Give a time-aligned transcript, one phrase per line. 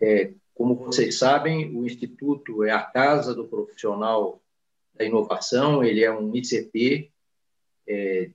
[0.00, 4.42] É, como vocês sabem, o Instituto é a casa do profissional
[4.94, 7.10] da inovação, ele é um ICP
[7.88, 8.30] é,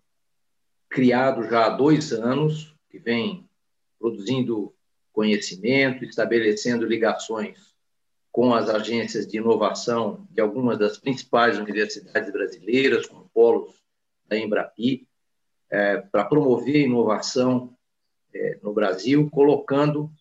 [0.90, 3.48] criado já há dois anos, que vem
[4.00, 4.74] produzindo
[5.12, 7.76] conhecimento, estabelecendo ligações
[8.32, 13.74] com as agências de inovação de algumas das principais universidades brasileiras, com polos
[14.28, 15.08] da Embrapi,
[15.70, 17.76] é, para promover inovação
[18.34, 20.12] é, no Brasil, colocando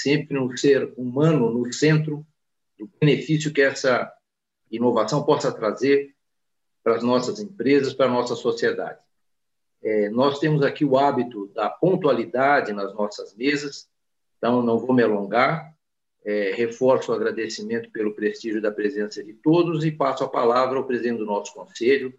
[0.00, 2.26] sempre um ser humano no centro
[2.78, 4.10] do benefício que essa
[4.70, 6.14] inovação possa trazer
[6.82, 9.00] para as nossas empresas, para a nossa sociedade.
[9.82, 13.88] É, nós temos aqui o hábito da pontualidade nas nossas mesas,
[14.36, 15.74] então não vou me alongar,
[16.24, 20.86] é, reforço o agradecimento pelo prestígio da presença de todos e passo a palavra ao
[20.86, 22.14] presidente do nosso conselho,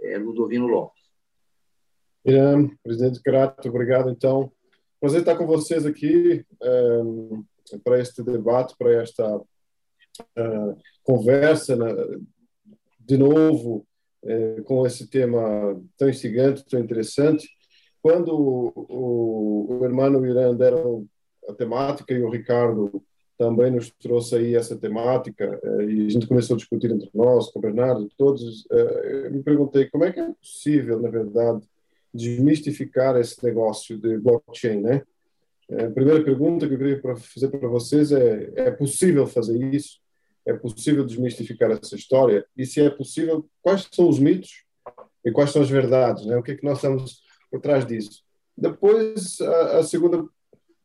[0.00, 1.02] é, Ludovino Lopes.
[2.24, 4.10] Irã, presidente Grato, obrigado.
[4.10, 4.50] Então,
[5.00, 9.40] prazer estar com vocês aqui é, para este debate, para esta
[10.36, 11.88] é, conversa, né,
[13.00, 13.86] de novo,
[14.22, 17.48] é, com esse tema tão instigante, tão interessante.
[18.02, 21.06] Quando o, o, irmão Irã deram
[21.48, 23.02] a temática e o Ricardo
[23.36, 27.50] também nos trouxe aí essa temática eh, e a gente começou a discutir entre nós,
[27.50, 28.66] com o Bernardo, todos.
[28.70, 31.66] Eh, eu me perguntei como é que é possível, na verdade,
[32.14, 35.02] desmistificar esse negócio de blockchain, né?
[35.68, 39.98] Eh, a primeira pergunta que eu queria fazer para vocês é: é possível fazer isso?
[40.46, 42.46] É possível desmistificar essa história?
[42.56, 44.64] E se é possível, quais são os mitos
[45.24, 46.26] e quais são as verdades?
[46.26, 46.36] Né?
[46.36, 48.22] O que é que nós estamos por trás disso?
[48.56, 50.24] Depois, a, a segunda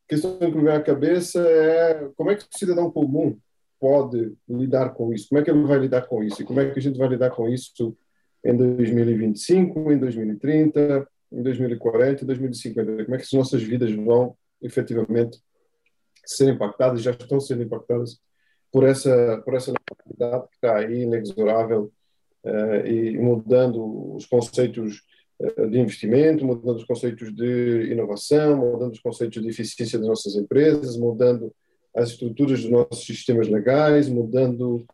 [0.07, 3.37] questão que me vem à cabeça é como é que o cidadão comum
[3.79, 5.27] pode lidar com isso?
[5.29, 6.41] Como é que ele vai lidar com isso?
[6.41, 7.95] E como é que a gente vai lidar com isso
[8.43, 13.05] em 2025, em 2030, em 2040, em 2050?
[13.05, 15.39] Como é que as nossas vidas vão efetivamente
[16.25, 18.19] ser impactadas, já estão sendo impactadas
[18.71, 19.73] por essa por essa
[20.05, 21.91] realidade que está aí inexorável
[22.43, 25.01] uh, e mudando os conceitos
[25.41, 30.35] eh, de investimento, mudando os conceitos de inovação, mudando os conceitos de eficiência das nossas
[30.35, 31.53] empresas, mudando
[31.95, 34.85] as estruturas dos nossos sistemas legais, mudando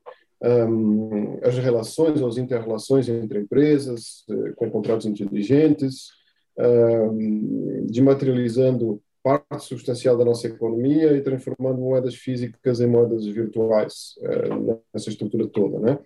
[0.42, 6.10] um, as relações ou as interrelações entre empresas, uh, com contratos inteligentes,
[6.58, 14.82] um, desmaterializando parte substancial da nossa economia e transformando moedas físicas em moedas virtuais, uh,
[14.94, 16.00] nessa estrutura toda, né?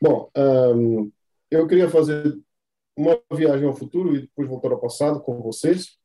[0.00, 0.30] Bom,
[1.50, 2.38] eu queria fazer
[2.96, 5.96] uma viagem ao futuro e depois voltar ao passado com vocês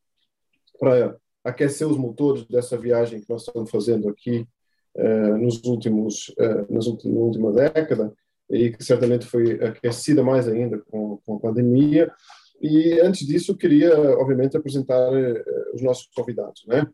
[0.79, 4.47] para aquecer os motores dessa viagem que nós estamos fazendo aqui
[4.95, 8.13] uh, nos últimos uh, nas últimas, na última década
[8.49, 12.11] e que certamente foi aquecida mais ainda com a pandemia
[12.61, 15.43] e antes disso queria obviamente apresentar uh,
[15.73, 16.87] os nossos convidados né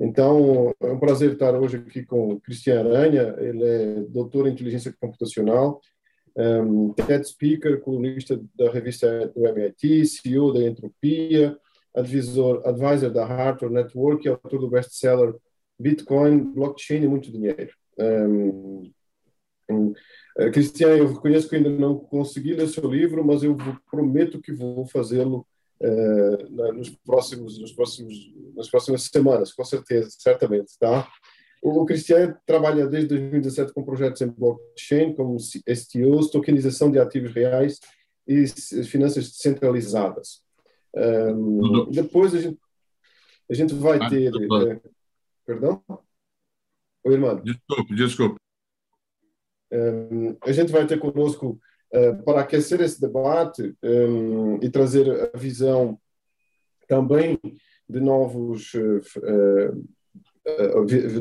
[0.00, 4.52] então é um prazer estar hoje aqui com o Cristian Aranha ele é doutor em
[4.52, 5.80] inteligência computacional
[6.36, 11.56] um, TED Speaker, colunista da revista do MIT, CEO da Entropia,
[11.94, 15.34] advisor, advisor da Harvard Network e autor do best-seller
[15.78, 17.72] Bitcoin, Blockchain e Muito Dinheiro.
[17.98, 18.90] Um,
[19.70, 19.92] um,
[20.38, 23.56] eh, Cristian, eu reconheço que ainda não consegui ler seu livro, mas eu
[23.90, 25.46] prometo que vou fazê-lo
[25.80, 28.14] uh, nos próximos, nos próximos,
[28.54, 31.08] nas próximas semanas, com certeza, certamente, tá?
[31.62, 37.78] O Cristiano trabalha desde 2017 com projetos em blockchain, como STOs, tokenização de ativos reais
[38.26, 38.46] e
[38.84, 40.42] finanças descentralizadas.
[40.94, 42.58] Um, depois a gente,
[43.48, 44.32] a gente vai ah, ter.
[44.34, 44.80] É,
[45.46, 45.82] perdão?
[47.04, 47.40] Oi, irmão.
[47.40, 48.40] Desculpe, desculpe.
[50.42, 51.58] A gente vai ter conosco,
[51.94, 53.74] uh, para aquecer esse debate
[54.60, 55.98] e trazer a visão
[56.88, 57.38] também
[57.88, 58.74] de novos.
[58.74, 59.92] Uh, uh,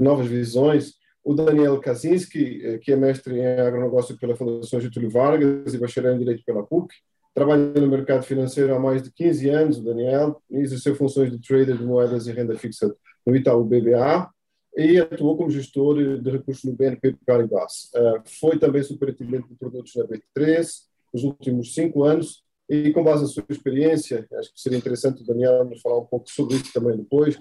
[0.01, 0.93] novas visões.
[1.23, 6.15] O Daniel Kaczynski, eh, que é mestre em agronegócio pela Fundação Getúlio Vargas e bacharel
[6.15, 6.95] em Direito pela PUC,
[7.33, 11.77] trabalha no mercado financeiro há mais de 15 anos, o Daniel, exerceu funções de trader
[11.77, 12.91] de moedas e renda fixa
[13.23, 14.27] no Itaú BBA
[14.75, 17.91] e atuou como gestor de recursos no BNP Paribas.
[17.93, 20.67] Uh, foi também superintendente de produtos na B3
[21.13, 25.25] nos últimos cinco anos e com base na sua experiência, acho que seria interessante o
[25.25, 27.37] Daniel nos falar um pouco sobre isso também depois,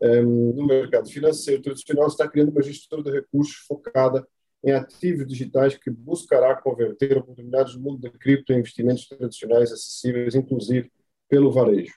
[0.00, 4.24] um, no mercado financeiro tradicional está criando uma gestora de recursos focada
[4.62, 10.36] em ativos digitais que buscará converter oportunidades do mundo da cripto em investimentos tradicionais acessíveis,
[10.36, 10.90] inclusive
[11.28, 11.94] pelo varejo.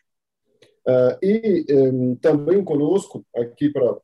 [0.87, 3.95] Uh, e um, também conosco, aqui para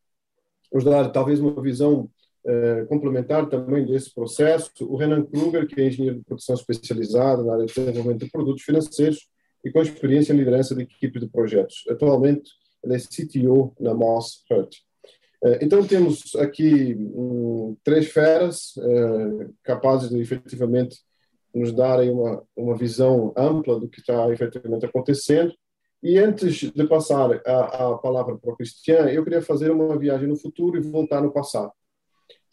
[0.74, 2.10] nos dar talvez uma visão
[2.46, 7.54] uh, complementar também desse processo, o Renan Kruger, que é engenheiro de produção especializado na
[7.54, 9.28] área de desenvolvimento de produtos financeiros
[9.64, 11.84] e com experiência em liderança de equipes de projetos.
[11.90, 12.52] Atualmente,
[12.84, 14.76] ele é CTO na Moss Hurt.
[15.44, 20.98] É, então, temos aqui um, três feras é, capazes de efetivamente
[21.54, 25.54] nos darem uma, uma visão ampla do que está efetivamente acontecendo.
[26.02, 30.28] E antes de passar a, a palavra para o Cristian, eu queria fazer uma viagem
[30.28, 31.72] no futuro e voltar no passado.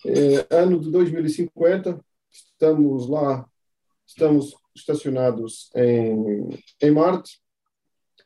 [0.06, 1.99] É, ano de 2050,
[2.31, 3.46] estamos lá,
[4.06, 7.41] estamos estacionados em, em Marte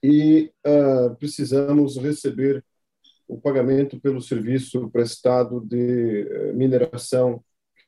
[0.02, 2.64] e uh, precisamos receber
[3.26, 7.44] o pagamento pelo serviço prestado de uh, mineração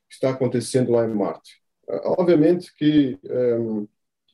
[0.09, 1.61] que está acontecendo lá em Marte.
[1.89, 3.89] Uh, obviamente que um,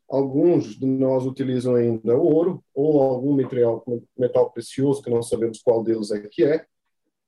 [0.09, 3.85] alguns de nós utilizam ainda ouro ou algum material,
[4.17, 6.65] metal precioso que não sabemos qual deles é que é,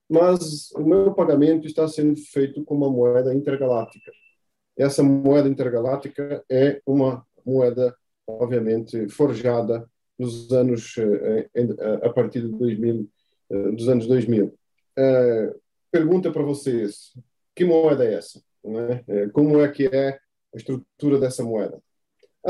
[0.08, 4.10] mas o meu pagamento está sendo feito com uma moeda intergaláctica.
[4.76, 7.94] Essa moeda intergaláctica é uma moeda,
[8.26, 9.88] obviamente, forjada
[10.18, 13.08] nos anos eh, eh, a partir de 2000,
[13.50, 14.52] eh, dos anos 2000.
[15.90, 17.12] Pergunta para vocês:
[17.54, 18.42] que moeda é essa?
[19.06, 19.28] É?
[19.28, 20.10] Como é que é
[20.54, 21.80] a estrutura dessa moeda?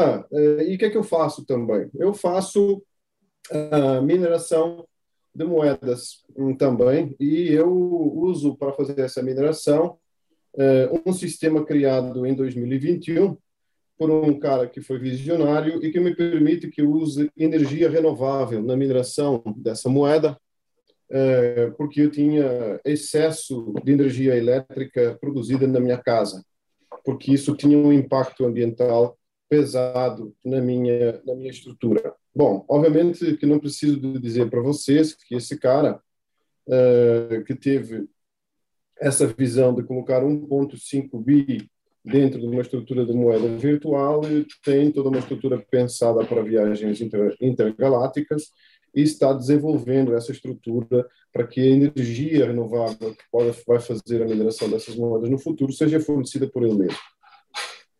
[0.00, 1.90] Ah, e o que é que eu faço também?
[1.96, 2.80] Eu faço
[3.50, 4.86] a mineração
[5.34, 9.98] de moedas hum, também, e eu uso para fazer essa mineração
[11.06, 13.36] um sistema criado em 2021
[13.98, 18.62] por um cara que foi visionário e que me permite que eu use energia renovável
[18.62, 20.38] na mineração dessa moeda,
[21.10, 26.44] é, porque eu tinha excesso de energia elétrica produzida na minha casa,
[27.04, 29.18] porque isso tinha um impacto ambiental
[29.48, 32.14] pesado na minha na minha estrutura.
[32.34, 36.00] Bom, obviamente que não preciso dizer para vocês que esse cara
[36.68, 38.06] é, que teve
[39.00, 41.68] essa visão de colocar 1.5 bi
[42.04, 44.22] dentro de uma estrutura de moeda virtual,
[44.62, 48.50] tem toda uma estrutura pensada para viagens inter, intergalácticas
[48.94, 54.26] e está desenvolvendo essa estrutura para que a energia renovável que pode, vai fazer a
[54.26, 56.98] mineração dessas moedas no futuro seja fornecida por ele mesmo.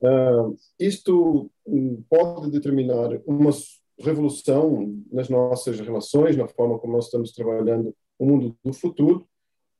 [0.00, 3.50] Uh, isto hum, pode determinar uma
[3.99, 9.27] revolução nas nossas relações, na forma como nós estamos trabalhando o mundo do futuro,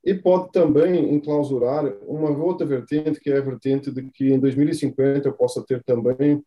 [0.03, 5.27] e pode também enclausurar uma outra vertente, que é a vertente de que em 2050
[5.27, 6.43] eu possa ter também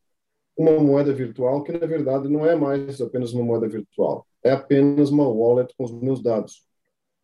[0.57, 5.11] uma moeda virtual, que na verdade não é mais apenas uma moeda virtual, é apenas
[5.11, 6.65] uma wallet com os meus dados.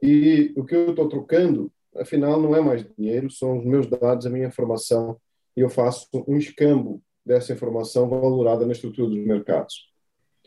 [0.02, 4.26] E o que eu estou trocando, afinal, não é mais dinheiro, são os meus dados,
[4.26, 5.18] a minha informação,
[5.58, 9.90] e eu faço um escambo dessa informação valorada na estrutura dos mercados.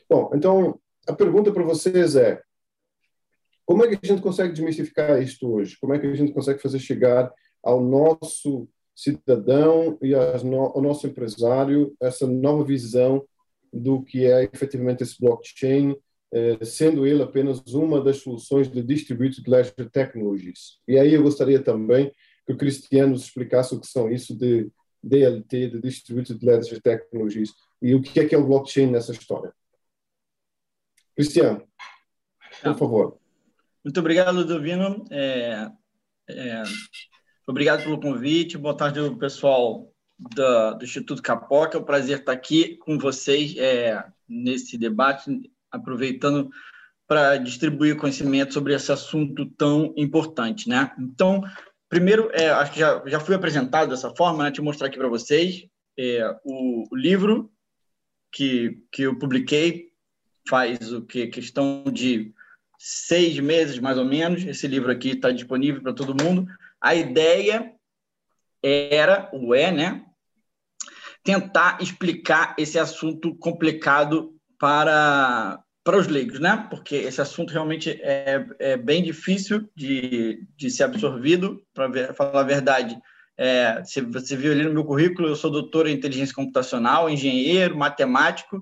[0.10, 2.42] Bom, então, a pergunta para vocês é:
[3.66, 5.78] como é que a gente consegue desmistificar isto hoje?
[5.82, 7.30] Como é que a gente consegue fazer chegar
[7.62, 13.22] ao nosso cidadão e ao nosso empresário essa nova visão
[13.72, 15.94] do que é efetivamente esse blockchain,
[16.34, 20.80] eh, sendo ele apenas uma das soluções de Distributed Ledger Technologies.
[20.88, 22.14] E aí eu gostaria também
[22.48, 24.72] que o Cristiano nos explicasse o que são isso de
[25.04, 29.54] DLT, de Distributed Ledger Technologies, e o que é que é o blockchain nessa história.
[31.16, 31.64] Cristiano,
[32.64, 33.18] por favor.
[33.84, 35.06] Muito obrigado, Ludovino.
[35.10, 35.70] É,
[36.30, 36.64] é,
[37.48, 38.58] obrigado pelo convite.
[38.58, 41.78] Boa tarde, pessoal do, do Instituto Capoca.
[41.78, 46.50] É um prazer estar aqui com vocês é, nesse debate, aproveitando
[47.08, 50.70] para distribuir conhecimento sobre esse assunto tão importante.
[50.70, 50.92] Né?
[50.98, 51.44] Então,
[51.92, 54.50] primeiro, é, acho que já, já fui apresentado dessa forma, né?
[54.50, 55.68] deixa eu mostrar aqui para vocês
[56.00, 57.52] é, o, o livro
[58.32, 59.92] que, que eu publiquei
[60.48, 62.34] faz o que questão de
[62.80, 64.42] seis meses, mais ou menos.
[64.46, 66.48] Esse livro aqui está disponível para todo mundo.
[66.80, 67.76] A ideia
[68.64, 70.06] era, o é, né?
[71.24, 76.68] Tentar explicar esse assunto complicado para, para os leigos, né?
[76.70, 82.44] Porque esse assunto realmente é, é bem difícil de, de ser absorvido, para falar a
[82.44, 82.98] verdade.
[83.38, 87.76] É, se você viu ali no meu currículo, eu sou doutor em inteligência computacional, engenheiro,
[87.76, 88.62] matemático,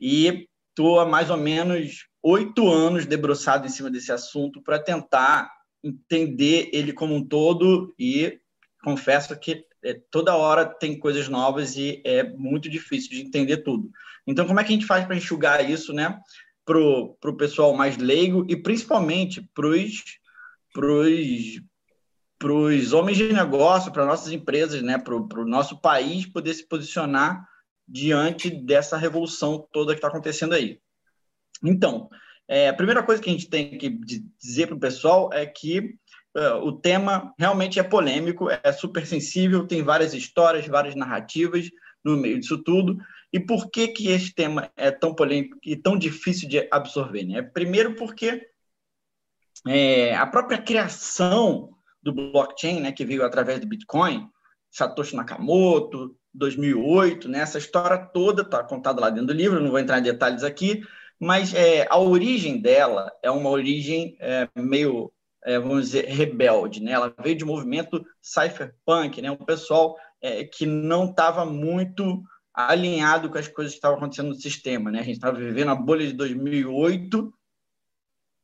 [0.00, 5.50] e estou há mais ou menos oito anos debruçado em cima desse assunto para tentar
[5.82, 8.38] entender ele como um todo e
[8.82, 13.90] confesso que é, toda hora tem coisas novas e é muito difícil de entender tudo.
[14.26, 16.18] Então, como é que a gente faz para enxugar isso, né,
[16.64, 19.68] para o pessoal mais leigo e principalmente para
[22.52, 27.46] os homens de negócio, para nossas empresas, né, para o nosso país poder se posicionar
[27.86, 30.80] diante dessa revolução toda que está acontecendo aí.
[31.62, 32.08] Então,
[32.48, 33.98] é, a primeira coisa que a gente tem que
[34.38, 35.96] dizer para o pessoal é que
[36.36, 41.70] uh, o tema realmente é polêmico, é super sensível, tem várias histórias, várias narrativas
[42.04, 42.98] no meio disso tudo.
[43.34, 47.24] E por que, que esse tema é tão polêmico e tão difícil de absorver?
[47.24, 47.42] Né?
[47.42, 48.46] Primeiro, porque
[49.66, 54.28] é, a própria criação do blockchain, né, que veio através do Bitcoin,
[54.70, 59.80] Satoshi Nakamoto, 2008, né, essa história toda está contada lá dentro do livro, não vou
[59.80, 60.84] entrar em detalhes aqui,
[61.18, 65.12] mas é, a origem dela é uma origem é, meio,
[65.44, 66.80] é, vamos dizer, rebelde.
[66.80, 66.92] Né?
[66.92, 69.28] Ela veio de um movimento cypherpunk, né?
[69.28, 72.22] um pessoal é, que não estava muito
[72.54, 74.90] alinhado com as coisas que estavam acontecendo no sistema.
[74.90, 75.00] Né?
[75.00, 77.34] A gente estava vivendo a bolha de 2008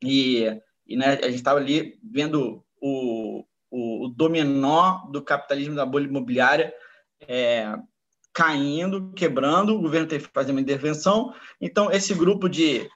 [0.03, 0.45] e,
[0.87, 6.07] e né, a gente estava ali vendo o, o, o, dominó do capitalismo da bolha
[6.07, 6.75] imobiliária
[7.21, 7.73] é,
[8.33, 11.33] caindo, quebrando, o governo teve que fazer uma intervenção.
[11.61, 12.89] Então, esse grupo de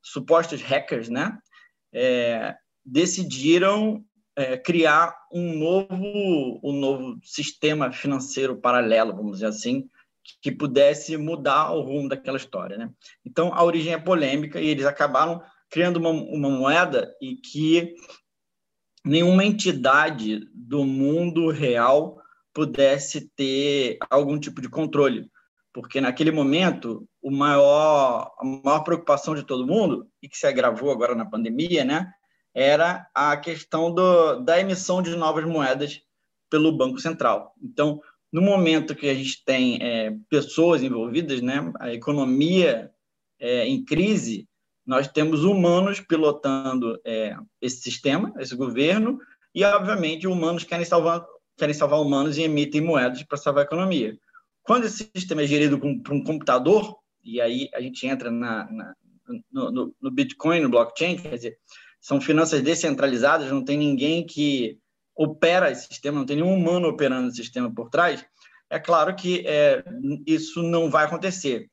[0.00, 1.36] supostos hackers né,
[1.92, 2.54] é,
[2.84, 4.04] decidiram
[4.36, 9.88] é, criar um novo, um novo sistema financeiro paralelo, vamos dizer assim,
[10.40, 12.76] que pudesse mudar o rumo daquela história.
[12.76, 12.90] Né?
[13.24, 17.94] Então, a origem é polêmica e eles acabaram criando uma, uma moeda e que
[19.04, 22.20] nenhuma entidade do mundo real
[22.52, 25.30] pudesse ter algum tipo de controle,
[25.72, 30.90] porque naquele momento o maior, a maior preocupação de todo mundo e que se agravou
[30.90, 32.12] agora na pandemia, né,
[32.54, 36.02] era a questão do, da emissão de novas moedas
[36.50, 37.54] pelo Banco Central.
[37.62, 38.02] Então,
[38.32, 42.90] no momento que a gente tem é, pessoas envolvidas, né, a economia
[43.38, 44.48] é, em crise,
[44.86, 49.18] nós temos humanos pilotando é, esse sistema, esse governo,
[49.54, 51.24] e, obviamente, humanos querem salvar
[51.56, 54.18] querem salvar humanos e emitem moedas para salvar a economia.
[54.62, 58.94] Quando esse sistema é gerido por um computador, e aí a gente entra na, na,
[59.50, 61.58] no, no, no, Bitcoin, no blockchain, quer dizer,
[62.00, 64.78] são finanças descentralizadas, não tem ninguém que
[65.22, 68.24] opera esse sistema, não tem nenhum humano operando o sistema por trás,
[68.68, 69.84] é claro que é,
[70.26, 71.70] isso não vai acontecer.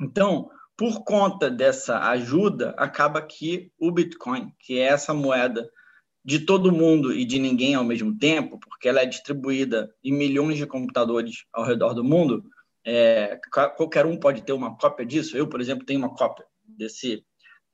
[0.00, 5.68] Então, por conta dessa ajuda, acaba que o Bitcoin, que é essa moeda
[6.24, 10.56] de todo mundo e de ninguém ao mesmo tempo, porque ela é distribuída em milhões
[10.56, 12.44] de computadores ao redor do mundo,
[12.84, 13.40] é,
[13.76, 15.36] qualquer um pode ter uma cópia disso.
[15.36, 17.24] Eu, por exemplo, tenho uma cópia desse,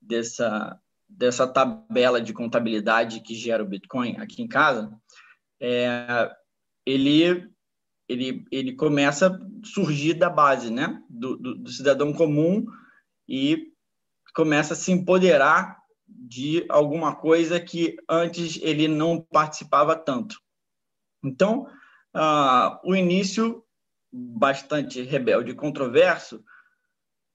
[0.00, 0.78] dessa,
[1.08, 4.92] dessa tabela de contabilidade que gera o Bitcoin aqui em casa.
[5.60, 6.30] É,
[6.86, 7.50] ele,
[8.08, 11.02] ele, ele começa a surgir da base né?
[11.08, 12.64] do, do, do cidadão comum
[13.28, 13.72] e
[14.34, 20.40] começa a se empoderar de alguma coisa que antes ele não participava tanto.
[21.22, 21.66] Então,
[22.14, 23.64] uh, o início,
[24.10, 26.42] bastante rebelde e controverso,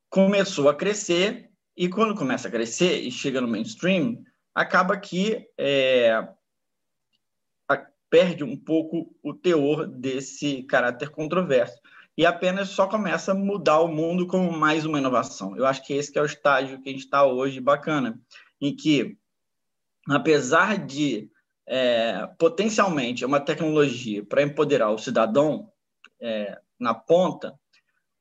[0.09, 6.27] começou a crescer, e quando começa a crescer e chega no mainstream, acaba que é,
[8.13, 11.81] perde um pouco o teor desse caráter controverso
[12.15, 15.57] e apenas só começa a mudar o mundo como mais uma inovação.
[15.57, 18.19] Eu acho que esse que é o estágio que a gente está hoje, bacana
[18.61, 19.17] em que,
[20.07, 21.27] apesar de
[21.65, 25.71] é, potencialmente uma tecnologia para empoderar o cidadão
[26.21, 27.59] é, na ponta,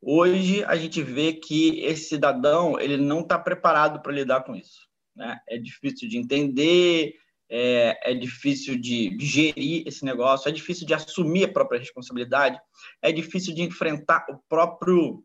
[0.02, 4.88] hoje a gente vê que esse cidadão ele não está preparado para lidar com isso.
[5.14, 5.38] Né?
[5.48, 7.14] É difícil de entender,
[7.48, 12.58] é, é, difícil de gerir esse negócio, é difícil de assumir a própria responsabilidade,
[13.00, 15.22] é difícil de enfrentar o próprio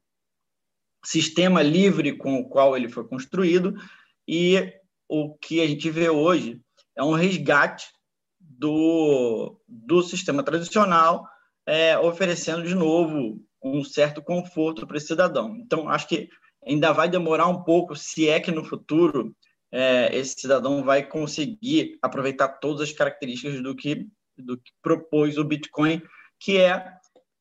[1.03, 3.73] sistema livre com o qual ele foi construído
[4.27, 4.73] e
[5.07, 6.61] o que a gente vê hoje
[6.95, 7.87] é um resgate
[8.39, 11.25] do, do sistema tradicional,
[11.65, 15.55] é, oferecendo de novo um certo conforto para esse cidadão.
[15.57, 16.29] Então, acho que
[16.65, 19.35] ainda vai demorar um pouco, se é que no futuro
[19.71, 25.43] é, esse cidadão vai conseguir aproveitar todas as características do que, do que propôs o
[25.43, 26.01] Bitcoin,
[26.39, 26.93] que é,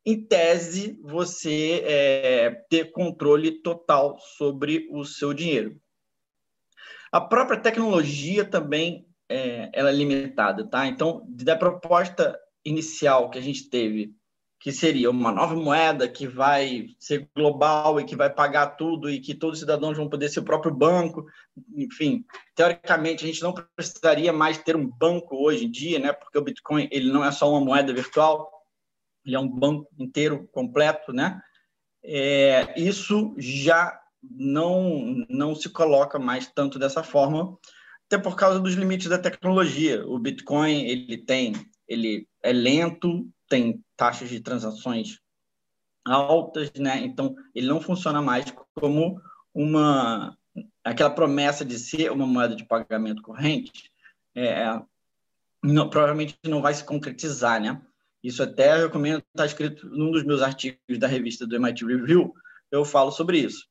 [0.04, 5.76] em tese, você é, ter controle total sobre o seu dinheiro.
[7.10, 10.86] A própria tecnologia também é, ela é limitada, tá?
[10.86, 14.14] Então, da proposta inicial que a gente teve,
[14.58, 19.20] que seria uma nova moeda que vai ser global e que vai pagar tudo e
[19.20, 21.26] que todos os cidadãos vão poder ser o próprio banco,
[21.74, 26.12] enfim, teoricamente a gente não precisaria mais ter um banco hoje em dia, né?
[26.12, 28.50] Porque o Bitcoin ele não é só uma moeda virtual,
[29.24, 31.40] ele é um banco inteiro completo, né?
[32.02, 37.58] É, isso já não, não se coloca mais tanto dessa forma,
[38.06, 40.06] até por causa dos limites da tecnologia.
[40.06, 41.52] O Bitcoin ele tem,
[41.88, 45.20] ele é lento, tem taxas de transações
[46.04, 46.98] altas, né?
[47.04, 49.20] Então ele não funciona mais como
[49.54, 50.36] uma
[50.84, 53.90] aquela promessa de ser uma moeda de pagamento corrente.
[54.34, 54.80] É,
[55.62, 57.80] não, provavelmente não vai se concretizar, né?
[58.22, 62.34] Isso até eu recomendo, está escrito num dos meus artigos da revista do MIT Review,
[62.70, 63.66] eu falo sobre isso.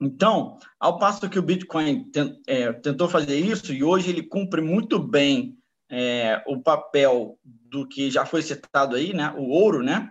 [0.00, 2.10] Então, ao passo que o Bitcoin
[2.46, 5.56] é, tentou fazer isso, e hoje ele cumpre muito bem
[5.88, 7.38] é, o papel
[7.76, 9.34] do que já foi citado aí, né?
[9.36, 10.10] o ouro, né?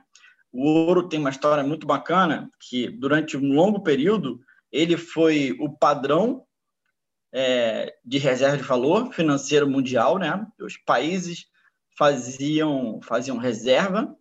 [0.52, 4.40] O ouro tem uma história muito bacana, que durante um longo período
[4.72, 6.46] ele foi o padrão
[7.34, 10.46] é, de reserva de valor financeiro mundial, né?
[10.62, 11.48] Os países
[11.98, 14.16] faziam, faziam reserva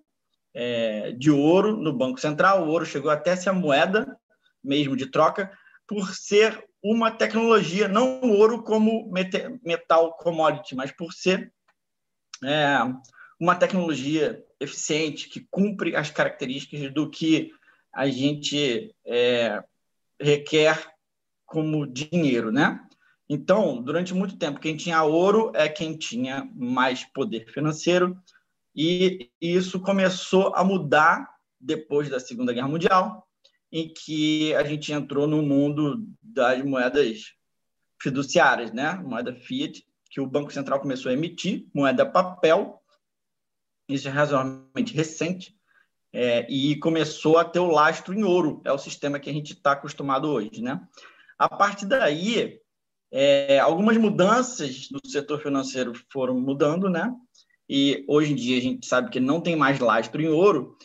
[0.55, 4.19] é, de ouro no Banco Central, o ouro chegou até ser a moeda
[4.63, 5.53] mesmo de troca,
[5.87, 9.13] por ser uma tecnologia, não o ouro como
[9.63, 11.53] metal commodity, mas por ser
[12.43, 12.79] é,
[13.41, 17.51] uma tecnologia eficiente que cumpre as características do que
[17.93, 19.63] a gente é,
[20.21, 20.93] requer
[21.45, 22.81] como dinheiro, né?
[23.29, 28.17] Então, durante muito tempo, quem tinha ouro é quem tinha mais poder financeiro,
[28.75, 31.29] e isso começou a mudar
[31.61, 33.27] depois da Segunda Guerra Mundial,
[33.73, 37.35] em que a gente entrou no mundo das moedas
[38.01, 38.95] fiduciárias, né?
[38.95, 42.81] Moeda fiat, que o Banco Central começou a emitir, moeda papel,
[43.89, 45.55] isso é razoavelmente recente,
[46.13, 49.53] é, e começou a ter o lastro em ouro, é o sistema que a gente
[49.53, 50.81] está acostumado hoje, né?
[51.39, 52.61] A partir daí,
[53.11, 57.13] é, algumas mudanças no setor financeiro foram mudando, né?
[57.69, 60.77] e hoje em dia a gente sabe que não tem mais lastro em ouro,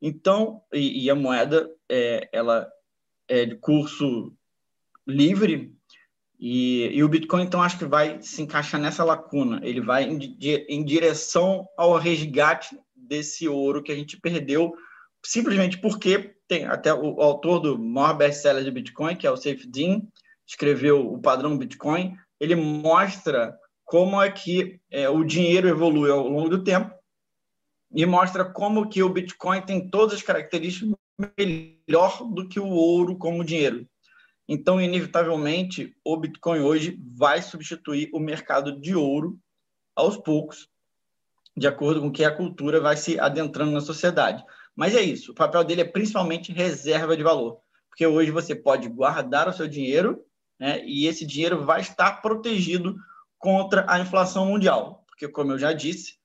[0.00, 2.70] então, e, e a moeda é, ela
[3.28, 4.32] é de curso
[5.06, 5.75] livre,
[6.38, 10.36] e, e, o Bitcoin, então, acho que vai se encaixar nessa lacuna, ele vai em,
[10.68, 14.74] em direção ao resgate desse ouro que a gente perdeu,
[15.24, 19.36] simplesmente porque tem até o, o autor do maior best-seller de Bitcoin, que é o
[19.36, 20.02] Safe Dean,
[20.46, 26.48] escreveu o padrão Bitcoin, ele mostra como é que é, o dinheiro evolui ao longo
[26.48, 26.94] do tempo
[27.92, 30.94] e mostra como que o Bitcoin tem todas as características
[31.38, 33.88] melhor do que o ouro como dinheiro.
[34.48, 39.38] Então, inevitavelmente, o Bitcoin hoje vai substituir o mercado de ouro
[39.94, 40.68] aos poucos,
[41.56, 44.44] de acordo com que a cultura vai se adentrando na sociedade.
[44.74, 48.88] Mas é isso, o papel dele é principalmente reserva de valor, porque hoje você pode
[48.88, 50.22] guardar o seu dinheiro
[50.60, 52.96] né, e esse dinheiro vai estar protegido
[53.38, 56.18] contra a inflação mundial, porque, como eu já disse,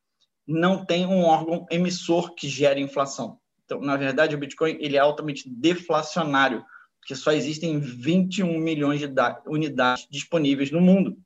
[0.46, 3.40] não tem um órgão emissor que gere inflação.
[3.66, 6.66] Então, na verdade, o Bitcoin ele é altamente deflacionário,
[7.02, 9.08] porque só existem 21 milhões de
[9.46, 11.18] unidades disponíveis no mundo.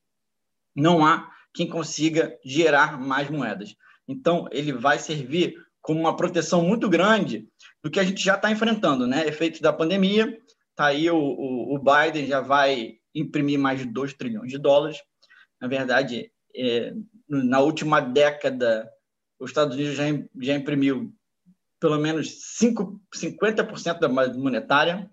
[0.76, 3.76] Não há quem consiga gerar mais moedas.
[4.08, 7.48] Então, ele vai servir como uma proteção muito grande
[7.84, 9.28] do que a gente já está enfrentando, né?
[9.28, 10.38] Efeitos da pandemia.
[10.76, 14.98] Tá aí o, o, o Biden já vai imprimir mais de 2 trilhões de dólares
[15.60, 16.94] na verdade, é,
[17.28, 18.90] na última década,
[19.40, 20.04] os Estados Unidos já,
[20.40, 21.14] já imprimiu
[21.80, 25.10] pelo menos 5, 50% da monetária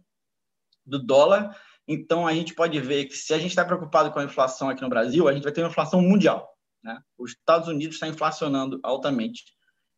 [0.93, 1.57] do dólar.
[1.89, 4.83] Então, a gente pode ver que se a gente está preocupado com a inflação aqui
[4.83, 6.49] no Brasil, a gente vai ter uma inflação mundial.
[6.83, 7.01] Né?
[7.19, 9.43] Os Estados Unidos está inflacionando altamente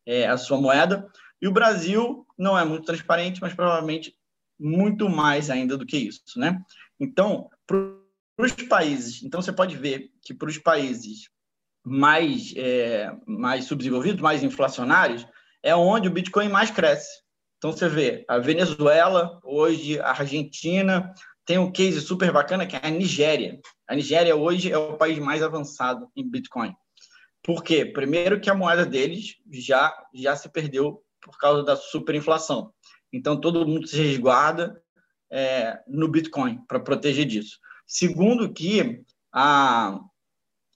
[0.05, 1.07] é, a sua moeda,
[1.41, 4.15] e o Brasil não é muito transparente, mas provavelmente
[4.59, 6.21] muito mais ainda do que isso.
[6.37, 6.59] Né?
[6.99, 7.77] Então, para
[8.39, 11.29] os países, então você pode ver que para os países
[11.83, 15.27] mais, é, mais subdesenvolvidos, mais inflacionários,
[15.61, 17.24] é onde o Bitcoin mais cresce.
[17.57, 21.13] Então você vê a Venezuela, hoje a Argentina,
[21.45, 23.59] tem um case super bacana que é a Nigéria.
[23.87, 26.73] A Nigéria hoje é o país mais avançado em Bitcoin.
[27.43, 27.85] Por quê?
[27.85, 32.73] Primeiro que a moeda deles já, já se perdeu por causa da superinflação.
[33.13, 34.81] Então todo mundo se resguarda
[35.31, 37.59] é, no Bitcoin para proteger disso.
[37.85, 39.99] Segundo que a,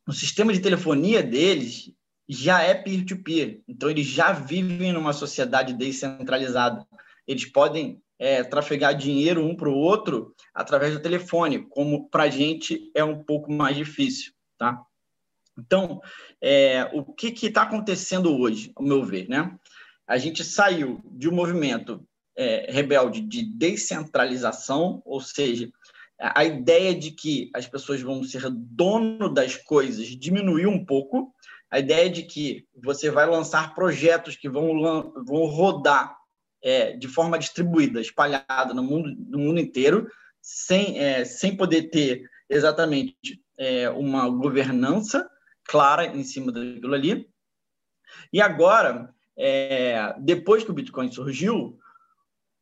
[0.07, 1.91] o sistema de telefonia deles
[2.29, 6.85] já é peer-to-peer, então eles já vivem numa sociedade descentralizada.
[7.27, 12.29] Eles podem é, trafegar dinheiro um para o outro através do telefone, como para a
[12.29, 14.79] gente é um pouco mais difícil, tá?
[15.57, 15.99] Então,
[16.39, 19.57] é, o que está acontecendo hoje, ao meu ver, né?
[20.07, 25.69] A gente saiu de um movimento é, rebelde de descentralização, ou seja,
[26.19, 31.33] a ideia de que as pessoas vão ser dono das coisas diminuiu um pouco.
[31.71, 36.17] A ideia de que você vai lançar projetos que vão, vão rodar
[36.63, 40.08] é, de forma distribuída, espalhada no mundo, no mundo inteiro,
[40.41, 45.29] sem, é, sem poder ter exatamente é, uma governança
[45.65, 47.29] clara em cima daquilo ali.
[48.34, 51.77] E agora, é, depois que o Bitcoin surgiu,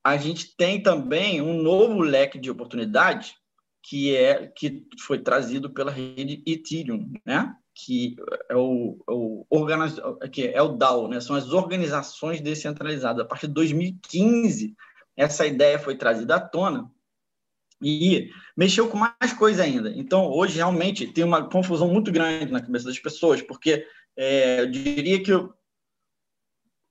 [0.04, 3.36] a gente tem também um novo leque de oportunidades
[3.84, 7.56] que é que foi trazido pela rede Ethereum, né?
[7.78, 8.16] Que
[8.50, 9.96] é o, o organiz...
[10.32, 11.22] que é o DAO, né?
[11.22, 13.24] São as organizações descentralizadas.
[13.24, 14.76] A partir de 2015,
[15.16, 16.92] essa ideia foi trazida à tona
[17.80, 19.92] E mexeu com mais coisa ainda.
[19.96, 23.86] Então, hoje, realmente, tem uma confusão muito grande na cabeça das pessoas, porque
[24.16, 25.54] é, eu diria que o,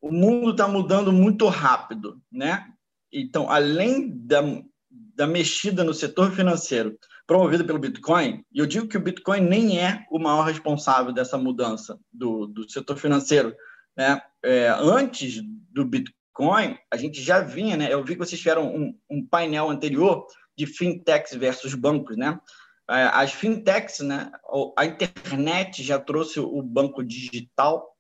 [0.00, 2.64] o mundo está mudando muito rápido, né?
[3.12, 4.40] Então, além da,
[4.88, 9.80] da mexida no setor financeiro promovida pelo Bitcoin, e eu digo que o Bitcoin nem
[9.80, 13.54] é o maior responsável dessa mudança do, do setor financeiro.
[13.96, 14.20] Né?
[14.44, 17.92] É, antes do Bitcoin, a gente já vinha, né?
[17.92, 22.38] eu vi que vocês tiveram um, um painel anterior de fintechs versus bancos, né?
[22.88, 24.30] É, as fintechs, né?
[24.76, 27.95] A internet já trouxe o banco digital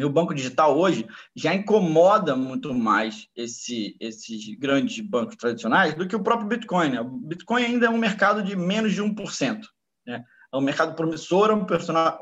[0.00, 6.08] e o banco digital hoje já incomoda muito mais esse, esses grandes bancos tradicionais do
[6.08, 6.90] que o próprio Bitcoin.
[6.90, 7.00] Né?
[7.00, 9.60] O Bitcoin ainda é um mercado de menos de 1%.
[10.06, 10.24] Né?
[10.52, 11.66] É um mercado promissor, é um,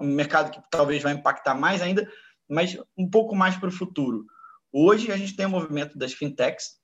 [0.00, 2.10] um mercado que talvez vai impactar mais ainda,
[2.48, 4.26] mas um pouco mais para o futuro.
[4.72, 6.78] Hoje a gente tem o movimento das fintechs,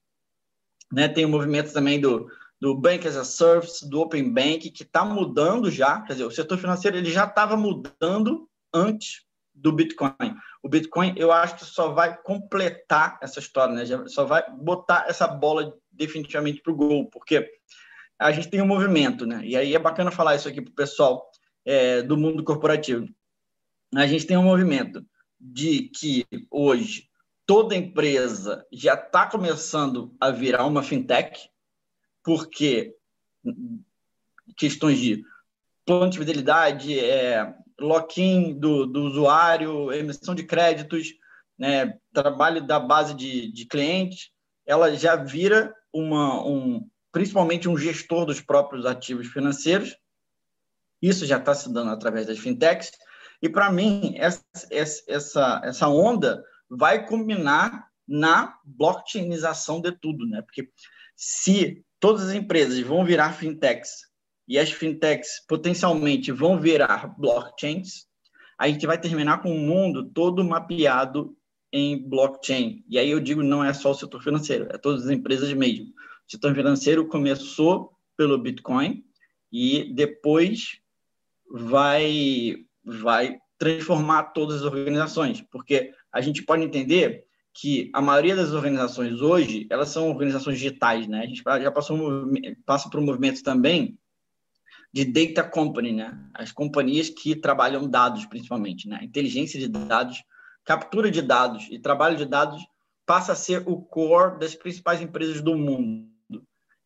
[0.92, 1.08] né?
[1.08, 2.30] tem o movimento também do,
[2.60, 6.02] do Bank as a Service, do Open Bank, que está mudando já.
[6.02, 9.23] Quer dizer, o setor financeiro ele já estava mudando antes
[9.54, 10.12] do Bitcoin.
[10.62, 14.08] O Bitcoin, eu acho que só vai completar essa história, né?
[14.08, 17.48] só vai botar essa bola definitivamente para o gol, porque
[18.18, 19.40] a gente tem um movimento, né?
[19.44, 21.30] E aí é bacana falar isso aqui para o pessoal
[21.64, 23.06] é, do mundo corporativo.
[23.94, 25.04] A gente tem um movimento
[25.40, 27.08] de que hoje
[27.46, 31.48] toda empresa já está começando a virar uma fintech,
[32.22, 32.96] porque
[34.56, 35.24] questões de
[35.84, 41.14] plano de fidelidade, é, lock-in do, do usuário, emissão de créditos,
[41.58, 44.30] né, trabalho da base de, de clientes,
[44.66, 49.96] ela já vira uma, um, principalmente um gestor dos próprios ativos financeiros.
[51.00, 52.92] Isso já está se dando através das fintechs.
[53.42, 60.42] E, para mim, essa, essa, essa onda vai culminar na blockchainização de tudo, né?
[60.42, 60.70] Porque
[61.14, 64.13] se todas as empresas vão virar fintechs
[64.46, 68.06] e as fintechs potencialmente vão virar blockchains,
[68.58, 71.36] a gente vai terminar com o mundo todo mapeado
[71.72, 72.84] em blockchain.
[72.88, 75.86] E aí eu digo, não é só o setor financeiro, é todas as empresas mesmo.
[75.86, 79.04] O setor financeiro começou pelo Bitcoin
[79.52, 80.78] e depois
[81.50, 88.52] vai vai transformar todas as organizações, porque a gente pode entender que a maioria das
[88.52, 91.20] organizações hoje, elas são organizações digitais, né?
[91.20, 92.26] A gente já passou
[92.66, 93.98] passa por um movimento também
[94.94, 96.16] de data company, né?
[96.32, 99.00] As companhias que trabalham dados, principalmente, né?
[99.02, 100.22] Inteligência de dados,
[100.64, 102.64] captura de dados e trabalho de dados
[103.04, 106.06] passa a ser o core das principais empresas do mundo.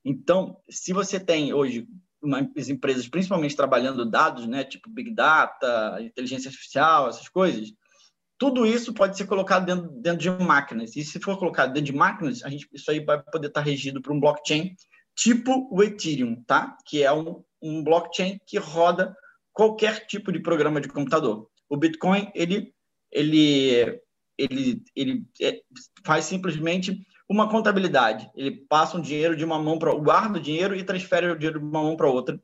[0.03, 1.87] Então, se você tem hoje
[2.23, 7.75] umas empresas principalmente trabalhando dados, né, tipo big data, inteligência artificial, essas coisas,
[8.39, 10.97] tudo isso pode ser colocado dentro, dentro de máquinas.
[10.97, 14.01] E se for colocado dentro de máquinas, a gente, isso aí vai poder estar regido
[14.01, 14.75] por um blockchain
[15.19, 16.79] tipo o Ethereum, tá?
[16.87, 19.17] Que é um, um blockchain que roda
[19.53, 21.51] qualquer tipo de programa de computador.
[21.69, 22.73] O Bitcoin, ele,
[23.11, 24.01] ele,
[24.39, 25.61] ele, ele é,
[26.07, 28.31] faz simplesmente uma contabilidade.
[28.37, 31.59] Ele passa um dinheiro de uma mão para guarda o dinheiro e transfere o dinheiro
[31.59, 32.41] de uma mão para outra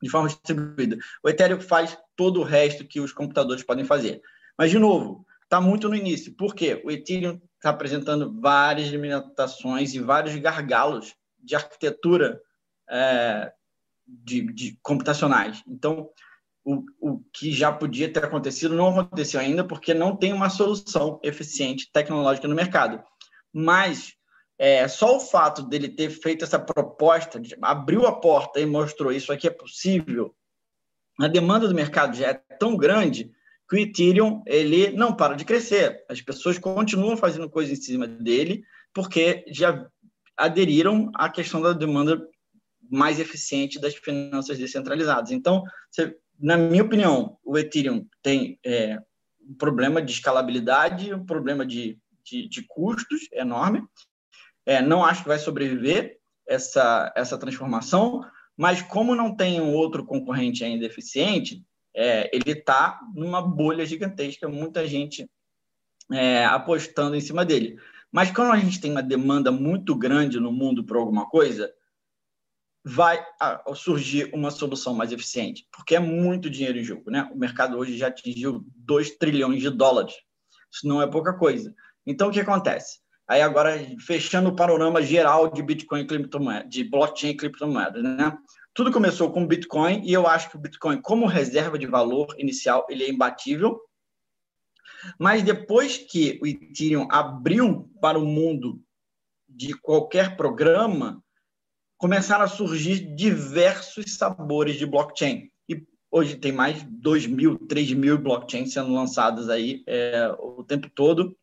[0.00, 0.96] de forma distribuída.
[1.24, 4.22] O Ethereum faz todo o resto que os computadores podem fazer.
[4.56, 6.32] Mas, de novo, está muito no início.
[6.36, 6.80] Por quê?
[6.84, 11.16] O Ethereum está apresentando várias limitações e vários gargalos
[11.48, 12.40] de arquitetura
[12.88, 13.50] é,
[14.06, 15.62] de, de computacionais.
[15.66, 16.10] Então,
[16.64, 21.18] o, o que já podia ter acontecido não aconteceu ainda porque não tem uma solução
[21.22, 23.02] eficiente tecnológica no mercado.
[23.52, 24.12] Mas
[24.58, 29.32] é, só o fato dele ter feito essa proposta, abriu a porta e mostrou isso
[29.32, 30.34] aqui é possível,
[31.18, 33.32] a demanda do mercado já é tão grande
[33.68, 36.04] que o Ethereum ele não para de crescer.
[36.08, 38.62] As pessoas continuam fazendo coisas em cima dele
[38.94, 39.86] porque já
[40.38, 42.24] aderiram à questão da demanda
[42.90, 45.30] mais eficiente das finanças descentralizadas.
[45.30, 48.98] Então, você, na minha opinião, o Ethereum tem é,
[49.42, 53.82] um problema de escalabilidade, um problema de, de, de custos enorme.
[54.64, 58.24] É, não acho que vai sobreviver essa, essa transformação,
[58.56, 61.62] mas como não tem um outro concorrente ainda eficiente,
[61.94, 65.28] é, ele está numa bolha gigantesca, muita gente
[66.12, 67.78] é, apostando em cima dele.
[68.12, 71.72] Mas quando a gente tem uma demanda muito grande no mundo por alguma coisa,
[72.84, 73.22] vai
[73.74, 77.28] surgir uma solução mais eficiente, porque é muito dinheiro em jogo, né?
[77.34, 80.14] O mercado hoje já atingiu 2 trilhões de dólares.
[80.72, 81.74] Isso não é pouca coisa.
[82.06, 83.00] Então, o que acontece?
[83.26, 88.34] Aí agora, fechando o panorama geral de Bitcoin e de blockchain e criptomoedas, né?
[88.72, 92.86] Tudo começou com Bitcoin e eu acho que o Bitcoin, como reserva de valor inicial,
[92.88, 93.78] ele é imbatível.
[95.18, 98.80] Mas depois que o Ethereum abriu para o mundo
[99.48, 101.22] de qualquer programa,
[101.96, 105.50] começaram a surgir diversos sabores de blockchain.
[105.68, 110.62] E hoje tem mais de 2 mil, 3 mil blockchains sendo lançadas aí é, o
[110.62, 111.36] tempo todo.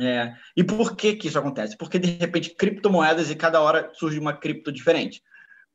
[0.00, 1.76] É, e por que, que isso acontece?
[1.76, 5.22] Porque, de repente, criptomoedas e cada hora surge uma cripto diferente.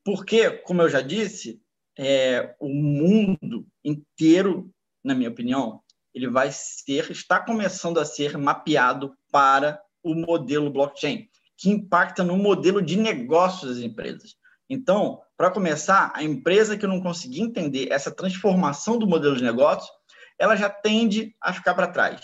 [0.04, 1.60] Porque, como eu já disse,
[1.98, 4.70] é, o mundo inteiro,
[5.04, 5.82] na minha opinião,
[6.14, 12.38] ele vai ser, está começando a ser mapeado para o modelo blockchain, que impacta no
[12.38, 14.36] modelo de negócios das empresas.
[14.70, 19.92] Então, para começar, a empresa que não conseguir entender essa transformação do modelo de negócio,
[20.38, 22.22] ela já tende a ficar para trás.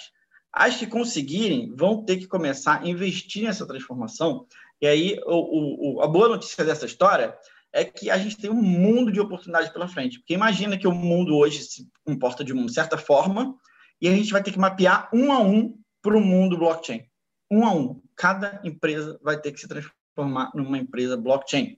[0.51, 4.45] As que conseguirem vão ter que começar a investir nessa transformação.
[4.81, 7.37] E aí, o, o, a boa notícia dessa história
[7.71, 10.19] é que a gente tem um mundo de oportunidades pela frente.
[10.19, 13.55] Porque imagina que o mundo hoje se comporta de uma certa forma
[14.01, 17.03] e a gente vai ter que mapear um a um para o mundo blockchain.
[17.51, 18.01] Um a um.
[18.15, 21.77] Cada empresa vai ter que se transformar numa empresa blockchain.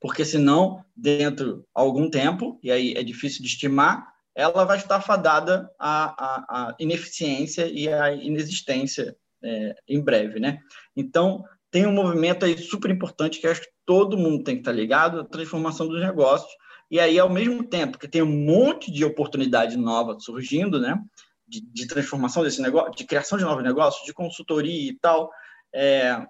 [0.00, 5.00] Porque senão, dentro de algum tempo, e aí é difícil de estimar, ela vai estar
[5.00, 10.58] fadada à, à, à ineficiência e à inexistência é, em breve, né?
[10.94, 14.72] Então, tem um movimento aí super importante que acho que todo mundo tem que estar
[14.72, 16.50] ligado, a transformação dos negócios.
[16.90, 20.98] E aí, ao mesmo tempo que tem um monte de oportunidade nova surgindo, né?
[21.48, 25.30] De, de transformação desse negócio, de criação de novos negócios, de consultoria e tal,
[25.72, 26.26] é,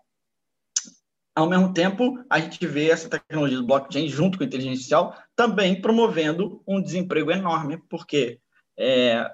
[1.37, 5.23] ao mesmo tempo, a gente vê essa tecnologia do blockchain junto com a inteligência artificial
[5.37, 8.41] também promovendo um desemprego enorme, porque
[8.75, 9.31] é,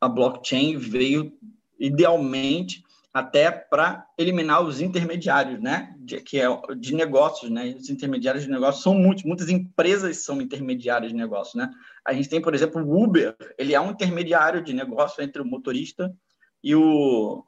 [0.00, 1.32] a blockchain veio
[1.80, 5.94] idealmente até para eliminar os intermediários, né?
[5.98, 6.46] De, que é
[6.78, 7.74] de negócios, né?
[7.76, 11.70] Os intermediários de negócios são muitos, muitas empresas são intermediários de negócios, né?
[12.04, 15.44] A gente tem, por exemplo, o Uber, ele é um intermediário de negócio entre o
[15.44, 16.14] motorista
[16.62, 17.44] e o,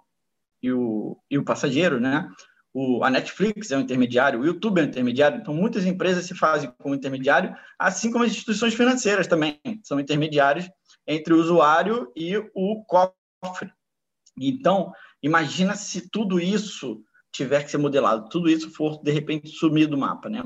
[0.61, 2.29] e o, e o passageiro, né?
[2.75, 6.35] O, a Netflix é um intermediário, o YouTube é um intermediário, então muitas empresas se
[6.35, 10.69] fazem como intermediário, assim como as instituições financeiras também são intermediários
[11.07, 13.71] entre o usuário e o cofre.
[14.41, 14.93] Então,
[15.23, 19.97] Imagina se tudo isso tiver que ser modelado, tudo isso for de repente sumir do
[19.97, 20.43] mapa, né?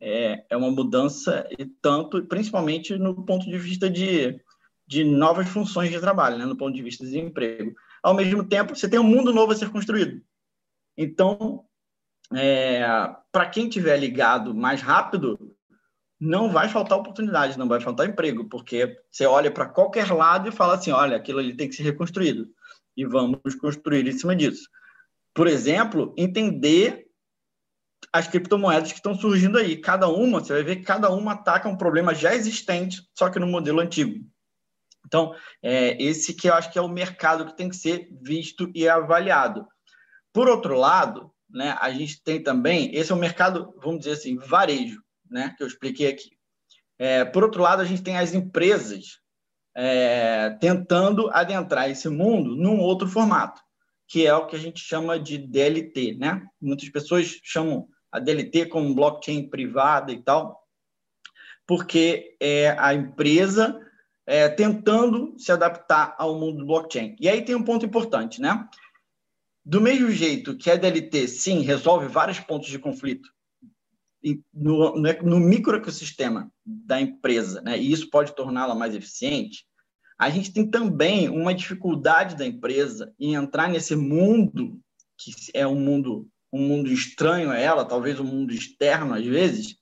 [0.00, 4.40] É, é uma mudança e tanto, principalmente no ponto de vista de,
[4.86, 6.46] de novas funções de trabalho, né?
[6.46, 7.74] No ponto de vista de emprego.
[8.02, 10.22] Ao mesmo tempo, você tem um mundo novo a ser construído.
[10.96, 11.64] Então,
[12.32, 12.82] é,
[13.32, 15.56] para quem tiver ligado mais rápido,
[16.20, 20.52] não vai faltar oportunidade, não vai faltar emprego, porque você olha para qualquer lado e
[20.52, 22.48] fala assim, olha, aquilo ali tem que ser reconstruído
[22.96, 24.68] e vamos construir em cima disso.
[25.34, 27.06] Por exemplo, entender
[28.12, 29.76] as criptomoedas que estão surgindo aí.
[29.76, 33.38] Cada uma, você vai ver que cada uma ataca um problema já existente, só que
[33.38, 34.24] no modelo antigo.
[35.04, 38.70] Então, é, esse que eu acho que é o mercado que tem que ser visto
[38.74, 39.66] e avaliado.
[40.32, 44.36] Por outro lado, né, a gente tem também, esse é o mercado, vamos dizer assim,
[44.38, 46.30] varejo, né, que eu expliquei aqui.
[46.98, 49.20] É, por outro lado, a gente tem as empresas
[49.74, 53.60] é, tentando adentrar esse mundo num outro formato,
[54.06, 56.46] que é o que a gente chama de DLT, né?
[56.60, 60.62] Muitas pessoas chamam a DLT como blockchain privada e tal,
[61.66, 63.78] porque é a empresa
[64.26, 67.16] é, tentando se adaptar ao mundo do blockchain.
[67.18, 68.68] E aí tem um ponto importante, né?
[69.64, 73.28] Do mesmo jeito que a DLT, sim, resolve vários pontos de conflito
[74.52, 77.78] no, no, no microecossistema da empresa, né?
[77.78, 79.66] e isso pode torná-la mais eficiente,
[80.18, 84.80] a gente tem também uma dificuldade da empresa em entrar nesse mundo,
[85.18, 89.76] que é um mundo, um mundo estranho a ela, talvez um mundo externo às vezes,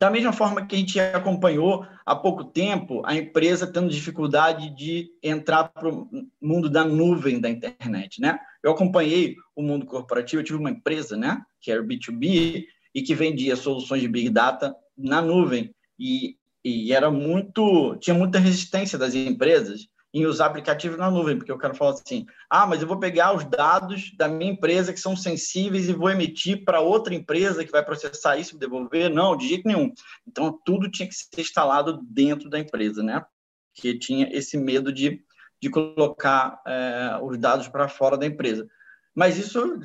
[0.00, 5.10] da mesma forma que a gente acompanhou há pouco tempo a empresa tendo dificuldade de
[5.22, 6.08] entrar para o
[6.40, 8.38] mundo da nuvem da internet, né?
[8.62, 13.02] Eu acompanhei o mundo corporativo, eu tive uma empresa, né, que era o B2B, e
[13.02, 15.74] que vendia soluções de Big Data na nuvem.
[15.98, 17.96] E, e era muito.
[17.96, 22.26] tinha muita resistência das empresas em usar aplicativo na nuvem, porque o cara fala assim:
[22.48, 26.10] ah, mas eu vou pegar os dados da minha empresa que são sensíveis e vou
[26.10, 29.08] emitir para outra empresa que vai processar isso e devolver.
[29.08, 29.92] Não, de jeito nenhum.
[30.26, 33.24] Então, tudo tinha que ser instalado dentro da empresa, né?
[33.72, 35.22] Porque tinha esse medo de,
[35.62, 38.66] de colocar é, os dados para fora da empresa.
[39.14, 39.80] Mas isso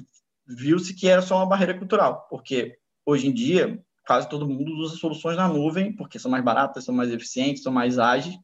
[0.48, 4.98] viu-se que era só uma barreira cultural, porque hoje em dia, quase todo mundo usa
[4.98, 8.36] soluções na nuvem, porque são mais baratas, são mais eficientes, são mais ágeis,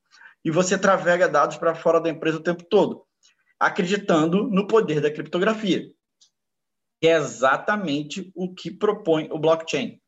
[0.44, 3.04] e você travega dados para fora da empresa o tempo todo,
[3.60, 5.90] acreditando no poder da criptografia.
[7.00, 10.00] Que é exatamente o que propõe o blockchain.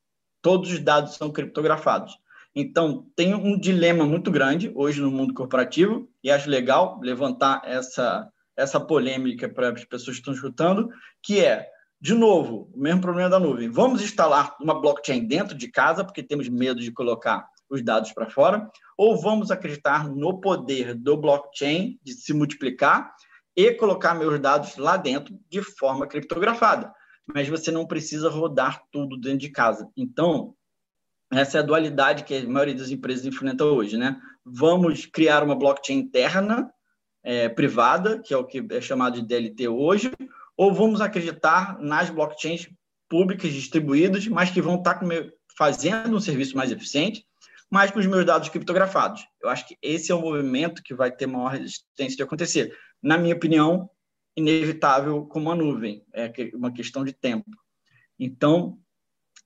[0.41, 2.17] Todos os dados são criptografados.
[2.55, 8.29] Então, tem um dilema muito grande hoje no mundo corporativo, e acho legal levantar essa,
[8.55, 10.89] essa polêmica para as pessoas que estão escutando,
[11.21, 11.67] que é
[12.03, 13.69] de novo, o mesmo problema da nuvem.
[13.69, 18.29] Vamos instalar uma blockchain dentro de casa, porque temos medo de colocar os dados para
[18.29, 23.15] fora, ou vamos acreditar no poder do blockchain de se multiplicar
[23.55, 26.93] e colocar meus dados lá dentro de forma criptografada.
[27.25, 29.89] Mas você não precisa rodar tudo dentro de casa.
[29.95, 30.53] Então,
[31.31, 34.19] essa é a dualidade que a maioria das empresas enfrenta hoje, né?
[34.43, 36.69] Vamos criar uma blockchain interna,
[37.23, 40.11] é, privada, que é o que é chamado de DLT hoje,
[40.57, 42.69] ou vamos acreditar nas blockchains
[43.09, 44.99] públicas distribuídas, mas que vão estar
[45.57, 47.25] fazendo um serviço mais eficiente,
[47.69, 49.25] mas com os meus dados criptografados.
[49.41, 52.75] Eu acho que esse é o movimento que vai ter maior resistência de acontecer.
[53.01, 53.89] Na minha opinião,
[54.35, 57.49] inevitável como a nuvem, é uma questão de tempo.
[58.19, 58.79] Então,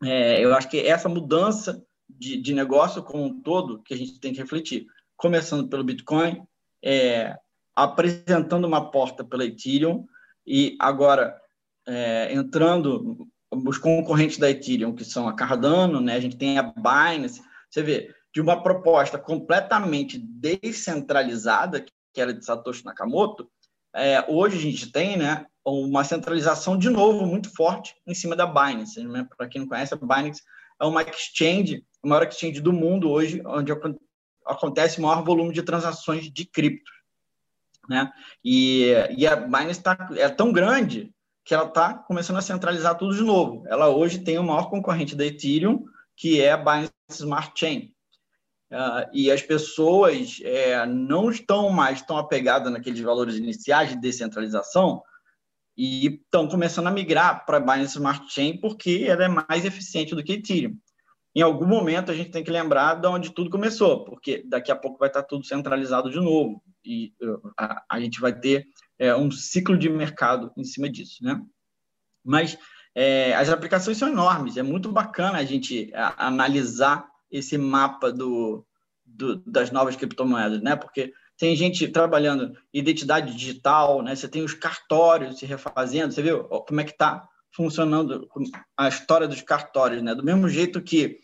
[0.03, 4.19] é, eu acho que essa mudança de, de, negócio como um todo que a gente
[4.19, 6.41] tem que refletir, começando pelo Bitcoin,
[6.83, 7.35] é,
[7.75, 10.05] apresentando uma porta pela Ethereum,
[10.47, 11.37] e agora,
[11.85, 16.15] é, entrando os concorrentes da Ethereum, que são a Cardano, né?
[16.15, 22.45] a gente tem a Binance, você vê, de uma proposta completamente descentralizada, que era de
[22.45, 23.49] Satoshi Nakamoto,
[23.93, 28.45] é, hoje a gente tem né, uma centralização de novo muito forte em cima da
[28.45, 29.03] Binance.
[29.03, 29.27] Né?
[29.35, 30.41] Para quem não conhece, a Binance
[30.79, 33.73] é uma exchange, a maior exchange do mundo hoje, onde
[34.45, 36.91] acontece o maior volume de transações de cripto.
[37.89, 38.11] Né?
[38.43, 41.13] E, e a Binance tá, é tão grande
[41.45, 43.63] que ela está começando a centralizar tudo de novo.
[43.67, 47.93] Ela hoje tem o maior concorrente da Ethereum, que é a Binance Smart Chain.
[48.69, 55.01] Uh, e as pessoas é, não estão mais tão apegadas naqueles valores iniciais de descentralização
[55.77, 60.13] e estão começando a migrar para a Binance Smart Chain porque ela é mais eficiente
[60.13, 60.75] do que Ethereum.
[61.33, 64.75] Em algum momento a gente tem que lembrar de onde tudo começou, porque daqui a
[64.75, 67.13] pouco vai estar tudo centralizado de novo e
[67.57, 68.65] a, a gente vai ter
[68.97, 71.41] é, um ciclo de mercado em cima disso, né?
[72.23, 72.57] Mas
[72.95, 78.65] é, as aplicações são enormes, é muito bacana a gente a, analisar esse mapa do,
[79.05, 80.75] do, das novas criptomoedas, né?
[80.75, 84.15] Porque tem gente trabalhando identidade digital, né?
[84.15, 88.27] Você tem os cartórios se refazendo, você viu como é que está funcionando
[88.77, 90.15] a história dos cartórios, né?
[90.15, 91.19] Do mesmo jeito que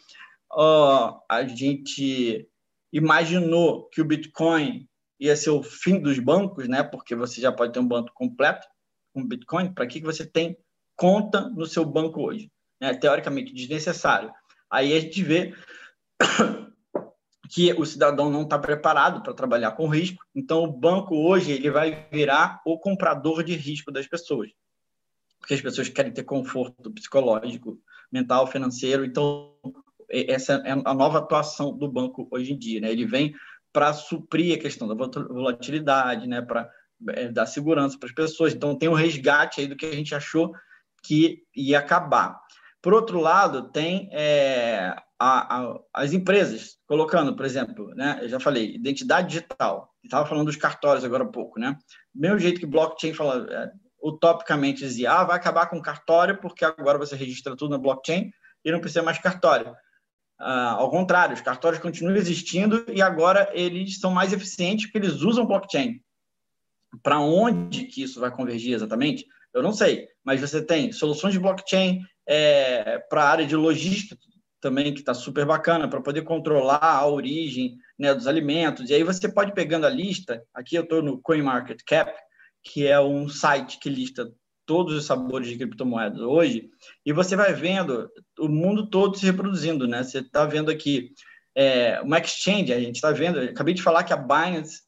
[1.30, 2.48] a gente
[2.92, 4.88] imaginou que o Bitcoin
[5.24, 6.84] ia ser o fim dos bancos, né?
[6.84, 8.68] Porque você já pode ter um banco completo
[9.14, 9.74] com Bitcoin.
[9.74, 10.58] Para que você tem
[10.98, 12.52] conta no seu banco hoje?
[12.82, 12.94] Né?
[12.94, 14.34] Teoricamente desnecessário.
[14.70, 15.54] Aí a gente vê
[17.50, 20.22] que o cidadão não está preparado para trabalhar com risco.
[20.36, 24.52] Então, o banco hoje ele vai virar o comprador de risco das pessoas,
[25.40, 27.80] porque as pessoas querem ter conforto psicológico,
[28.12, 29.06] mental, financeiro.
[29.06, 29.56] Então,
[30.10, 32.82] essa é a nova atuação do banco hoje em dia.
[32.82, 32.92] Né?
[32.92, 33.34] Ele vem
[33.74, 36.70] para suprir a questão da volatilidade, né, para
[37.10, 38.54] é, dar segurança para as pessoas.
[38.54, 40.54] Então, tem um resgate aí do que a gente achou
[41.04, 42.40] que ia acabar.
[42.82, 48.40] Por outro lado, tem é, a, a, as empresas colocando, por exemplo, né, eu já
[48.40, 49.90] falei, identidade digital.
[50.04, 51.78] Estava falando dos cartórios agora há pouco, né?
[52.14, 53.72] Do mesmo jeito que blockchain fala, é,
[54.04, 58.32] utopicamente dizia, ah, vai acabar com o cartório porque agora você registra tudo na blockchain
[58.64, 59.74] e não precisa mais cartório.
[60.40, 65.22] Ah, ao contrário, os cartórios continuam existindo e agora eles são mais eficientes porque eles
[65.22, 66.02] usam blockchain.
[67.02, 69.26] Para onde que isso vai convergir exatamente?
[69.54, 74.16] Eu não sei, mas você tem soluções de blockchain é, para a área de logística
[74.60, 78.90] também, que está super bacana, para poder controlar a origem né, dos alimentos.
[78.90, 82.14] E aí você pode pegando a lista, aqui eu estou no CoinMarketCap,
[82.64, 84.32] que é um site que lista
[84.66, 86.70] todos os sabores de criptomoedas hoje,
[87.06, 90.04] e você vai vendo o mundo todo se reproduzindo, né?
[90.04, 91.12] Você está vendo aqui
[91.56, 94.82] é, uma exchange, a gente está vendo, acabei de falar que a Binance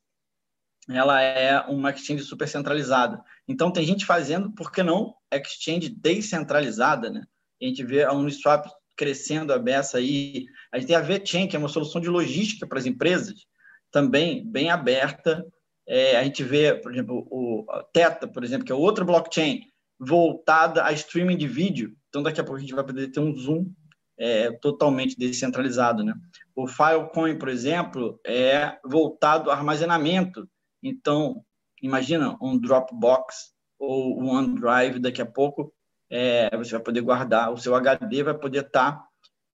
[0.89, 3.21] ela é uma exchange super centralizada.
[3.47, 7.23] Então tem gente fazendo, por que não, exchange descentralizada, né?
[7.61, 10.45] A gente vê a Uniswap crescendo a beça aí.
[10.71, 13.45] A gente tem a VeChain, que é uma solução de logística para as empresas,
[13.91, 15.45] também bem aberta,
[15.87, 19.61] é, a gente vê, por exemplo, o Teta, por exemplo, que é outra blockchain
[19.99, 21.95] voltada a streaming de vídeo.
[22.09, 23.71] Então, daqui a pouco a gente vai poder ter um Zoom
[24.17, 26.03] é, totalmente descentralizado.
[26.03, 26.13] Né?
[26.55, 30.49] O Filecoin, por exemplo, é voltado ao armazenamento.
[30.81, 31.43] Então,
[31.81, 35.73] imagina um Dropbox ou um OneDrive, daqui a pouco
[36.09, 39.07] é, você vai poder guardar, o seu HD vai poder estar tá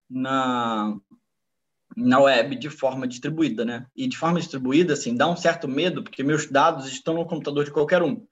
[0.09, 0.95] na,
[1.95, 3.85] na web de forma distribuída, né?
[3.95, 7.65] E de forma distribuída, assim, dá um certo medo, porque meus dados estão no computador
[7.65, 8.25] de qualquer um.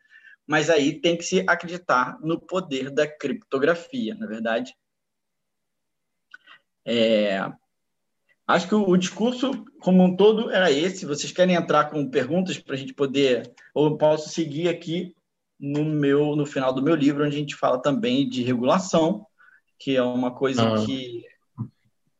[0.48, 4.76] Mas aí tem que se acreditar no poder da criptografia, na verdade.
[6.86, 7.40] É...
[8.48, 11.06] Acho que o, o, discurso como um todo era esse.
[11.06, 15.14] Vocês querem entrar com perguntas para a gente poder, ou eu posso seguir aqui
[15.60, 19.26] no meu no final do meu livro, onde a gente fala também de regulação,
[19.78, 21.24] que é uma coisa ah, que,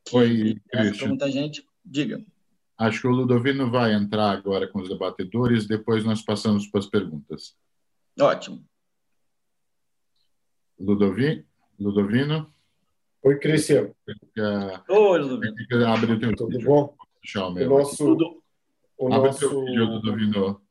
[0.10, 0.62] que Oi,
[1.08, 1.66] muita gente.
[1.84, 2.24] Diga.
[2.78, 6.88] Acho que o Ludovino vai entrar agora com os debatedores, depois nós passamos para as
[6.88, 7.56] perguntas.
[8.20, 8.64] Ótimo.
[10.80, 11.46] Ludovi,
[11.78, 12.54] Ludovino?
[13.22, 13.92] Oi, Cristian.
[14.88, 15.56] Oi, Ludovino.
[15.88, 16.68] Abre o teu Tudo vídeo.
[16.68, 16.96] bom?
[17.36, 17.68] o meu.
[17.68, 18.40] O nosso,
[18.98, 20.62] o Abre nosso, teu vídeo, Ludovino.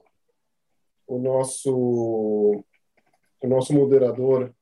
[1.07, 4.55] O nosso, o nosso moderador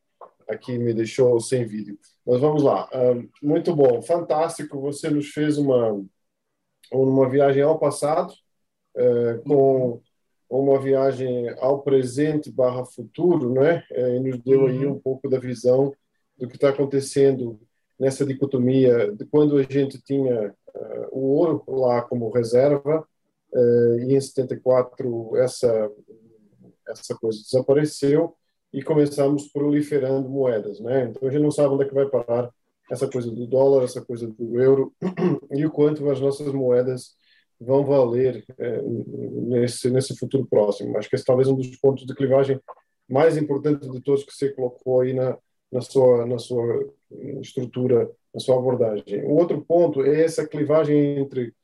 [0.49, 1.97] aqui me deixou sem vídeo.
[2.27, 2.89] Mas vamos lá.
[3.43, 4.81] muito bom, fantástico.
[4.81, 6.05] Você nos fez uma
[6.93, 8.33] uma viagem ao passado,
[8.97, 10.01] é, com
[10.49, 13.85] uma viagem ao presente barra futuro, né?
[13.91, 14.93] E nos deu aí uhum.
[14.93, 15.93] um pouco da visão
[16.39, 17.59] do que está acontecendo
[17.99, 20.55] nessa dicotomia de quando a gente tinha
[21.11, 23.07] o ouro lá como reserva
[24.01, 25.91] e em 74 essa
[26.87, 28.37] essa coisa desapareceu
[28.77, 31.05] e começamos proliferando moedas, né?
[31.05, 32.53] Então a gente não sabe onde é que vai parar
[32.91, 34.93] essa coisa do dólar, essa coisa do euro
[35.51, 37.17] e o quanto as nossas moedas
[37.59, 40.95] vão valer é, nesse nesse futuro próximo.
[40.99, 42.61] Acho que esse talvez um dos pontos de clivagem
[43.09, 45.39] mais importantes de todos que você colocou aí na
[45.73, 46.87] na sua na sua
[47.41, 49.25] estrutura, na sua abordagem.
[49.25, 51.55] O outro ponto é essa clivagem entre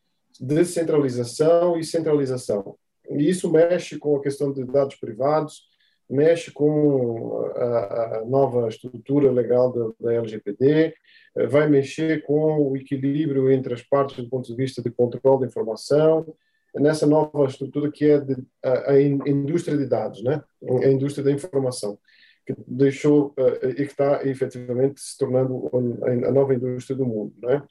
[0.40, 2.74] descentralização e centralização.
[3.10, 5.70] E isso mexe com a questão de dados privados,
[6.12, 10.94] mexe com a, a nova estrutura legal da, da, LGPD,
[11.36, 15.40] eh, vai mexer com o equilíbrio entre as partes do ponto de vista de controle
[15.40, 16.36] da informação,
[16.74, 20.42] nessa nova estrutura que é de, a, a, indústria de dados, né?
[20.84, 21.98] a indústria da informação,
[22.46, 25.70] que deixou uh, e que está efetivamente se tornando
[26.04, 27.34] a, nova indústria do mundo.
[27.42, 27.62] Né?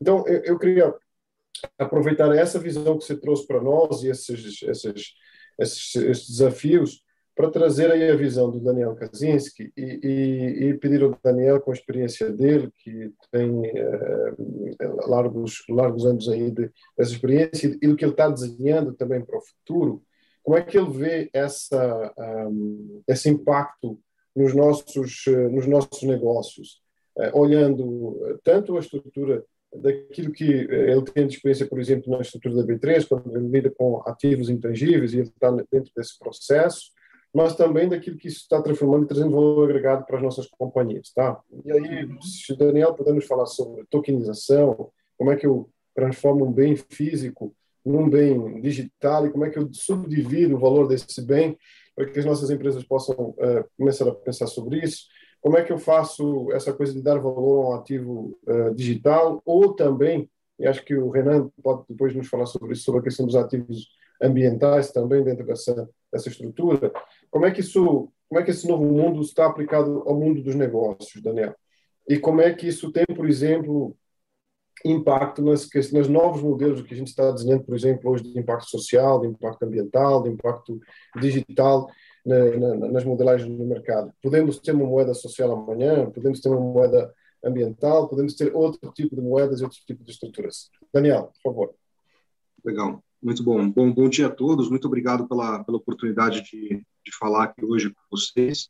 [0.00, 0.94] Então, eu, eu, queria
[1.78, 5.14] aproveitar essa visão que você trouxe para nós e esses, esses,
[5.58, 7.02] esses, esses desafios
[7.40, 11.70] para trazer aí a visão do Daniel Kaczynski e, e, e, pedir ao Daniel, com
[11.70, 17.96] a experiência dele, que tem é, largos, largos anos aí de, dessa experiência e do
[17.96, 20.02] que ele está desenhando também para o futuro,
[20.42, 22.12] como é que ele vê essa,
[22.46, 23.98] um, esse impacto
[24.36, 26.82] nos nossos, nos nossos negócios,
[27.16, 29.42] é, olhando tanto a estrutura
[29.74, 33.70] daquilo que ele tem de experiência, por exemplo, na estrutura da B3, quando ele lida
[33.70, 36.90] com ativos intangíveis e ele está dentro desse processo,
[37.32, 41.12] mas também daquilo que isso está transformando e trazendo valor agregado para as nossas companhias,
[41.14, 41.40] tá?
[41.64, 46.46] E aí, se o Daniel puder nos falar sobre tokenização, como é que eu transformo
[46.46, 47.54] um bem físico
[47.84, 51.56] num bem digital e como é que eu subdivido o valor desse bem
[51.94, 55.04] para que as nossas empresas possam uh, começar a pensar sobre isso,
[55.40, 59.42] como é que eu faço essa coisa de dar valor a um ativo uh, digital
[59.44, 60.30] ou também,
[60.60, 63.34] e acho que o Renan pode depois nos falar sobre isso, sobre a questão dos
[63.34, 63.88] ativos
[64.22, 66.92] ambientais também dentro dessa, dessa estrutura,
[67.30, 70.54] como é que isso, como é que esse novo mundo está aplicado ao mundo dos
[70.54, 71.54] negócios, Daniel?
[72.06, 73.96] E como é que isso tem, por exemplo,
[74.84, 78.68] impacto nas, nos novos modelos que a gente está desenhando, por exemplo, hoje de impacto
[78.68, 80.78] social, de impacto ambiental, de impacto
[81.20, 81.88] digital
[82.24, 84.12] na, na, nas modelagens do mercado.
[84.22, 87.12] Podemos ter uma moeda social amanhã, podemos ter uma moeda
[87.44, 90.70] ambiental, podemos ter outro tipo de moedas e outro tipo de estruturas.
[90.92, 91.74] Daniel, por favor.
[92.64, 93.02] Legal.
[93.22, 93.70] Muito bom.
[93.70, 93.92] bom.
[93.92, 94.70] Bom dia a todos.
[94.70, 96.68] Muito obrigado pela, pela oportunidade de,
[97.04, 98.68] de falar aqui hoje com vocês.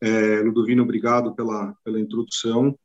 [0.00, 2.76] É, Ludovino, obrigado pela, pela introdução.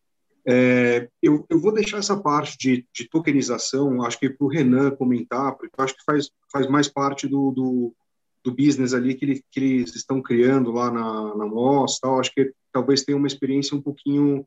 [0.46, 4.92] É, eu, eu, vou deixar essa parte de, de tokenização, acho que para o Renan
[4.92, 7.96] comentar, porque acho que faz, faz mais parte do, do,
[8.44, 12.20] do business ali que, ele, que, eles estão criando lá na, na MOS, tal.
[12.20, 14.46] acho que talvez tenha uma experiência um pouquinho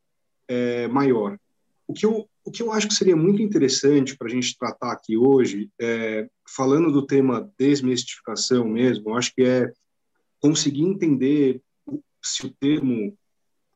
[0.49, 1.39] é, maior.
[1.87, 4.93] O que, eu, o que eu acho que seria muito interessante para a gente tratar
[4.93, 9.73] aqui hoje, é, falando do tema desmistificação mesmo, eu acho que é
[10.41, 11.61] conseguir entender
[12.23, 13.17] se o termo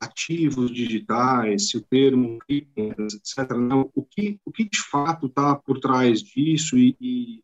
[0.00, 5.78] ativos digitais, se o termo etc., não, o, que, o que de fato está por
[5.78, 7.42] trás disso e, e,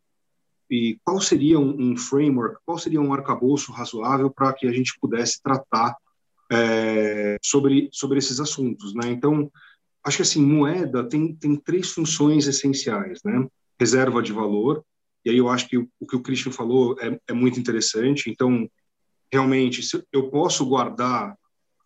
[0.70, 4.98] e qual seria um, um, framework, qual seria um arcabouço razoável para que a gente
[4.98, 5.96] pudesse tratar
[6.52, 8.94] é, sobre, sobre esses assuntos.
[8.94, 9.10] Né?
[9.10, 9.50] Então,
[10.04, 13.46] acho que assim, moeda tem, tem três funções essenciais, né?
[13.78, 14.82] Reserva de valor,
[15.24, 18.30] e aí eu acho que o, o que o Christian falou é, é muito interessante.
[18.30, 18.70] Então,
[19.30, 19.82] realmente,
[20.12, 21.36] eu posso guardar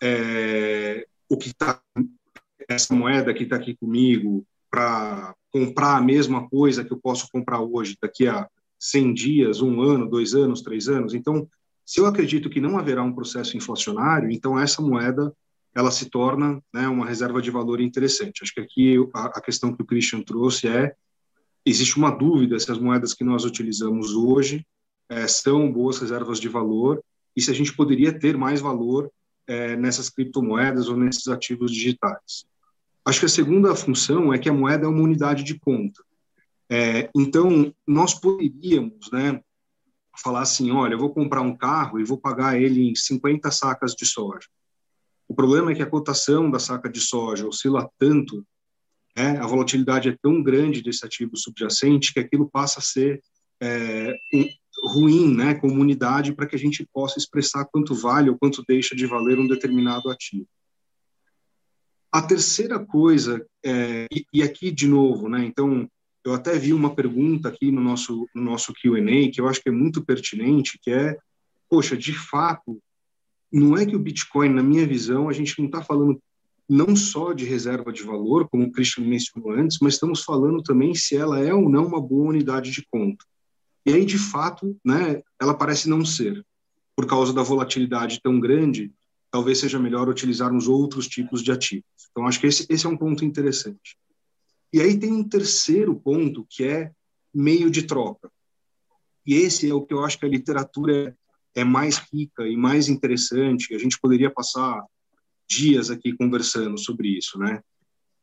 [0.01, 1.81] é, o que está,
[2.69, 7.61] essa moeda que está aqui comigo, para comprar a mesma coisa que eu posso comprar
[7.61, 8.49] hoje, daqui a
[8.79, 11.15] 100 dias, um ano, dois anos, três anos.
[11.15, 11.49] Então,
[11.85, 15.33] se eu acredito que não haverá um processo inflacionário, então essa moeda
[15.75, 18.43] ela se torna né, uma reserva de valor interessante.
[18.43, 20.95] Acho que aqui a, questão que o Christian trouxe é
[21.65, 24.67] existe uma dúvida se as moedas que nós utilizamos hoje
[25.09, 27.03] é, são boas reservas de valor
[27.37, 29.11] e se a gente poderia ter mais valor
[29.47, 32.45] é, nessas criptomoedas ou nesses ativos digitais.
[33.05, 36.03] Acho que a segunda função é que a moeda é uma unidade de conta.
[36.69, 39.43] É, então, nós poderíamos né,
[40.23, 43.95] falar assim: olha, eu vou comprar um carro e vou pagar ele em 50 sacas
[43.95, 44.49] de soja.
[45.29, 48.45] O problema é que a cotação da saca de soja oscila tanto,
[49.17, 53.23] né, a volatilidade é tão grande desse ativo subjacente que aquilo passa a ser
[53.61, 54.13] é,
[54.85, 58.97] ruim né, como unidade para que a gente possa expressar quanto vale ou quanto deixa
[58.97, 60.49] de valer um determinado ativo.
[62.11, 65.89] A terceira coisa, é, e, e, aqui de novo, né, então,
[66.25, 69.69] eu até vi uma pergunta aqui no nosso, no nosso Q&A que eu acho que
[69.69, 71.17] é muito pertinente, que é,
[71.69, 72.81] poxa, de fato,
[73.53, 76.21] não é que o Bitcoin, na minha visão, a gente não está falando
[76.69, 80.95] não só de reserva de valor, como o Christian mencionou antes, mas estamos falando também
[80.95, 83.25] se ela é ou não uma boa unidade de conta.
[83.85, 86.45] E aí, de fato, né, ela parece não ser.
[86.95, 88.93] Por causa da volatilidade tão grande,
[89.33, 91.85] talvez seja melhor utilizarmos outros tipos de ativos.
[92.13, 93.97] Então, acho que esse, esse é um ponto interessante.
[94.73, 96.93] E aí tem um terceiro ponto, que é
[97.35, 98.31] meio de troca.
[99.27, 101.17] E esse é o que eu acho que a literatura
[101.55, 103.75] é mais rica e mais interessante.
[103.75, 104.83] A gente poderia passar
[105.49, 107.61] dias aqui conversando sobre isso, né?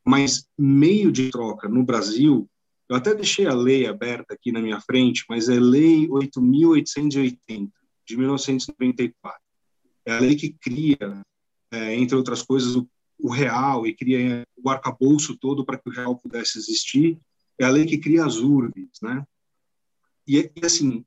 [0.05, 2.49] Mas meio de troca no Brasil
[2.89, 7.69] eu até deixei a lei aberta aqui na minha frente, mas é Lei 8.880,
[8.05, 9.41] de 1994.
[10.05, 11.21] É a lei que cria,
[11.69, 12.87] é, entre outras coisas, o,
[13.19, 17.19] o, real e cria o arcabouço todo para que o real pudesse existir.
[17.59, 19.25] É a lei que cria as urbes, né?
[20.27, 21.05] E, assim,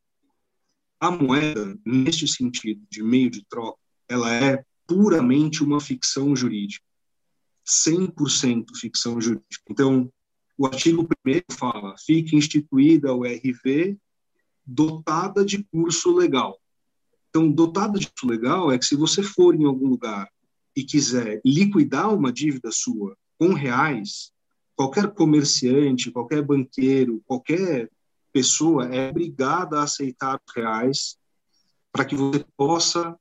[0.99, 6.85] a moeda, neste sentido de meio de troca, ela é puramente uma ficção jurídica.
[7.67, 9.65] 100% ficção jurídica.
[9.71, 10.13] Então,
[10.59, 13.97] o artigo 1 fala: fique instituída o RV
[14.67, 16.61] dotada de curso legal.
[17.29, 20.29] Então, dotada de curso legal é que se você for em algum lugar
[20.81, 24.33] e quiser liquidar uma dívida sua com reais,
[24.75, 27.91] qualquer comerciante, qualquer banqueiro, qualquer
[28.33, 31.19] pessoa é obrigada a aceitar reais
[31.93, 33.15] para que você possa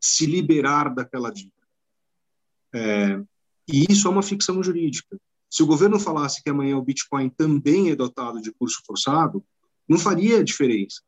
[0.00, 1.52] se liberar daquela dívida.
[2.74, 3.22] É,
[3.68, 5.16] e isso é uma ficção jurídica.
[5.48, 9.44] Se o governo falasse que amanhã o Bitcoin também é dotado de curso forçado,
[9.88, 11.00] não faria diferença.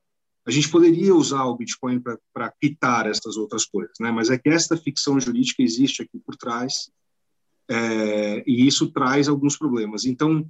[0.46, 2.00] A gente poderia usar o Bitcoin
[2.32, 4.10] para quitar essas outras coisas, né?
[4.10, 6.90] mas é que esta ficção jurídica existe aqui por trás
[7.68, 10.04] é, e isso traz alguns problemas.
[10.04, 10.46] Então,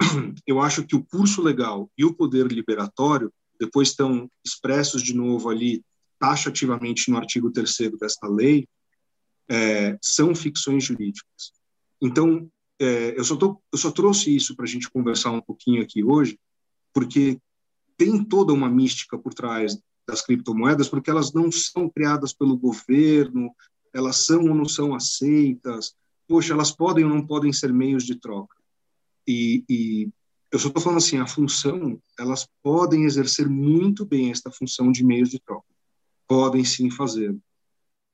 [0.46, 5.48] eu acho que o curso legal e o poder liberatório depois estão expressos de novo
[5.48, 5.84] ali
[6.18, 8.66] taxativamente no artigo 3 desta lei,
[9.48, 11.52] é, são ficções jurídicas.
[12.00, 12.48] Então,
[12.80, 16.02] é, eu, só tô, eu só trouxe isso para a gente conversar um pouquinho aqui
[16.02, 16.38] hoje,
[16.92, 17.38] porque
[18.02, 23.54] tem toda uma mística por trás das criptomoedas, porque elas não são criadas pelo governo,
[23.94, 25.94] elas são ou não são aceitas,
[26.26, 28.56] poxa, elas podem ou não podem ser meios de troca.
[29.24, 30.08] E, e
[30.50, 35.04] eu só estou falando assim, a função, elas podem exercer muito bem esta função de
[35.04, 35.72] meios de troca.
[36.26, 37.36] Podem sim fazer.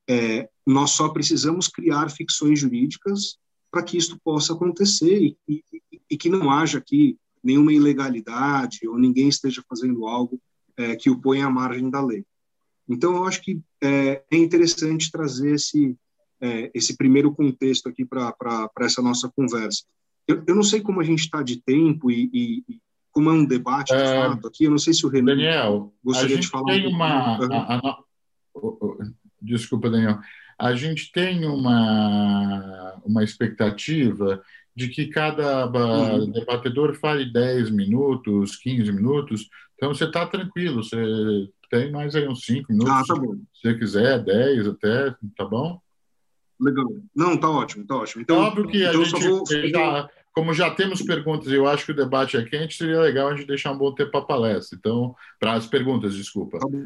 [0.07, 3.39] É, nós só precisamos criar ficções jurídicas
[3.71, 8.97] para que isto possa acontecer e, e, e, que não haja aqui nenhuma ilegalidade ou
[8.97, 10.39] ninguém esteja fazendo algo
[10.77, 12.23] é, que o ponha à margem da lei.
[12.87, 15.95] Então, eu acho que é, é interessante trazer esse,
[16.41, 19.83] é, esse primeiro contexto aqui para essa nossa conversa.
[20.27, 22.79] Eu, eu, não sei como a gente está de tempo e, e,
[23.11, 25.93] como é um debate de é, fato aqui, eu não sei se o Renan Daniel,
[26.03, 26.73] gostaria de falar.
[26.73, 28.03] Tem um uma, a, a,
[29.41, 30.19] desculpa, Daniel
[30.59, 34.43] a gente tem uma, uma expectativa
[34.79, 36.31] de que cada uhum.
[36.31, 40.95] debatedor fale 10 minutos, 15 minutos, então você está tranquilo, você
[41.69, 43.35] tem mais aí uns 5 minutos, ah, tá bom.
[43.53, 45.81] se você quiser, 10 até, tá bom?
[46.61, 46.85] Legal.
[47.13, 48.21] Não, tá ótimo, tá ótimo.
[48.21, 49.45] Então, Óbvio que a então gente, vou...
[49.45, 53.35] já, como já temos perguntas, eu acho que o debate é quente, seria legal a
[53.35, 54.77] gente deixar um bom tempo para a palestra.
[54.77, 56.57] Então, para as perguntas, desculpa.
[56.57, 56.85] Tá bom.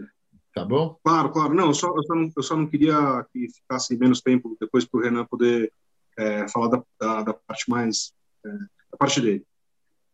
[0.54, 1.00] Tá bom?
[1.04, 1.54] Claro, claro.
[1.54, 4.86] Não, eu só, eu só, não, eu só não queria que ficasse menos tempo depois
[4.86, 5.72] para o Renan poder
[6.18, 8.14] é, falar da, da, da, parte mais.
[8.46, 9.46] É, da parte dele.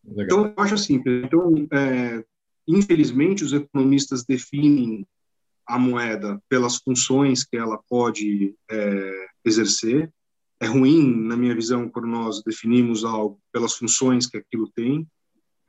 [0.03, 0.25] Legal.
[0.25, 2.23] Então, eu acho assim: então, é,
[2.67, 5.05] infelizmente, os economistas definem
[5.67, 10.11] a moeda pelas funções que ela pode é, exercer.
[10.61, 15.07] É ruim, na minha visão, quando nós definimos algo pelas funções que aquilo tem.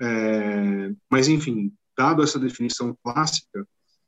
[0.02, 3.64] É, mas, enfim, dado essa definição clássica,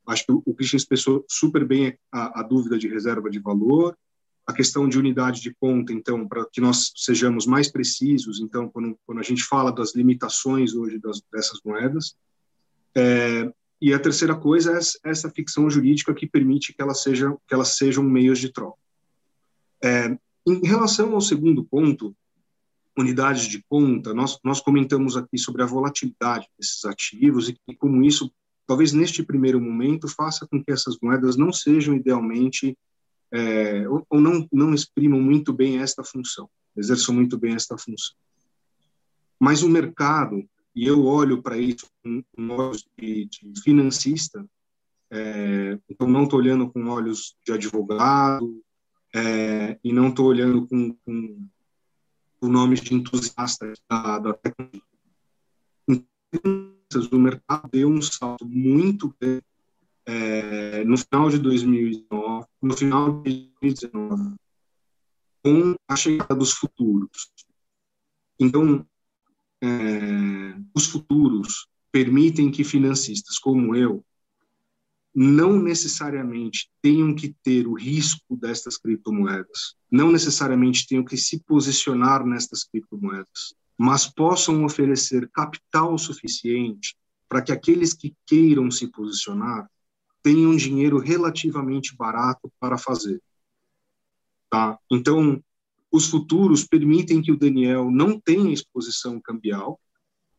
[0.07, 3.97] Acho que o Christian expressou super bem a, a dúvida de reserva de valor,
[4.45, 8.97] a questão de unidade de conta, então, para que nós sejamos mais precisos, então, quando,
[9.05, 12.15] quando a gente fala das limitações hoje das, dessas moedas.
[12.95, 17.53] É, e a terceira coisa é essa ficção jurídica que permite que elas sejam, que
[17.53, 18.77] elas sejam meios de troca.
[19.81, 22.15] É, em relação ao segundo ponto,
[22.97, 28.03] unidades de conta, nós, nós comentamos aqui sobre a volatilidade desses ativos e, e como
[28.03, 28.31] isso,
[28.67, 32.77] talvez neste primeiro momento, faça com que essas moedas não sejam idealmente,
[33.33, 38.15] é, ou, ou não, não exprimam muito bem esta função, exerçam muito bem esta função.
[39.39, 44.45] Mas o mercado, e eu olho para isso com, com olhos de, de financista,
[45.09, 48.63] é, então não estou olhando com olhos de advogado,
[49.15, 51.47] é, e não estou olhando com, com
[52.41, 54.81] o nome de entusiasta da, da tecnologia.
[55.87, 59.43] Então, o mercado deu um salto muito grande
[60.05, 64.35] é, no final de 2019, no final de 2019,
[65.43, 67.31] com a chegada dos futuros.
[68.39, 68.85] Então,
[69.61, 74.03] é, os futuros permitem que financistas como eu
[75.15, 82.25] não necessariamente tenham que ter o risco destas criptomoedas, não necessariamente tenham que se posicionar
[82.25, 86.95] nestas criptomoedas, mas possam oferecer capital suficiente
[87.29, 89.69] para que aqueles que queiram se posicionar
[90.23, 93.21] tenham dinheiro relativamente barato para fazer.
[94.49, 94.79] Tá?
[94.89, 95.43] Então,
[95.91, 99.79] os futuros permitem que o Daniel não tenha exposição cambial,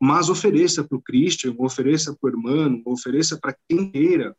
[0.00, 4.36] mas ofereça para o Christian, ofereça para o irmão, ofereça para quem queira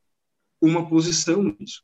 [0.61, 1.83] uma posição nisso.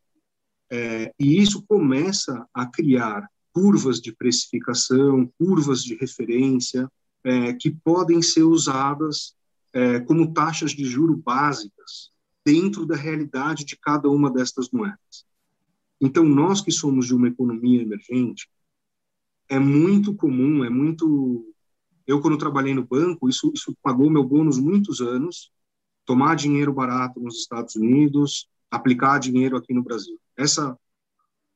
[0.70, 6.89] É, e isso começa a criar curvas de precificação, curvas de referência,
[7.24, 9.36] é, que podem ser usadas
[9.74, 12.11] é, como taxas de juro básicas
[12.45, 15.25] dentro da realidade de cada uma destas moedas.
[15.99, 18.49] Então, nós que somos de uma economia emergente,
[19.47, 21.53] é muito comum, é muito.
[22.07, 25.51] Eu, quando trabalhei no banco, isso, isso pagou meu bônus muitos anos.
[26.05, 30.19] Tomar dinheiro barato nos Estados Unidos, aplicar dinheiro aqui no Brasil.
[30.35, 30.77] Essa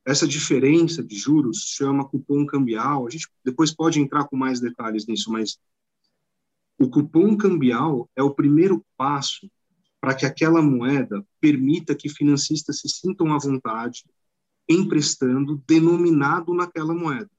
[0.06, 3.08] essa diferença de juros chama cupom cambial.
[3.08, 5.58] A gente depois pode entrar com mais detalhes nisso, mas
[6.78, 9.50] o cupom cambial é o primeiro passo
[10.06, 14.06] para que aquela moeda permita que financistas se sintam à vontade
[14.70, 17.32] emprestando denominado naquela moeda.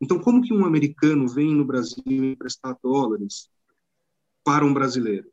[0.00, 3.48] Então, como que um americano vem no Brasil emprestar dólares
[4.42, 5.30] para um brasileiro?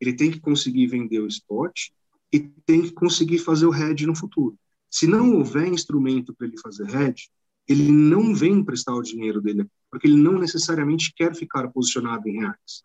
[0.00, 1.90] Ele tem que conseguir vender o spot
[2.32, 4.58] e tem que conseguir fazer o hedge no futuro.
[4.90, 7.28] Se não houver instrumento para ele fazer hedge,
[7.68, 12.40] ele não vem emprestar o dinheiro dele, porque ele não necessariamente quer ficar posicionado em
[12.40, 12.82] reais.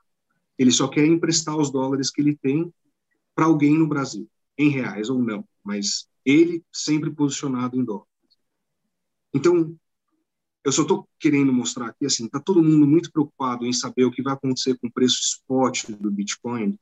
[0.56, 2.72] Ele só quer emprestar os dólares que ele tem
[3.36, 8.08] para alguém no Brasil, em reais ou não, mas ele sempre posicionado em dólares.
[9.34, 9.76] Então,
[10.64, 14.12] eu só estou querendo mostrar aqui, assim, está todo mundo muito preocupado em saber o
[14.12, 16.78] que vai acontecer com o preço spot do Bitcoin,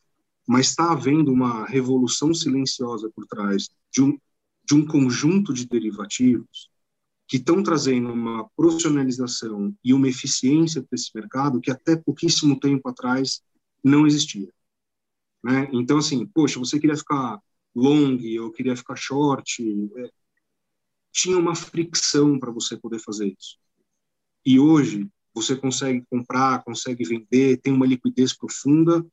[0.47, 4.19] mas está havendo uma revolução silenciosa por trás de um,
[4.65, 6.69] de um conjunto de derivativos
[7.27, 12.89] que estão trazendo uma profissionalização e uma eficiência para esse mercado que até pouquíssimo tempo
[12.89, 13.41] atrás
[13.83, 14.51] não existia.
[15.43, 15.69] Né?
[15.73, 17.39] Então, assim, poxa, você queria ficar
[17.75, 19.63] long ou queria ficar short,
[19.97, 20.09] é,
[21.11, 23.57] tinha uma fricção para você poder fazer isso.
[24.45, 29.05] E hoje você consegue comprar, consegue vender, tem uma liquidez profunda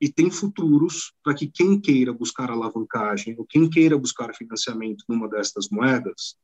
[0.00, 5.28] e tem futuros para que quem queira buscar alavancagem ou quem queira buscar financiamento numa
[5.28, 6.36] destas moedas,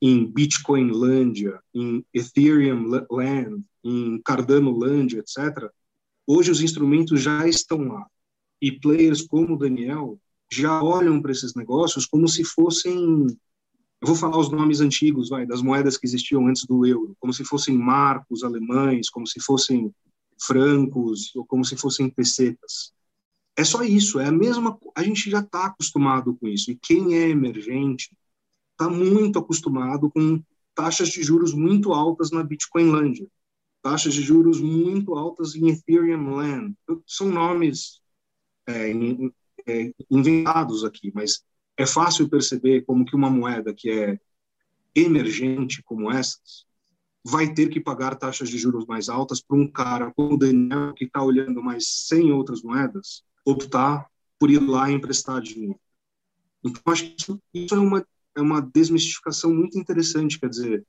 [0.00, 5.70] em Bitcoin Lândia, em Ethereum Land, em Cardano Land, etc.,
[6.26, 8.06] hoje os instrumentos já estão lá.
[8.60, 10.18] E players como Daniel
[10.50, 13.26] já olham para esses negócios como se fossem
[14.00, 17.32] eu vou falar os nomes antigos, vai, das moedas que existiam antes do euro, como
[17.32, 19.92] se fossem marcos alemães, como se fossem
[20.40, 22.92] francos, ou como se fossem pesetas.
[23.56, 24.78] É só isso, é a mesma.
[24.94, 26.70] A gente já está acostumado com isso.
[26.70, 28.16] E quem é emergente
[28.70, 30.40] está muito acostumado com
[30.76, 33.28] taxas de juros muito altas na Bitcoin Land,
[33.82, 36.72] taxas de juros muito altas em Ethereum Land.
[37.04, 38.00] São nomes
[38.68, 38.90] é,
[39.66, 41.42] é, inventados aqui, mas
[41.76, 44.20] é fácil perceber como que uma moeda que é
[44.94, 46.66] emergente como essas
[47.24, 50.94] vai ter que pagar taxas de juros mais altas para um cara como o Daniel,
[50.94, 54.08] que está olhando mais 100 outras moedas, optar
[54.38, 55.78] por ir lá emprestar dinheiro.
[56.64, 60.38] Então, acho que isso, isso é, uma, é uma desmistificação muito interessante.
[60.38, 60.86] Quer dizer,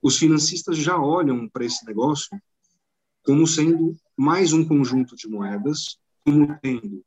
[0.00, 2.30] os financistas já olham para esse negócio
[3.24, 7.04] como sendo mais um conjunto de moedas, como tendo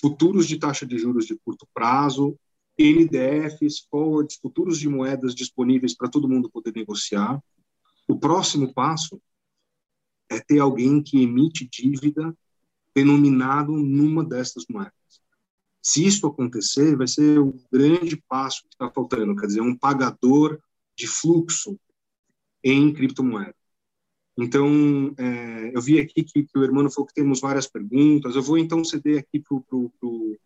[0.00, 2.38] futuros de taxa de juros de curto prazo,
[2.78, 7.42] NDFs, forwards, futuros de moedas disponíveis para todo mundo poder negociar.
[8.08, 9.20] O próximo passo
[10.28, 12.36] é ter alguém que emite dívida
[12.94, 14.94] denominado numa destas moedas.
[15.82, 20.58] Se isso acontecer, vai ser um grande passo que está faltando, quer dizer, um pagador
[20.96, 21.78] de fluxo
[22.62, 23.54] em criptomoeda.
[24.36, 28.34] Então, é, eu vi aqui que, que, o Hermano falou que temos várias perguntas.
[28.34, 30.36] Eu vou então ceder aqui para o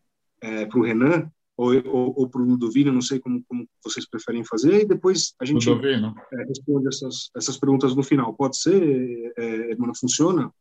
[0.42, 4.82] é, Renan ou, ou, ou para o Ludovino, não sei como, como vocês preferem fazer,
[4.82, 8.32] e depois a gente é, responde essas, essas perguntas no final.
[8.34, 9.94] Pode ser, é, Hermano?
[9.96, 10.52] Funciona?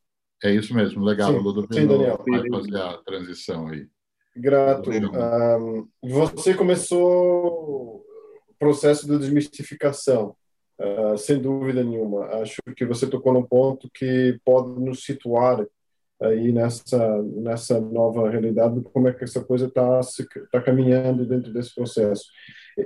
[0.44, 1.34] É isso mesmo, legal.
[1.34, 3.88] Sim, o Ludovino sim, vai fazer a transição aí.
[4.36, 4.90] Grato.
[4.90, 8.04] Um, você começou
[8.48, 10.36] o processo de desmistificação.
[10.80, 12.26] Uh, sem dúvida nenhuma.
[12.42, 15.66] Acho que você tocou num ponto que pode nos situar
[16.22, 20.02] aí nessa nessa nova realidade, como é que essa coisa está
[20.52, 22.26] tá caminhando dentro desse processo.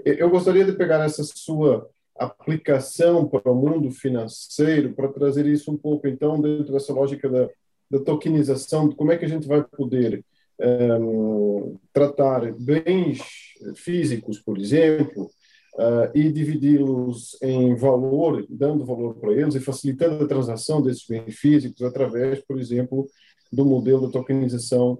[0.06, 5.78] Eu gostaria de pegar essa sua aplicação para o mundo financeiro para trazer isso um
[5.78, 7.50] pouco então dentro dessa lógica da,
[7.90, 10.24] da tokenização, de como é que a gente vai poder
[11.00, 13.22] um, tratar bens
[13.76, 15.30] físicos, por exemplo,
[15.74, 21.36] uh, e dividi-los em valor, dando valor para eles e facilitando a transação desses bens
[21.36, 23.08] físicos através, por exemplo,
[23.52, 25.00] do modelo de tokenização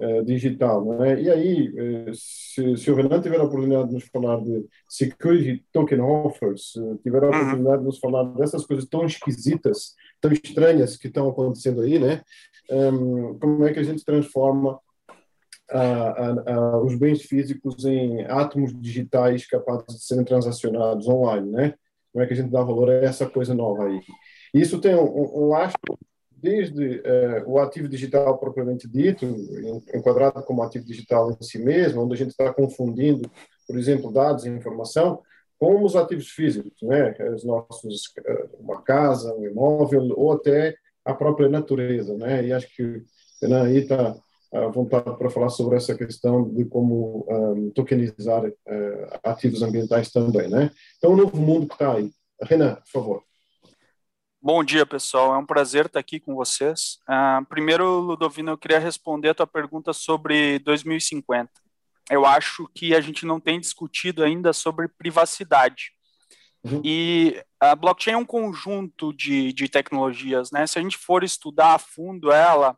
[0.00, 0.84] uh, digital.
[0.84, 1.20] Não é?
[1.20, 5.64] E aí, uh, se, se, o Renan tiver a oportunidade de nos falar de security
[5.72, 7.36] token offers, tiver a uhum.
[7.36, 12.22] oportunidade de nos falar dessas coisas tão esquisitas, tão estranhas que estão acontecendo aí, né?
[12.70, 14.78] Um, como é que a gente transforma
[15.70, 21.74] a, a, os bens físicos em átomos digitais capazes de serem transacionados online, né?
[22.12, 24.00] Como é que a gente dá valor a essa coisa nova aí?
[24.52, 25.98] Isso tem um, um lastro
[26.32, 29.26] desde uh, o ativo digital propriamente dito,
[29.94, 33.30] enquadrado como ativo digital em si mesmo, onde a gente está confundindo,
[33.66, 35.20] por exemplo, dados e informação,
[35.58, 37.14] com os ativos físicos, né?
[37.34, 42.46] Os nossos, uh, uma casa, um imóvel, ou até a própria natureza, né?
[42.46, 43.02] E acho que
[43.42, 44.16] né, aí está
[44.52, 50.48] à vontade para falar sobre essa questão de como um, tokenizar uh, ativos ambientais também,
[50.48, 50.70] né?
[50.98, 52.10] Então, o novo mundo que está aí.
[52.42, 53.22] Renan, por favor.
[54.42, 55.34] Bom dia, pessoal.
[55.34, 56.98] É um prazer estar aqui com vocês.
[57.08, 61.50] Uh, primeiro, Ludovino, eu queria responder a tua pergunta sobre 2050.
[62.10, 65.92] Eu acho que a gente não tem discutido ainda sobre privacidade.
[66.64, 66.80] Uhum.
[66.84, 70.66] E a blockchain é um conjunto de, de tecnologias, né?
[70.66, 72.76] Se a gente for estudar a fundo ela,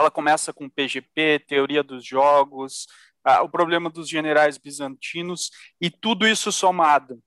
[0.00, 2.86] ela começa com PGP, teoria dos jogos,
[3.22, 7.22] ah, o problema dos generais bizantinos e tudo isso somado.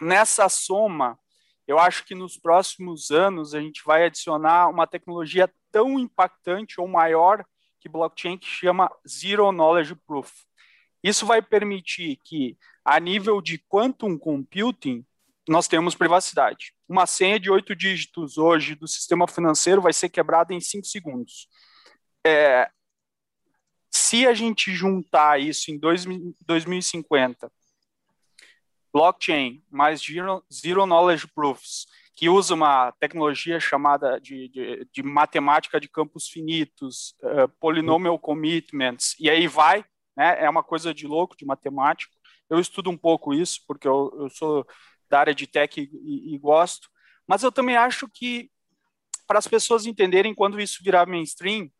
[0.00, 1.18] Nessa soma,
[1.66, 6.88] eu acho que nos próximos anos a gente vai adicionar uma tecnologia tão impactante ou
[6.88, 7.44] maior
[7.78, 10.32] que blockchain que chama Zero Knowledge Proof.
[11.04, 15.04] Isso vai permitir que, a nível de quantum computing,
[15.46, 16.72] nós temos privacidade.
[16.88, 21.48] Uma senha de oito dígitos hoje do sistema financeiro vai ser quebrada em cinco segundos
[22.28, 22.70] é,
[23.90, 26.04] se a gente juntar isso em dois,
[26.46, 27.50] 2050,
[28.92, 35.80] blockchain mais zero, zero knowledge proofs, que usa uma tecnologia chamada de, de, de matemática
[35.80, 39.84] de campos finitos, uh, polynomial commitments, e aí vai,
[40.16, 42.12] né, é uma coisa de louco, de matemático.
[42.50, 44.66] Eu estudo um pouco isso, porque eu, eu sou
[45.08, 46.88] da área de tech e, e, e gosto,
[47.24, 48.50] mas eu também acho que,
[49.26, 51.70] para as pessoas entenderem quando isso virar mainstream,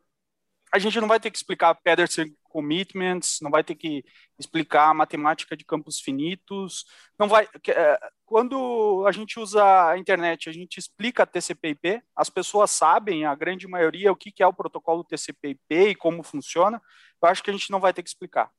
[0.73, 4.05] a gente não vai ter que explicar Pedersen commitments, não vai ter que
[4.39, 6.85] explicar matemática de campos finitos,
[7.19, 7.49] não vai.
[7.69, 13.35] É, quando a gente usa a internet, a gente explica TCP/IP, as pessoas sabem, a
[13.35, 16.81] grande maioria, o que é o protocolo TCP/IP e como funciona.
[17.23, 18.51] Eu acho que a gente não vai ter que explicar.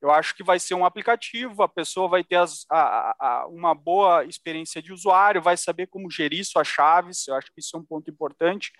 [0.00, 3.74] Eu acho que vai ser um aplicativo, a pessoa vai ter as, a, a, uma
[3.74, 7.28] boa experiência de usuário, vai saber como gerir suas chaves.
[7.28, 8.72] Eu acho que isso é um ponto importante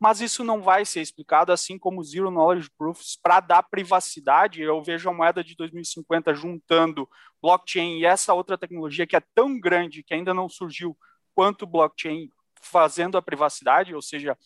[0.00, 4.62] mas isso não vai ser explicado, assim como Zero Knowledge Proofs, para dar privacidade.
[4.62, 7.06] Eu vejo a moeda de 2050 juntando
[7.42, 10.96] blockchain e essa outra tecnologia que é tão grande que ainda não surgiu
[11.34, 12.30] quanto blockchain
[12.62, 14.36] fazendo a privacidade, ou seja,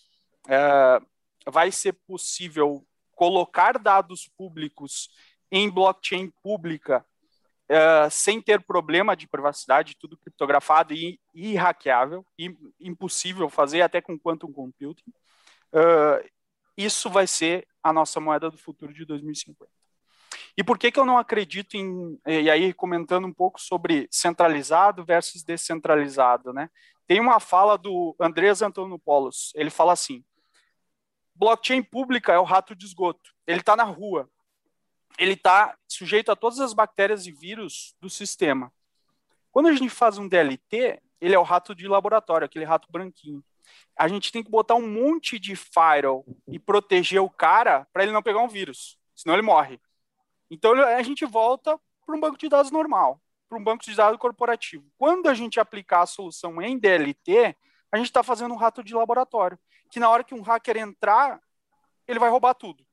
[0.49, 1.01] é,
[1.47, 5.09] vai ser possível colocar dados públicos
[5.53, 7.05] em blockchain pública
[7.69, 12.27] é, sem ter problema de privacidade, tudo criptografado e, e hackeável,
[12.81, 15.13] impossível fazer até com quantum computing.
[15.75, 16.31] Uh,
[16.77, 19.68] isso vai ser a nossa moeda do futuro de 2050.
[20.57, 22.18] E por que, que eu não acredito em.
[22.27, 26.70] E aí, comentando um pouco sobre centralizado versus descentralizado, né?
[27.07, 29.53] Tem uma fala do Andrés Antonopoulos.
[29.55, 30.25] Ele fala assim:
[31.35, 33.35] blockchain pública é o rato de esgoto.
[33.47, 34.31] Ele está na rua.
[35.18, 38.72] Ele está sujeito a todas as bactérias e vírus do sistema.
[39.51, 43.45] Quando a gente faz um DLT, ele é o rato de laboratório, aquele rato branquinho
[43.97, 48.13] a gente tem que botar um monte de firewall e proteger o cara para ele
[48.13, 49.81] não pegar um vírus, senão ele morre.
[50.51, 54.19] Então a gente volta para um banco de dados normal, para um banco de dados
[54.19, 54.85] corporativo.
[54.99, 57.57] Quando a gente aplicar a solução em DLT,
[57.91, 59.59] a gente está fazendo um rato de laboratório,
[59.91, 61.41] que na hora que um hacker entrar,
[62.07, 62.85] ele vai roubar tudo.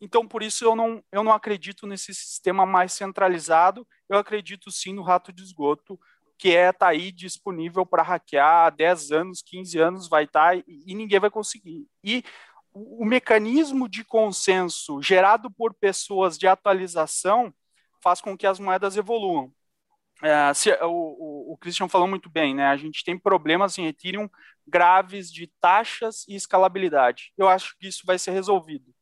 [0.00, 4.94] Então, por isso, eu não, eu não acredito nesse sistema mais centralizado, eu acredito sim
[4.94, 6.00] no rato de esgoto,
[6.40, 10.64] que é tá aí disponível para hackear há 10 anos, 15 anos, vai estar tá,
[10.66, 11.86] e, ninguém vai conseguir.
[12.02, 12.24] E
[12.72, 17.52] o, o mecanismo de consenso gerado por pessoas de atualização
[18.02, 19.52] faz com que as moedas evoluam.
[20.22, 22.68] É, se, o, o, o, Christian falou muito bem, né?
[22.68, 24.26] A gente tem problemas em Ethereum
[24.66, 27.34] graves de taxas e escalabilidade.
[27.36, 28.94] Eu acho que isso vai ser resolvido,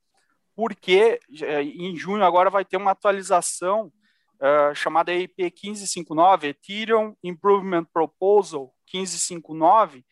[0.57, 3.93] porque é, em junho agora vai ter uma atualização
[4.41, 10.05] uh, chamada IP 1559, Ethereum Improvement Proposal 1559,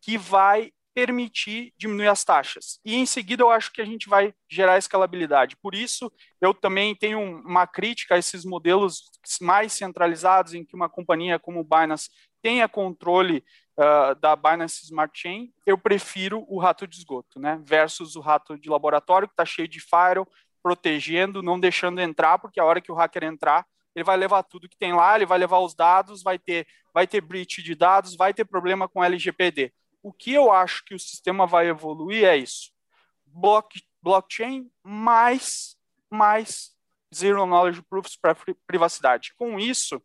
[0.00, 2.78] que vai permitir diminuir as taxas.
[2.84, 5.56] E em seguida eu acho que a gente vai gerar escalabilidade.
[5.56, 6.10] Por isso,
[6.40, 9.10] eu também tenho uma crítica a esses modelos
[9.40, 12.08] mais centralizados em que uma companhia como o Binance
[12.40, 13.44] tenha controle
[13.76, 15.52] uh, da Binance Smart Chain.
[15.66, 17.60] Eu prefiro o rato de esgoto, né?
[17.64, 20.28] Versus o rato de laboratório que está cheio de firewall,
[20.62, 24.68] protegendo, não deixando entrar, porque a hora que o hacker entrar, ele vai levar tudo
[24.68, 28.16] que tem lá, ele vai levar os dados, vai ter, vai ter breach de dados,
[28.16, 29.72] vai ter problema com LGPD
[30.04, 32.70] o que eu acho que o sistema vai evoluir é isso.
[33.24, 35.78] Block, blockchain mais,
[36.10, 36.76] mais
[37.12, 38.36] Zero Knowledge Proofs para
[38.66, 39.32] privacidade.
[39.34, 40.02] Com isso,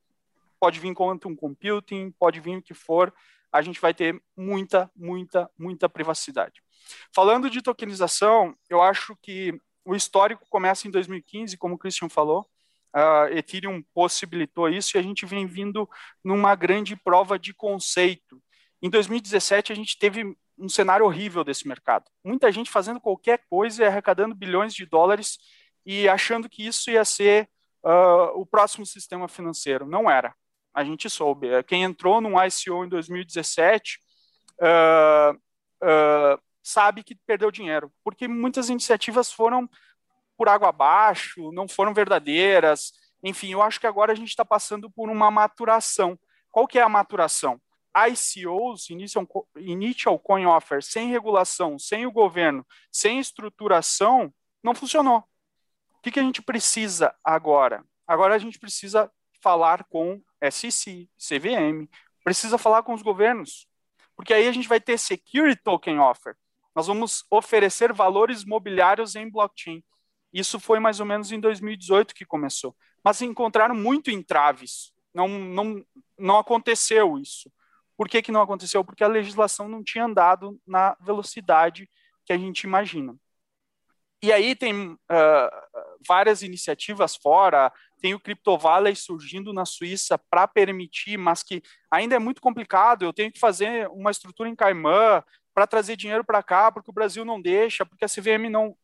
[0.57, 3.13] pode vir quantum computing, pode vir o que for,
[3.51, 6.63] a gente vai ter muita, muita, muita privacidade.
[7.13, 12.49] Falando de tokenização, eu acho que o histórico começa em 2015, como o Christian falou,
[12.95, 15.89] uh, Ethereum possibilitou isso e a gente vem vindo
[16.23, 18.41] numa grande prova de conceito.
[18.81, 22.05] Em 2017, a gente teve um cenário horrível desse mercado.
[22.23, 25.37] Muita gente fazendo qualquer coisa e arrecadando bilhões de dólares
[25.85, 27.49] e achando que isso ia ser
[27.83, 29.85] uh, o próximo sistema financeiro.
[29.85, 30.33] Não era.
[30.73, 31.47] A gente soube.
[31.63, 33.99] Quem entrou num ICO em 2017
[34.61, 39.67] uh, uh, sabe que perdeu dinheiro, porque muitas iniciativas foram
[40.39, 42.93] por água abaixo, não foram verdadeiras.
[43.21, 46.17] Enfim, eu acho que agora a gente está passando por uma maturação.
[46.49, 47.61] Qual que é a maturação?
[47.93, 48.87] ICOs,
[49.57, 54.33] Initial, Coin Offer, sem regulação, sem o governo, sem estruturação,
[54.63, 55.17] não funcionou.
[55.17, 57.83] O que, que a gente precisa agora?
[58.07, 59.11] Agora a gente precisa
[59.43, 61.89] falar com SEC, CVM,
[62.23, 63.67] precisa falar com os governos,
[64.15, 66.37] porque aí a gente vai ter Security Token Offer.
[66.73, 69.83] Nós vamos oferecer valores mobiliários em blockchain.
[70.33, 72.75] Isso foi mais ou menos em 2018 que começou.
[73.03, 74.93] Mas encontraram muito entraves.
[75.13, 75.83] Não, não,
[76.17, 77.51] não aconteceu isso.
[77.97, 78.83] Por que, que não aconteceu?
[78.83, 81.89] Porque a legislação não tinha andado na velocidade
[82.25, 83.15] que a gente imagina.
[84.21, 84.97] E aí tem uh,
[86.05, 87.71] várias iniciativas fora,
[88.01, 93.03] tem o Crypto Valley surgindo na Suíça para permitir, mas que ainda é muito complicado.
[93.03, 95.23] Eu tenho que fazer uma estrutura em Caimã
[95.59, 98.77] para trazer dinheiro para cá, porque o Brasil não deixa, porque a CVM não,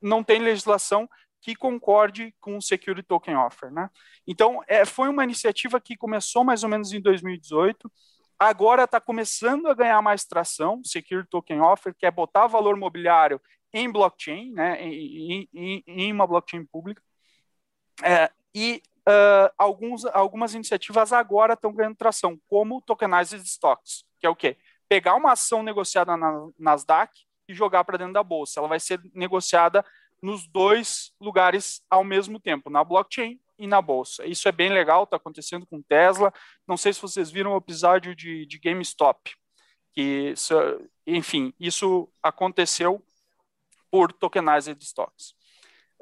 [0.00, 1.06] não tem legislação
[1.42, 3.70] que concorde com o Security Token Offer.
[3.70, 3.90] Né?
[4.26, 7.92] Então, é, foi uma iniciativa que começou mais ou menos em 2018
[8.38, 13.38] agora está começando a ganhar mais tração, Security Token Offer, que é botar valor mobiliário
[13.72, 17.02] em blockchain, né, em, em, em uma blockchain pública.
[18.02, 24.30] É, e uh, alguns, algumas iniciativas agora estão ganhando tração, como Tokenized Stocks, que é
[24.30, 24.56] o quê?
[24.92, 27.18] Pegar uma ação negociada na Nasdaq
[27.48, 28.60] e jogar para dentro da bolsa.
[28.60, 29.82] Ela vai ser negociada
[30.20, 34.26] nos dois lugares ao mesmo tempo, na blockchain e na bolsa.
[34.26, 36.30] Isso é bem legal, está acontecendo com Tesla.
[36.68, 39.34] Não sei se vocês viram o episódio de, de GameStop,
[39.94, 40.34] que,
[41.06, 43.02] enfim, isso aconteceu
[43.90, 45.30] por tokenized stocks.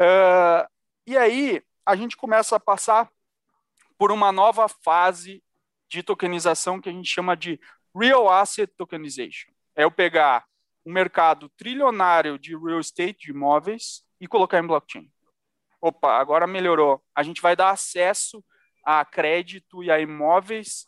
[0.01, 0.68] Uh,
[1.07, 3.09] e aí a gente começa a passar
[3.97, 5.45] por uma nova fase
[5.88, 7.61] de tokenização que a gente chama de
[7.97, 9.51] Real Asset Tokenization.
[9.76, 10.45] É eu pegar
[10.84, 15.11] um mercado trilionário de real estate, de imóveis, e colocar em blockchain.
[15.80, 17.03] Opa, agora melhorou.
[17.14, 18.45] A gente vai dar acesso
[18.84, 20.86] a crédito e a imóveis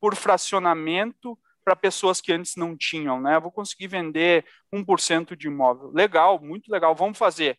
[0.00, 3.38] por fracionamento para pessoas que antes não tinham, né?
[3.38, 5.90] Vou conseguir vender 1% de imóvel.
[5.92, 7.58] Legal, muito legal, vamos fazer.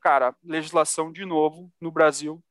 [0.00, 2.42] Cara, legislação de novo no Brasil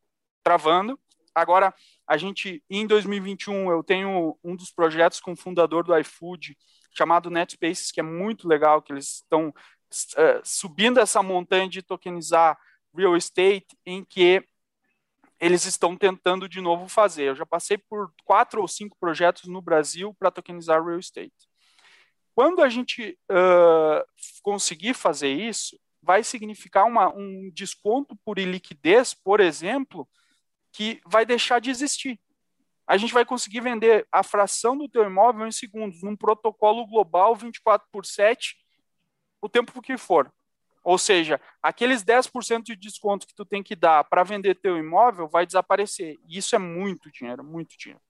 [0.43, 0.99] travando.
[1.33, 1.73] Agora,
[2.07, 6.57] a gente, em 2021, eu tenho um dos projetos com o fundador do iFood,
[6.93, 12.57] chamado NetSpaces, que é muito legal, que eles estão uh, subindo essa montanha de tokenizar
[12.93, 14.43] real estate, em que
[15.39, 17.29] eles estão tentando de novo fazer.
[17.29, 21.33] Eu já passei por quatro ou cinco projetos no Brasil para tokenizar real estate.
[22.35, 24.05] Quando a gente uh,
[24.43, 30.07] conseguir fazer isso, vai significar uma, um desconto por iliquidez, por exemplo,
[30.71, 32.19] que vai deixar de existir.
[32.87, 37.35] A gente vai conseguir vender a fração do teu imóvel em segundos, num protocolo global
[37.35, 38.55] 24 por 7,
[39.41, 40.31] o tempo que for.
[40.83, 45.27] Ou seja, aqueles 10% de desconto que tu tem que dar para vender teu imóvel
[45.27, 46.17] vai desaparecer.
[46.27, 48.01] E isso é muito dinheiro, muito dinheiro.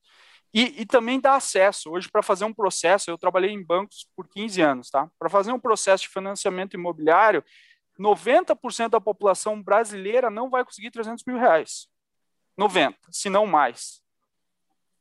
[0.54, 1.92] E, e também dá acesso.
[1.92, 5.10] Hoje, para fazer um processo, eu trabalhei em bancos por 15 anos, tá?
[5.20, 7.44] Para fazer um processo de financiamento imobiliário,
[8.00, 11.88] 90% da população brasileira não vai conseguir 300 mil reais.
[12.62, 14.04] 90, se não mais.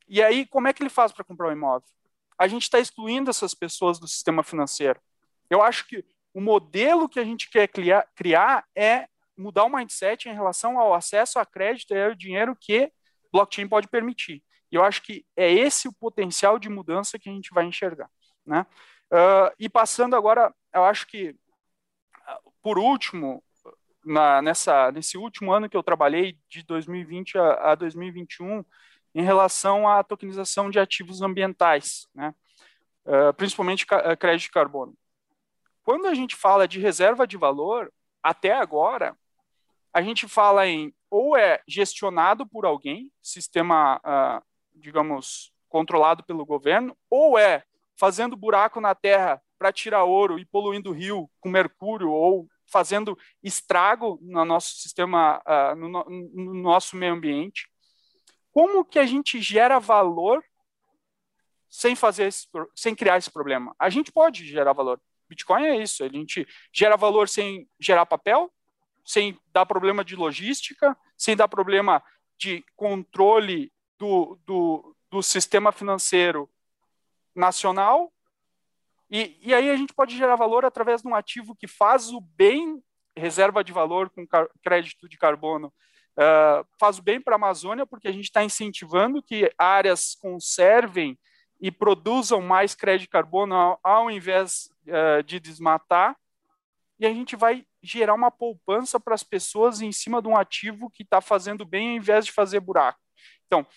[0.07, 1.87] E aí, como é que ele faz para comprar um imóvel?
[2.35, 4.99] A gente está excluindo essas pessoas do sistema financeiro.
[5.47, 6.03] Eu acho que
[6.33, 9.07] o modelo que a gente quer criar, é
[9.37, 12.91] mudar o mindset em relação ao acesso a crédito e ao dinheiro que
[13.31, 14.43] blockchain pode permitir.
[14.71, 18.09] E eu acho que é esse o potencial de mudança que a gente vai enxergar.
[18.43, 18.65] Né?
[19.11, 21.35] Uh, e passando agora, eu acho que,
[22.61, 23.43] por último,
[24.05, 28.63] na, nessa, nesse último ano que eu trabalhei, de 2020 a, a 2021,
[29.13, 32.33] em relação à tokenização de ativos ambientais, né?
[33.03, 33.85] Uh, principalmente
[34.19, 34.95] crédito de carbono.
[35.83, 37.91] Quando a gente fala de reserva de valor,
[38.21, 39.17] até agora,
[39.91, 44.41] a gente fala em ou é gestionado por alguém, sistema, uh,
[44.73, 47.63] digamos, controlado pelo governo, ou é
[47.97, 53.17] fazendo buraco na terra para tirar ouro e poluindo o rio com mercúrio, ou fazendo
[53.43, 55.89] estrago no nosso sistema, uh, no,
[56.33, 57.69] no nosso meio ambiente.
[58.51, 60.43] Como que a gente gera valor
[61.69, 63.75] sem fazer esse, sem criar esse problema?
[63.79, 65.01] A gente pode gerar valor.
[65.29, 68.51] Bitcoin é isso, a gente gera valor sem gerar papel,
[69.05, 72.03] sem dar problema de logística, sem dar problema
[72.37, 76.49] de controle do, do, do sistema financeiro
[77.35, 78.11] nacional.
[79.11, 82.21] E, e aí a gente pode gerar valor através de um ativo que faz o
[82.21, 82.81] bem,
[83.15, 84.25] reserva de valor com
[84.63, 85.67] crédito de carbono,
[86.17, 91.19] uh, faz o bem para a Amazônia, porque a gente está incentivando que áreas conservem
[91.59, 96.15] e produzam mais crédito de carbono ao, ao invés uh, de desmatar,
[96.97, 100.89] e a gente vai gerar uma poupança para as pessoas em cima de um ativo
[100.89, 102.99] que está fazendo bem ao invés de fazer buraco.
[103.47, 103.67] Então,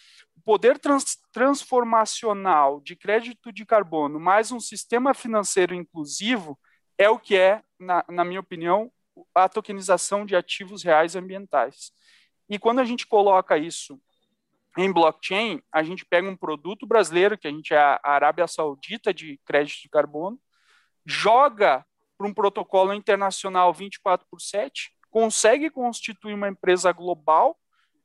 [0.44, 6.58] poder trans transformacional de crédito de carbono mais um sistema financeiro inclusivo
[6.98, 8.92] é o que é, na, na minha opinião,
[9.34, 11.92] a tokenização de ativos reais ambientais.
[12.48, 14.00] E quando a gente coloca isso
[14.76, 19.14] em blockchain, a gente pega um produto brasileiro, que a gente é a Arábia Saudita
[19.14, 20.38] de crédito de carbono,
[21.06, 21.84] joga
[22.16, 27.58] para um protocolo internacional 24 por 7, consegue constituir uma empresa global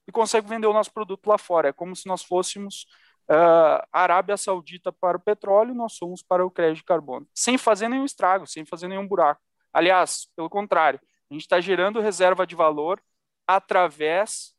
[0.10, 1.70] e consegue vender o nosso produto lá fora.
[1.70, 2.88] É como se nós fôssemos
[3.30, 7.88] uh, Arábia Saudita para o petróleo, nós somos para o crédito de carbono, sem fazer
[7.88, 9.40] nenhum estrago, sem fazer nenhum buraco.
[9.72, 11.00] Aliás, pelo contrário,
[11.30, 13.00] a gente está gerando reserva de valor
[13.46, 14.56] através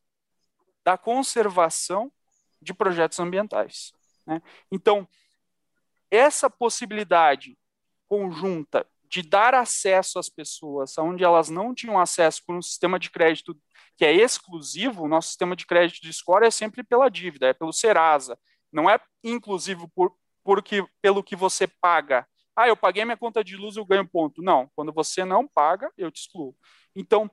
[0.85, 2.13] da conservação
[2.63, 3.93] de projetos ambientais.
[4.25, 4.41] Né?
[4.71, 5.07] Então,
[6.09, 7.59] essa possibilidade
[8.09, 13.11] conjunta de dar acesso às pessoas onde elas não tinham acesso por um sistema de
[13.11, 13.59] crédito
[13.97, 17.53] que é exclusivo, o nosso sistema de crédito de score é sempre pela dívida, é
[17.53, 18.39] pelo Serasa,
[18.73, 22.27] não é inclusivo por, por que, pelo que você paga.
[22.55, 24.43] Ah, eu paguei minha conta de luz, eu ganho ponto.
[24.43, 26.57] Não, quando você não paga, eu te excluo.
[26.95, 27.31] Então,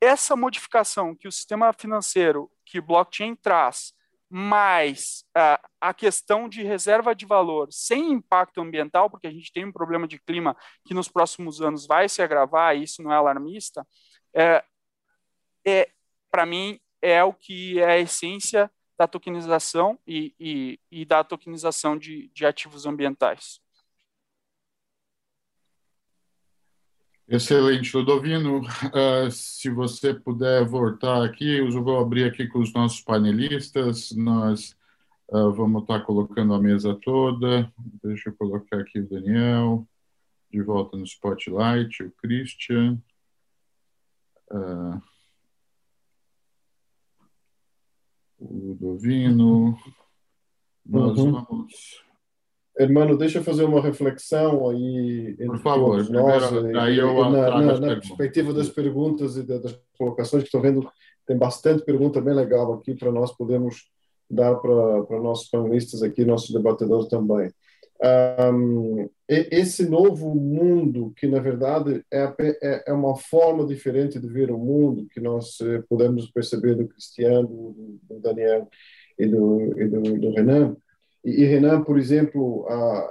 [0.00, 3.92] essa modificação que o sistema financeiro, que o blockchain traz,
[4.34, 9.66] mas uh, a questão de reserva de valor sem impacto ambiental, porque a gente tem
[9.66, 10.56] um problema de clima
[10.86, 13.86] que nos próximos anos vai se agravar, e isso não é alarmista,
[14.34, 14.64] é,
[15.66, 15.90] é
[16.30, 21.98] para mim, é o que é a essência da tokenização e, e, e da tokenização
[21.98, 23.61] de, de ativos ambientais.
[27.32, 28.60] Excelente, Ludovino.
[28.60, 34.12] Uh, se você puder voltar aqui, eu vou abrir aqui com os nossos panelistas.
[34.12, 34.76] Nós
[35.28, 37.72] uh, vamos estar colocando a mesa toda.
[38.04, 39.88] Deixa eu colocar aqui o Daniel,
[40.50, 43.00] de volta no Spotlight, o Christian.
[44.50, 45.00] Uh,
[48.38, 49.78] o Ludovino.
[50.84, 51.32] Nós uhum.
[51.32, 52.04] vamos
[52.78, 57.80] Hermano, deixa eu fazer uma reflexão aí Por favor, nós, primeiro, aí eu na, na,
[57.80, 60.88] na perspectiva das perguntas e das colocações que estou vendo,
[61.26, 63.90] tem bastante pergunta bem legal aqui para nós podermos
[64.28, 67.52] dar para nossos panelistas aqui, nossos debatedores também.
[68.52, 74.50] Um, esse novo mundo, que na verdade é, é, é, uma forma diferente de ver
[74.50, 78.68] o mundo, que nós eh, podemos perceber do Cristiano, do, do Daniel
[79.16, 80.76] e do, e do, do Renan,
[81.24, 82.66] e, Renan, por exemplo,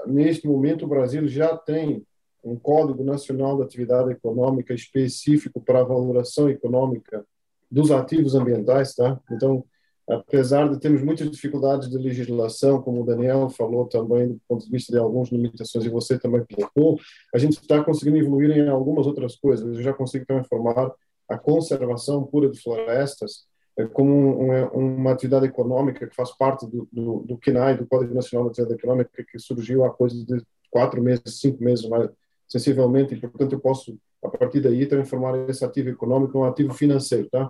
[0.06, 2.06] neste momento o Brasil já tem
[2.44, 7.24] um Código Nacional de Atividade Econômica específico para a valoração econômica
[7.70, 9.20] dos ativos ambientais, tá?
[9.32, 9.64] Então,
[10.10, 14.72] apesar de termos muitas dificuldades de legislação, como o Daniel falou também, do ponto de
[14.72, 17.00] vista de algumas limitações, e você também colocou,
[17.34, 19.78] a gente está conseguindo evoluir em algumas outras coisas.
[19.78, 20.92] Eu já consigo transformar
[21.30, 23.46] a conservação pura de florestas
[23.94, 28.50] como uma, uma, atividade econômica que faz parte do, do, do CNAE, do Código Nacional
[28.50, 32.10] de Atividade Econômica, que surgiu há coisa de quatro meses, cinco meses mais
[32.48, 36.74] sensivelmente, e portanto eu posso, a partir daí, transformar esse ativo econômico em um ativo
[36.74, 37.50] financeiro, tá?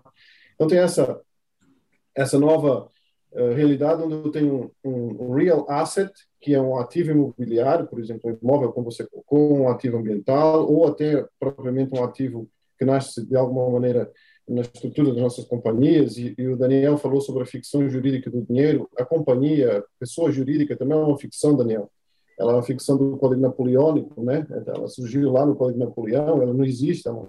[0.53, 1.19] Então tem essa
[2.15, 2.89] essa nova
[3.31, 7.99] uh, realidade onde eu tenho um, um, real asset, que é um ativo imobiliário, por
[7.99, 12.85] exemplo, um imóvel, como você colocou, um ativo ambiental, ou até propriamente um ativo que
[12.85, 14.11] nasce de alguma maneira
[14.47, 18.41] na estrutura das nossas companhias, e, e, o Daniel falou sobre a ficção jurídica do
[18.41, 18.89] dinheiro.
[18.97, 21.89] A companhia, pessoa jurídica, também é uma ficção, Daniel.
[22.39, 24.45] Ela é uma ficção do Código Napoleônico, né?
[24.67, 27.27] Ela surgiu lá no Código Napoleão, ela não existe, é um,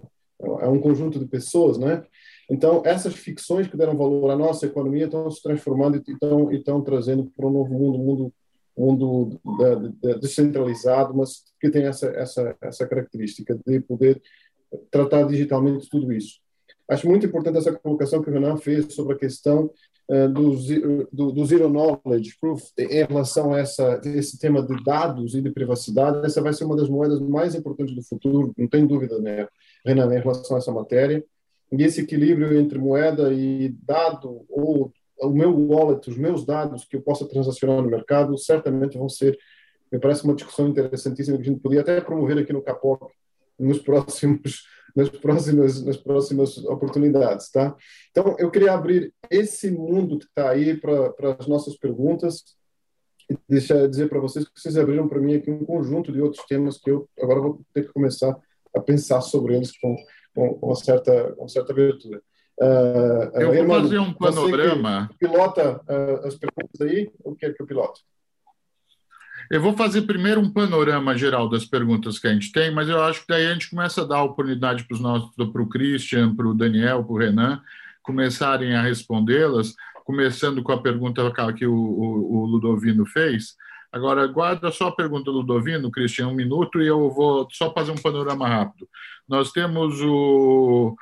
[0.60, 2.02] é um conjunto de pessoas, né?
[2.50, 6.56] Então, essas ficções que deram valor à nossa economia estão se transformando e estão, e
[6.56, 8.32] estão trazendo para um novo mundo, um mundo,
[8.76, 9.40] mundo
[10.20, 14.20] descentralizado, mas que tem essa, essa, essa característica de poder
[14.90, 16.41] tratar digitalmente tudo isso.
[16.92, 19.70] Acho muito importante essa colocação que o Renan fez sobre a questão
[20.08, 20.56] uh, do,
[21.12, 25.50] do, do, Zero Knowledge Proof em relação a essa, esse tema de dados e de
[25.50, 26.26] privacidade.
[26.26, 29.48] Essa vai ser uma das moedas mais importantes do futuro, não tem dúvida, né,
[29.84, 31.24] Renan, em relação a essa matéria.
[31.72, 36.96] E esse equilíbrio entre moeda e dado, ou o meu wallet, os meus dados que
[36.96, 39.38] eu possa transacionar no mercado, certamente vão ser,
[39.90, 43.10] me parece uma discussão interessantíssima que a gente podia até promover aqui no Capoc
[43.58, 44.64] nos próximos
[44.94, 47.74] nas próximas nas próximas oportunidades, tá?
[48.10, 52.44] Então eu queria abrir esse mundo que está aí para as nossas perguntas
[53.30, 56.44] e deixar dizer para vocês que vocês abriram para mim aqui um conjunto de outros
[56.46, 58.36] temas que eu agora vou ter que começar
[58.74, 59.96] a pensar sobre eles com
[60.34, 62.22] com, com certa com certa abertura.
[62.60, 65.10] Uh, eu vou fazer um panorama.
[65.18, 68.00] Pilota uh, as perguntas aí, ou quer que eu piloto?
[69.52, 73.02] Eu vou fazer primeiro um panorama geral das perguntas que a gente tem, mas eu
[73.02, 76.34] acho que daí a gente começa a dar oportunidade para os nossos, para o Christian,
[76.34, 77.62] para o Daniel, para o Renan,
[78.02, 79.74] começarem a respondê-las,
[80.06, 83.54] começando com a pergunta que o, o, o, Ludovino fez.
[83.92, 87.92] Agora, guarda só a pergunta do Ludovino, Christian, um minuto, e eu vou só fazer
[87.92, 88.88] um panorama rápido.
[89.28, 90.96] Nós temos o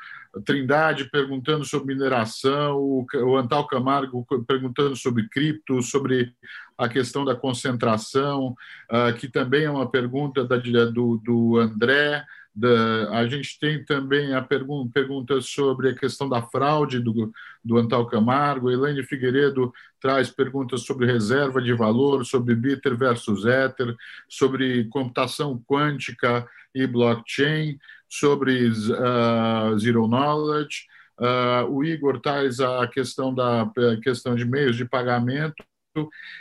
[0.45, 6.33] Trindade perguntando sobre mineração, o Antal Camargo perguntando sobre cripto, sobre
[6.79, 8.55] a questão da concentração,
[8.91, 12.25] uh, que também é uma pergunta da, do, do André.
[12.55, 17.33] Da, a gente tem também a pergun pergunta sobre a questão da fraude do,
[17.65, 18.71] do Antal Camargo.
[18.71, 23.97] Elaine Figueiredo traz perguntas sobre reserva de valor, sobre Bitter versus Ether,
[24.29, 27.79] sobre computação quântica e blockchain
[28.11, 30.87] sobre uh, Zero Knowledge.
[31.17, 33.71] Uh, o Igor traz a questão da
[34.03, 35.63] questão de meios de pagamento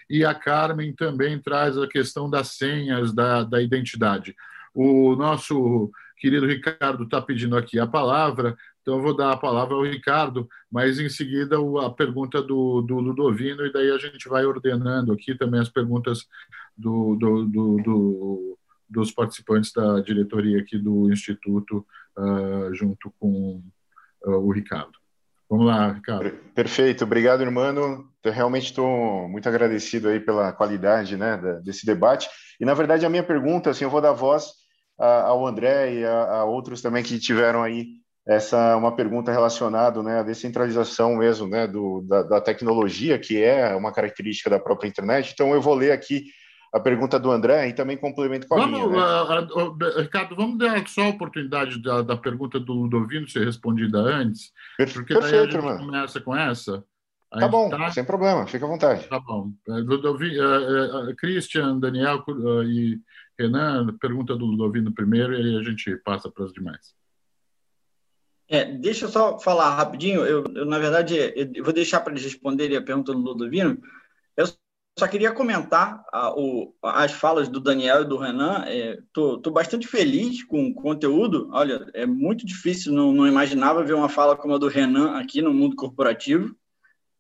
[0.09, 4.36] e a Carmen também traz a questão das senhas da, da identidade.
[4.74, 9.76] O nosso querido Ricardo está pedindo aqui a palavra, então eu vou dar a palavra
[9.76, 14.45] ao Ricardo, mas em seguida a pergunta do, do Ludovino, e daí a gente vai
[14.45, 16.26] ordenando aqui também as perguntas
[16.78, 18.59] do, do, do, do
[18.89, 21.85] dos participantes da diretoria aqui do Instituto,
[22.17, 23.61] uh, junto com
[24.25, 24.93] uh, o Ricardo.
[25.49, 26.31] Vamos lá, Ricardo.
[26.53, 28.05] Perfeito, obrigado, irmão.
[28.23, 32.29] Eu realmente estou muito agradecido aí pela qualidade né, desse debate.
[32.59, 34.51] E, na verdade, a minha pergunta, assim, eu vou dar voz
[34.97, 40.20] ao André e a, a outros também que tiveram aí essa uma pergunta relacionada né,
[40.20, 45.32] à descentralização mesmo né, do, da, da, tecnologia, que é uma característica da própria internet.
[45.33, 46.25] Então, eu vou ler aqui
[46.71, 49.24] a pergunta do André e também complemento com a vamos, minha.
[49.25, 49.47] Né?
[49.54, 54.00] Uh, uh, Ricardo, vamos dar só a oportunidade da, da pergunta do Ludovino ser respondida
[54.00, 54.51] antes,
[54.93, 56.83] porque Perfeito, daí a gente começa com essa.
[57.32, 57.91] Tá bom, tá...
[57.91, 59.08] sem problema, fica à vontade.
[59.08, 59.51] Tá bom.
[59.67, 60.41] É, Ludovino,
[61.09, 62.24] uh, Christian, Daniel
[62.66, 63.00] e
[63.37, 66.93] Renan, pergunta do Ludovino primeiro e aí a gente passa para as demais.
[68.47, 70.21] É, deixa eu só falar rapidinho.
[70.21, 71.16] Eu, eu na verdade,
[71.55, 73.79] eu vou deixar para eles responderem a pergunta do Ludovino.
[74.36, 74.47] Eu
[75.00, 78.66] só queria comentar a, o, as falas do Daniel e do Renan.
[78.67, 81.50] Estou é, bastante feliz com o conteúdo.
[81.54, 85.42] Olha, é muito difícil, não, não, imaginava ver uma fala como a do Renan aqui
[85.42, 86.54] no mundo corporativo.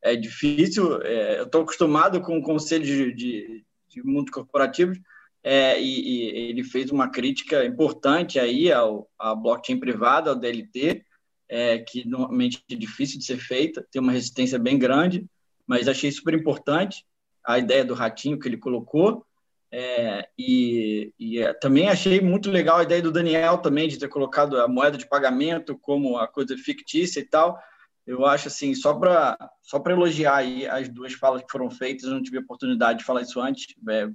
[0.01, 2.43] É difícil, é, eu estou acostumado com o
[2.79, 4.93] de, de, de corporativo
[5.41, 11.05] é, e, e, ele fez uma crítica importante aí ao, à blockchain privada, ao DLT,
[11.47, 15.25] é, que normalmente é difícil de ser feita, tem uma resistência bem grande,
[15.65, 17.05] mas achei super importante
[17.49, 19.25] a ideia do ratinho que ele colocou.
[19.71, 24.07] É, e, e é, também achei muito legal a ideia do Daniel também de ter
[24.07, 27.59] colocado a moeda de pagamento como a coisa fictícia e tal.
[28.05, 32.03] Eu acho assim, só para só para elogiar aí as duas falas que foram feitas,
[32.03, 33.75] eu não tive oportunidade de falar isso antes.
[33.89, 34.07] É,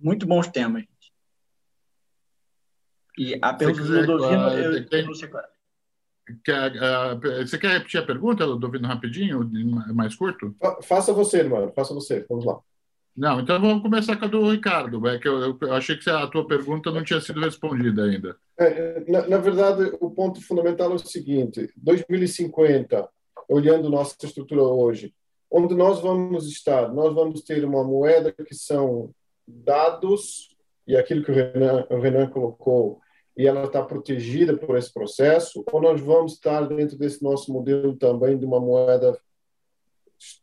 [0.00, 0.84] muito bons temas.
[3.18, 5.55] E a pergunta do Ludovino, eu, eu não sei qual é.
[6.44, 9.48] Quer, uh, você quer repetir a pergunta, Ludovino, rapidinho,
[9.94, 10.54] mais curto?
[10.82, 12.58] Faça você, mano, faça você, vamos lá.
[13.16, 16.26] Não, então vamos começar com a do Ricardo, é que eu, eu achei que a
[16.26, 18.36] tua pergunta não tinha sido respondida ainda.
[18.58, 23.08] É, na, na, verdade, o ponto fundamental é o seguinte: 2050,
[23.48, 25.14] olhando nossa estrutura hoje,
[25.50, 26.92] onde nós vamos estar?
[26.92, 29.10] Nós vamos ter uma moeda que são
[29.48, 30.54] dados,
[30.86, 33.00] e aquilo que o Renan, o Renan colocou,
[33.36, 37.94] e ela está protegida por esse processo, ou nós vamos estar dentro desse nosso modelo
[37.96, 39.18] também de uma moeda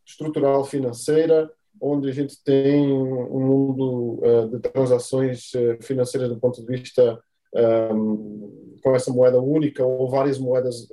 [0.05, 1.51] estrutural financeira,
[1.81, 7.19] onde a gente tem um mundo uh, de transações uh, financeiras do ponto de vista
[7.91, 10.87] um, com essa moeda única ou várias moedas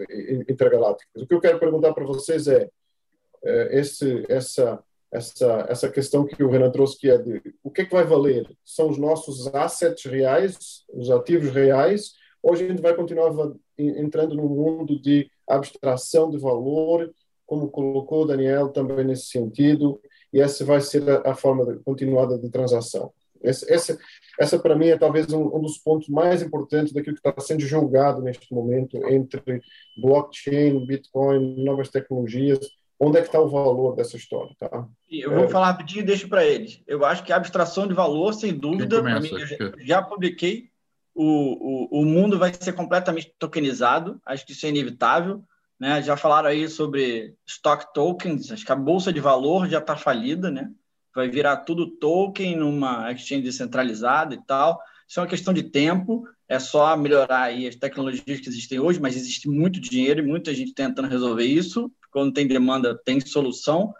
[0.49, 1.23] intergalácticas.
[1.23, 4.83] O que eu quero perguntar para vocês é uh, esse, essa
[5.13, 8.05] essa essa questão que o Renan trouxe que é de o que é que vai
[8.05, 12.13] valer são os nossos assets reais os ativos reais
[12.43, 13.33] ou a gente vai continuar
[13.77, 17.11] entrando no mundo de abstração de valor
[17.45, 20.01] como colocou o Daniel também nesse sentido
[20.33, 23.13] e essa vai ser a, a forma de, continuada de transação.
[23.43, 23.99] Essa, essa,
[24.39, 27.61] essa para mim, é talvez um, um, dos pontos mais importantes daquilo que está sendo
[27.63, 29.63] julgado neste momento entre
[30.01, 32.61] blockchain, Bitcoin, novas tecnologias.
[33.01, 34.55] Onde é que está o valor dessa história?
[34.59, 34.87] Tá?
[35.11, 35.49] Eu vou é...
[35.49, 36.83] falar rapidinho e deixo para eles.
[36.87, 40.69] Eu acho que a abstração de valor, sem dúvida, começa, mim, já, já, publiquei,
[41.15, 44.21] o, o, o mundo vai ser completamente tokenizado.
[44.25, 45.43] Acho que isso é inevitável.
[45.79, 46.03] Né?
[46.03, 50.51] Já falaram aí sobre stock tokens, acho que a bolsa de valor já está falida,
[50.51, 50.71] né?
[51.15, 54.81] vai virar tudo token numa exchange descentralizada e tal.
[55.09, 59.01] Isso é uma questão de tempo, é só melhorar aí as tecnologias que existem hoje,
[59.01, 61.91] mas existe muito dinheiro e muita gente tentando resolver isso.
[62.11, 63.95] Quando tem demanda, tem solução.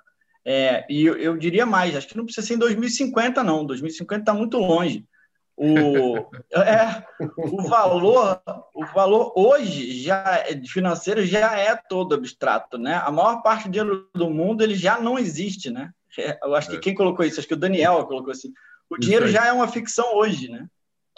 [0.45, 3.65] É, e eu, eu, diria mais, acho que não precisa ser em 2050, não.
[3.65, 5.05] 2050 está muito longe.
[5.57, 6.17] O,
[6.57, 7.05] é,
[7.37, 8.41] o valor,
[8.75, 12.95] o valor hoje já financeiro já é todo abstrato, né?
[13.05, 15.91] A maior parte do dinheiro do mundo ele já não existe, né?
[16.19, 16.81] É, eu acho que é.
[16.81, 18.53] quem colocou isso, acho que o Daniel colocou assim.
[18.89, 20.67] O dinheiro já é uma ficção hoje, né?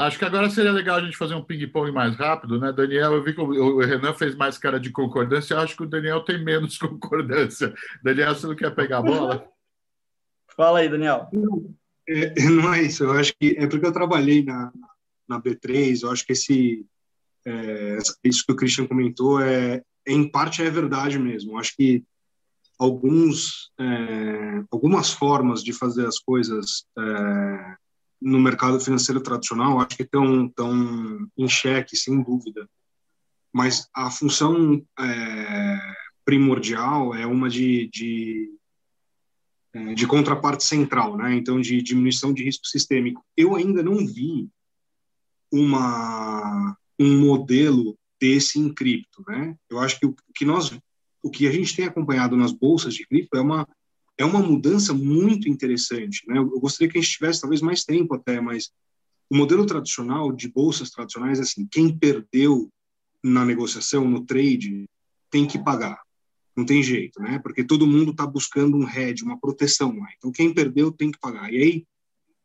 [0.06, 2.72] Acho que agora seria legal a gente fazer um ping-pong mais rápido, né?
[2.72, 5.88] Daniel, eu vi que o Renan fez mais cara de concordância, eu acho que o
[5.88, 7.72] Daniel tem menos concordância.
[8.02, 9.48] Daniel, você não quer pegar a bola?
[10.56, 11.30] Fala aí, Daniel.
[12.08, 14.72] É, não é isso, eu acho que é porque eu trabalhei na,
[15.28, 16.84] na B3, eu acho que esse,
[17.46, 21.52] é, isso que o Christian comentou é, em parte é verdade mesmo.
[21.52, 22.02] Eu acho que
[22.78, 27.76] alguns, é, algumas formas de fazer as coisas é,
[28.22, 32.68] no mercado financeiro tradicional, acho que estão, estão em xeque, sem dúvida.
[33.52, 35.78] Mas a função é,
[36.24, 38.50] primordial é uma de, de
[39.74, 41.34] é, de contraparte central, né?
[41.34, 43.24] então de diminuição de risco sistêmico.
[43.34, 44.50] Eu ainda não vi
[45.50, 49.24] uma, um modelo desse em cripto.
[49.26, 49.56] Né?
[49.70, 50.78] Eu acho que o que, nós,
[51.22, 53.66] o que a gente tem acompanhado nas bolsas de cripto é uma,
[54.18, 56.22] é uma mudança muito interessante.
[56.26, 56.38] Né?
[56.38, 58.70] Eu gostaria que a gente tivesse talvez mais tempo até, mas
[59.30, 62.70] o modelo tradicional de bolsas tradicionais é assim, quem perdeu
[63.24, 64.84] na negociação, no trade,
[65.30, 66.00] tem que pagar.
[66.54, 67.38] Não tem jeito, né?
[67.38, 70.06] Porque todo mundo está buscando um hedge, uma proteção lá.
[70.18, 71.50] Então, quem perdeu tem que pagar.
[71.50, 71.86] E aí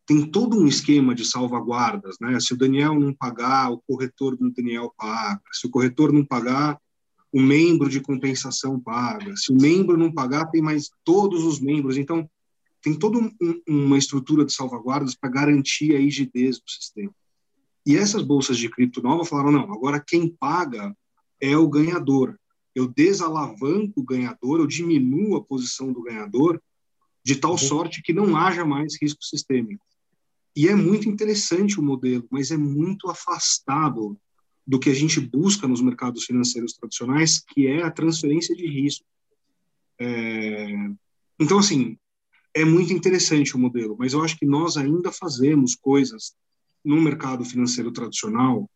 [0.05, 2.39] tem todo um esquema de salvaguardas, né?
[2.39, 5.41] Se o Daniel não pagar, o corretor do Daniel paga.
[5.51, 6.79] Se o corretor não pagar,
[7.31, 9.35] o membro de compensação paga.
[9.35, 11.97] Se o membro não pagar, tem mais todos os membros.
[11.97, 12.29] Então,
[12.81, 13.31] tem toda um,
[13.67, 17.11] uma estrutura de salvaguardas para garantir a rigidez do sistema.
[17.85, 20.95] E essas bolsas de cripto nova falaram: não, agora quem paga
[21.41, 22.37] é o ganhador
[22.77, 26.61] eu desalavanco o ganhador, eu diminuo a posição do ganhador,
[27.25, 27.57] de tal uhum.
[27.57, 29.83] sorte que não haja mais risco sistêmico.
[30.55, 34.15] E é muito interessante o modelo, mas é muito afastado
[34.67, 39.05] do que a gente busca nos mercados financeiros tradicionais, que é a transferência de risco.
[39.97, 40.67] É...
[41.39, 41.97] Então, assim,
[42.53, 46.35] é muito interessante o modelo, mas eu acho que nós ainda fazemos coisas
[46.83, 48.69] no mercado financeiro tradicional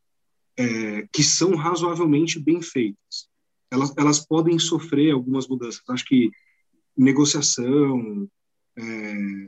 [0.58, 3.32] é, que são razoavelmente bem feitas
[3.72, 5.82] elas, elas podem sofrer algumas mudanças.
[5.90, 6.30] Acho que
[6.96, 8.30] negociação,
[8.78, 9.48] é,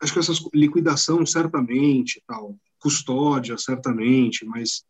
[0.00, 4.84] acho que essas liquidação certamente, tal, custódia certamente, mas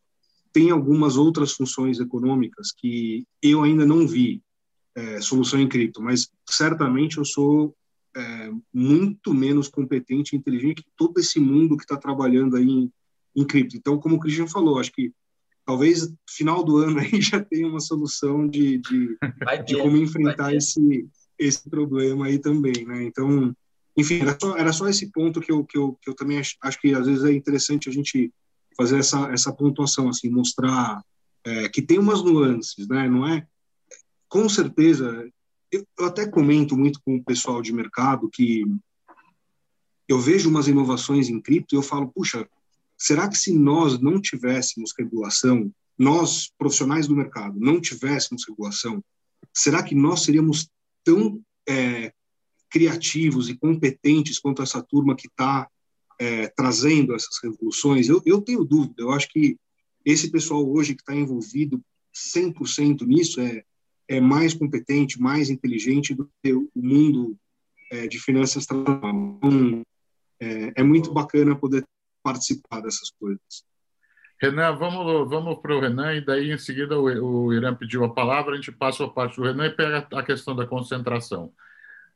[0.55, 4.41] tem algumas outras funções econômicas que eu ainda não vi
[4.95, 7.75] é, solução em cripto, mas certamente eu sou
[8.15, 12.91] é, muito menos competente e inteligente que todo esse mundo que está trabalhando aí em,
[13.35, 13.75] em cripto.
[13.75, 15.11] Então, como o Christian falou, acho que
[15.65, 19.17] talvez final do ano aí já tenha uma solução de, de,
[19.65, 21.05] de como enfrentar esse,
[21.37, 23.03] esse problema aí também, né?
[23.03, 23.53] Então,
[23.97, 26.55] enfim, era só, era só esse ponto que eu, que eu, que eu também acho,
[26.61, 28.31] acho que às vezes é interessante a gente
[28.77, 31.03] fazer essa, essa pontuação, assim, mostrar
[31.43, 33.07] é, que tem umas nuances, né?
[33.07, 33.45] Não é?
[34.27, 35.29] Com certeza,
[35.71, 38.65] eu, eu até comento muito com o pessoal de mercado que
[40.07, 42.47] eu vejo umas inovações em cripto e eu falo, puxa,
[42.97, 49.03] será que se nós não tivéssemos regulação, nós, profissionais do mercado, não tivéssemos regulação,
[49.53, 50.69] será que nós seríamos
[51.03, 52.13] tão é,
[52.69, 55.67] criativos e competentes quanto essa turma que está
[56.19, 58.07] é, trazendo essas revoluções?
[58.07, 59.57] Eu, eu tenho dúvida, eu acho que
[60.05, 61.81] esse pessoal hoje que está envolvido
[62.13, 63.63] 100% nisso é,
[64.07, 67.35] é mais competente, mais inteligente do que o mundo
[67.91, 69.39] é, de finanças tradicional.
[69.43, 69.83] Então,
[70.39, 71.83] é, é muito bacana poder
[72.23, 73.65] participar dessas coisas.
[74.41, 78.13] Renan, vamos, vamos para o Renan, e daí em seguida o, o Irã pediu a
[78.13, 81.53] palavra, a gente passa a parte do Renan e pega a questão da concentração.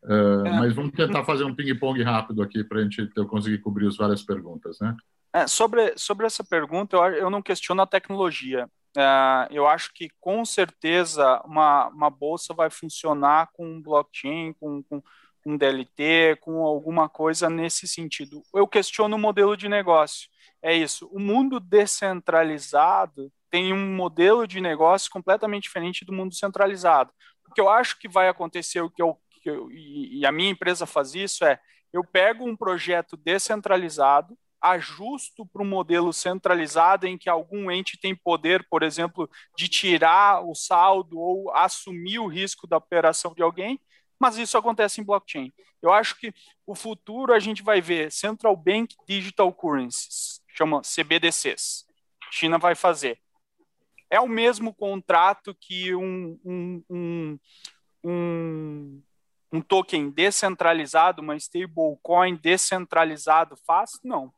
[0.03, 0.59] Uh, é.
[0.59, 3.97] Mas vamos tentar fazer um ping-pong rápido aqui para a gente eu conseguir cobrir as
[3.97, 4.95] várias perguntas, né?
[5.33, 8.67] É, sobre, sobre essa pergunta, eu, eu não questiono a tecnologia.
[8.97, 15.01] É, eu acho que com certeza uma, uma bolsa vai funcionar com blockchain, com, com,
[15.43, 18.41] com DLT, com alguma coisa nesse sentido.
[18.53, 20.27] Eu questiono o modelo de negócio.
[20.61, 21.07] É isso.
[21.11, 27.11] O mundo descentralizado tem um modelo de negócio completamente diferente do mundo centralizado.
[27.49, 30.31] O que eu acho que vai acontecer, o que eu, que eu e, e a
[30.31, 31.59] minha empresa faz isso é,
[31.91, 38.15] eu pego um projeto descentralizado, ajusto para um modelo centralizado em que algum ente tem
[38.15, 43.79] poder, por exemplo, de tirar o saldo ou assumir o risco da operação de alguém,
[44.19, 45.51] mas isso acontece em blockchain.
[45.81, 46.33] Eu acho que
[46.67, 51.85] o futuro a gente vai ver Central Bank Digital Currencies, chama CBDCs.
[52.31, 53.19] China vai fazer.
[54.09, 57.39] É o mesmo contrato que um, um, um,
[58.03, 59.03] um,
[59.51, 63.91] um token descentralizado, uma stablecoin descentralizado faz?
[64.03, 64.33] Não.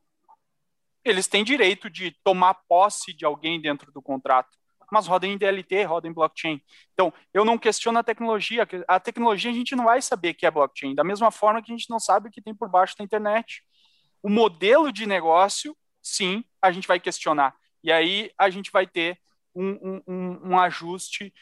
[1.04, 4.62] Eles têm direito de tomar posse de alguém dentro do contrato
[4.92, 6.62] mas roda em DLT, roda em blockchain.
[6.94, 8.68] Então, eu não questiono a tecnologia.
[8.86, 11.76] A tecnologia a gente não vai saber que é blockchain, da mesma forma que a
[11.76, 13.64] gente não sabe o que tem por baixo da internet.
[14.22, 17.56] O modelo de negócio, sim, a gente vai questionar.
[17.82, 19.18] E aí a gente vai ter
[19.56, 21.34] um, um, um ajuste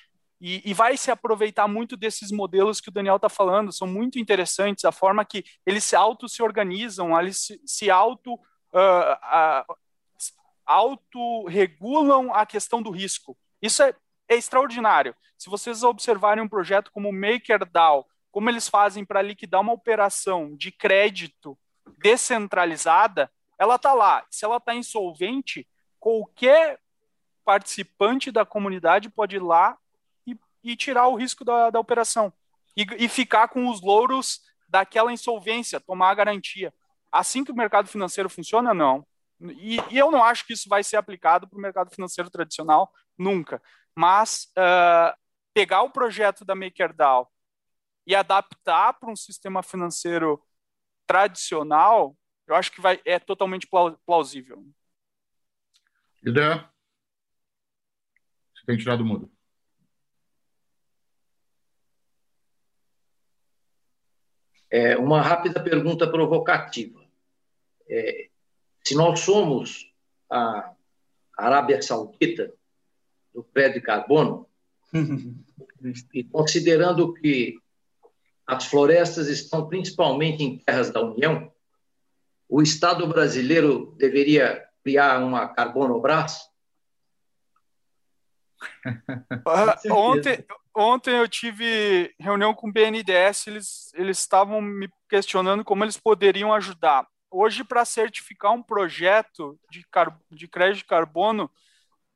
[0.41, 4.17] e, e, vai se aproveitar muito desses modelos que o Daniel está falando, são muito
[4.17, 9.75] interessantes, a forma que eles se auto se organizam, eles se, se auto uh, uh,
[12.33, 13.37] a questão do risco.
[13.61, 13.93] Isso é,
[14.29, 15.13] é extraordinário.
[15.37, 20.55] Se vocês observarem um projeto como o MakerDAO, como eles fazem para liquidar uma operação
[20.55, 21.57] de crédito
[21.97, 24.25] descentralizada, ela está lá.
[24.29, 25.67] Se ela está insolvente,
[25.99, 26.79] qualquer
[27.43, 29.77] participante da comunidade pode ir lá
[30.71, 32.31] e, tirar o risco da, da operação
[32.75, 36.73] e, e, ficar com os louros daquela insolvência, tomar a garantia.
[37.11, 39.05] Assim que o mercado financeiro funciona, não.
[39.41, 42.91] E, e eu não acho que isso vai ser aplicado para o mercado financeiro tradicional
[43.17, 43.61] nunca.
[43.95, 45.17] Mas uh,
[45.53, 47.29] pegar o projeto da MakerDAO
[48.05, 50.41] e adaptar para um sistema financeiro
[51.05, 52.15] tradicional,
[52.47, 53.67] eu acho que vai, é totalmente
[54.05, 54.63] plausível.
[56.23, 56.69] Ideia?
[58.53, 59.38] Você tem tirado o mudo.
[64.71, 66.99] É, uma rápida pergunta provocativa.
[67.89, 68.29] É,
[68.83, 69.91] se nós somos
[70.29, 70.73] a
[71.37, 72.53] Arábia Saudita
[73.33, 74.47] do crédito de carbono,
[76.13, 77.59] e considerando que
[78.45, 81.51] as florestas estão principalmente em terras da União,
[82.47, 86.48] o Estado brasileiro deveria criar uma Carbonobras?
[88.85, 90.45] Uh, ontem,
[90.75, 96.53] ontem eu tive reunião com o BNDES, eles, eles estavam me questionando como eles poderiam
[96.53, 101.49] ajudar hoje, para certificar um projeto de, car de crédito de carbono,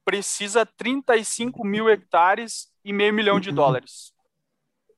[0.04, 4.14] precisa 35 mil hectares e meio milhão de dólares.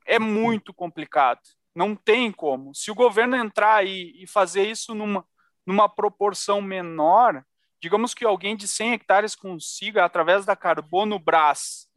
[0.05, 1.41] É muito complicado.
[1.75, 2.73] Não tem como.
[2.73, 5.25] Se o governo entrar aí e fazer isso numa,
[5.65, 7.43] numa proporção menor,
[7.85, 11.87] digamos que alguém de 100 hectares consiga, através da Carbono Brás,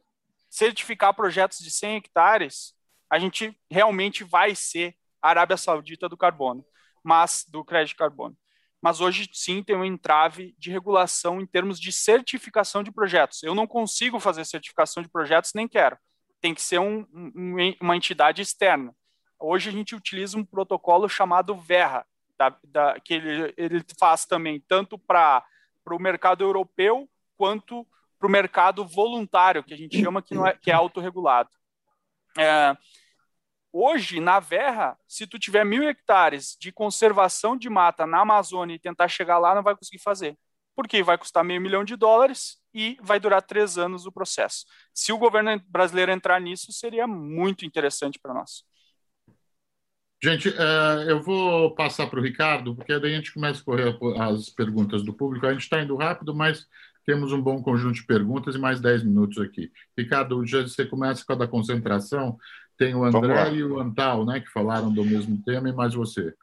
[0.47, 2.75] certificar projetos de 100 hectares,
[3.09, 6.63] a gente realmente vai ser a Arábia Saudita do carbono
[7.03, 8.37] mas do crédito de carbono.
[8.79, 13.41] Mas hoje sim tem um entrave de regulação em termos de certificação de projetos.
[13.41, 15.97] Eu não consigo fazer certificação de projetos, nem quero.
[16.39, 18.95] Tem que ser um, um, uma entidade externa.
[19.39, 22.05] Hoje a gente utiliza um protocolo chamado Verra,
[22.37, 25.43] da, da, que ele, ele faz também tanto para
[25.95, 27.85] o mercado europeu quanto
[28.19, 31.49] para o mercado voluntário, que a gente chama que, não é, que é autorregulado.
[32.37, 32.75] É,
[33.71, 38.79] hoje, na Verra, se tu tiver mil hectares de conservação de mata na Amazônia e
[38.79, 40.37] tentar chegar lá, não vai conseguir fazer.
[40.75, 44.65] Porque vai custar meio milhão de dólares e vai durar três anos o processo.
[44.93, 48.63] Se o governo brasileiro entrar nisso, seria muito interessante para nós.
[50.21, 53.97] Gente, uh, eu vou passar para o Ricardo, porque daí a gente começa a correr
[54.19, 55.45] as perguntas do público.
[55.45, 56.65] A gente está indo rápido, mas
[57.05, 59.71] temos um bom conjunto de perguntas e mais 10 minutos aqui.
[59.97, 62.37] Ricardo, já você começa com a da concentração.
[62.77, 66.33] Tem o André e o Antal, né, que falaram do mesmo tema, e mais você.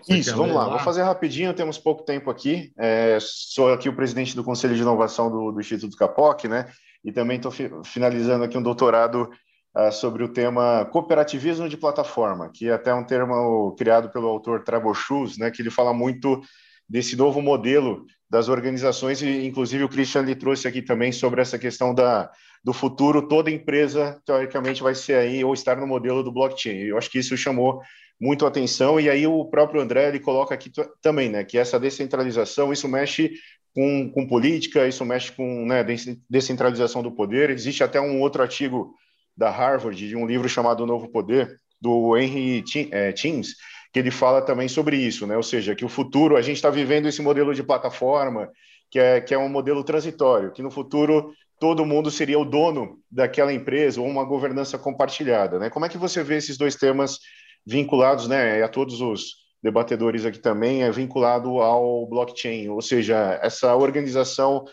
[0.00, 0.66] você Isso, vamos lá.
[0.66, 0.70] lá.
[0.70, 2.72] Vou fazer rapidinho, temos pouco tempo aqui.
[2.76, 6.70] É, sou aqui o presidente do Conselho de Inovação do, do Instituto Capoc, né?
[7.04, 9.30] E também estou fi finalizando aqui um doutorado
[9.76, 14.64] uh, sobre o tema cooperativismo de plataforma, que é até um termo criado pelo autor
[14.64, 15.50] Trabochus, né?
[15.50, 16.40] Que ele fala muito
[16.88, 21.58] desse novo modelo das organizações, e inclusive o Christian lhe trouxe aqui também sobre essa
[21.58, 22.30] questão da,
[22.62, 26.78] do futuro, toda empresa, teoricamente, vai ser aí, ou estar no modelo do blockchain.
[26.78, 27.80] Eu acho que isso chamou
[28.20, 30.70] muito atenção, e aí o próprio André, ele coloca aqui
[31.00, 33.32] também, né, que essa descentralização, isso mexe
[33.74, 35.84] com, com política, isso mexe com né,
[36.28, 38.94] descentralização do poder, existe até um outro artigo
[39.40, 43.54] da Harvard, de um livro chamado O Novo Poder, do Henry Teams,
[43.90, 45.34] que ele fala também sobre isso, né?
[45.34, 48.50] Ou seja, que o futuro, a gente está vivendo esse modelo de plataforma,
[48.90, 52.98] que é, que é um modelo transitório, que no futuro todo mundo seria o dono
[53.10, 55.70] daquela empresa ou uma governança compartilhada, né?
[55.70, 57.18] Como é que você vê esses dois temas
[57.66, 58.62] vinculados, né?
[58.62, 64.66] A todos os debatedores aqui também é vinculado ao blockchain, ou seja, essa organização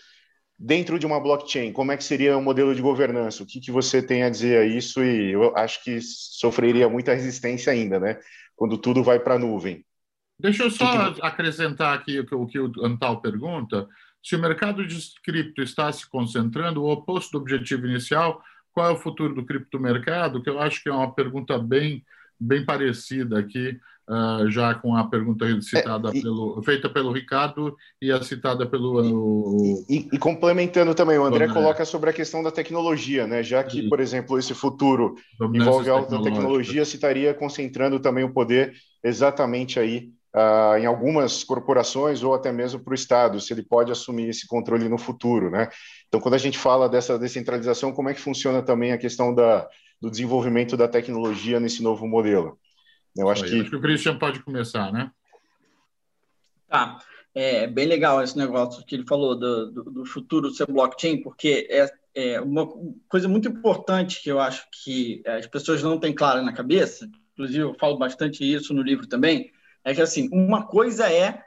[0.57, 3.43] dentro de uma blockchain, como é que seria o um modelo de governança?
[3.43, 5.03] O que, que você tem a dizer a isso?
[5.03, 8.19] E eu acho que sofreria muita resistência ainda, né?
[8.57, 9.85] quando tudo vai para a nuvem.
[10.37, 11.25] Deixa eu só que que...
[11.25, 13.87] acrescentar aqui o que, o Antal pergunta.
[14.21, 18.41] Se o mercado de cripto está se concentrando, o oposto do objetivo inicial,
[18.73, 20.41] qual é o futuro do criptomercado?
[20.43, 22.03] Que eu acho que é uma pergunta bem,
[22.39, 27.75] bem parecida aqui uh, já com a pergunta citada é, e, pelo, feita pelo Ricardo
[28.01, 29.01] e a citada pelo.
[29.01, 33.43] O, e, e, complementando também, o André, André, coloca sobre a questão da tecnologia, né?
[33.43, 35.15] Já que, por exemplo, esse futuro
[35.53, 38.73] envolve alta tecnologia, se estaria concentrando também o poder
[39.03, 40.11] exatamente aí.
[40.35, 44.45] Uh, em algumas corporações ou até mesmo para o Estado, se ele pode assumir esse
[44.45, 45.67] controle no futuro, né?
[46.07, 49.67] Então, quando a gente fala dessa descentralização, como é que funciona também a questão da,
[49.99, 52.59] do desenvolvimento da tecnologia nesse novo modelo?
[53.17, 53.61] Eu acho, que...
[53.61, 55.11] acho que o Christian pode começar, né?
[56.67, 56.99] Tá.
[57.33, 61.67] É bem legal esse negócio que ele falou do, do, do futuro ser blockchain, porque
[61.69, 62.67] é, é, uma
[63.07, 67.59] coisa muito importante que eu acho que as pessoas não têm clara na cabeça, inclusive
[67.59, 69.51] eu falo bastante isso no livro também,
[69.83, 71.43] é que assim, uma coisa é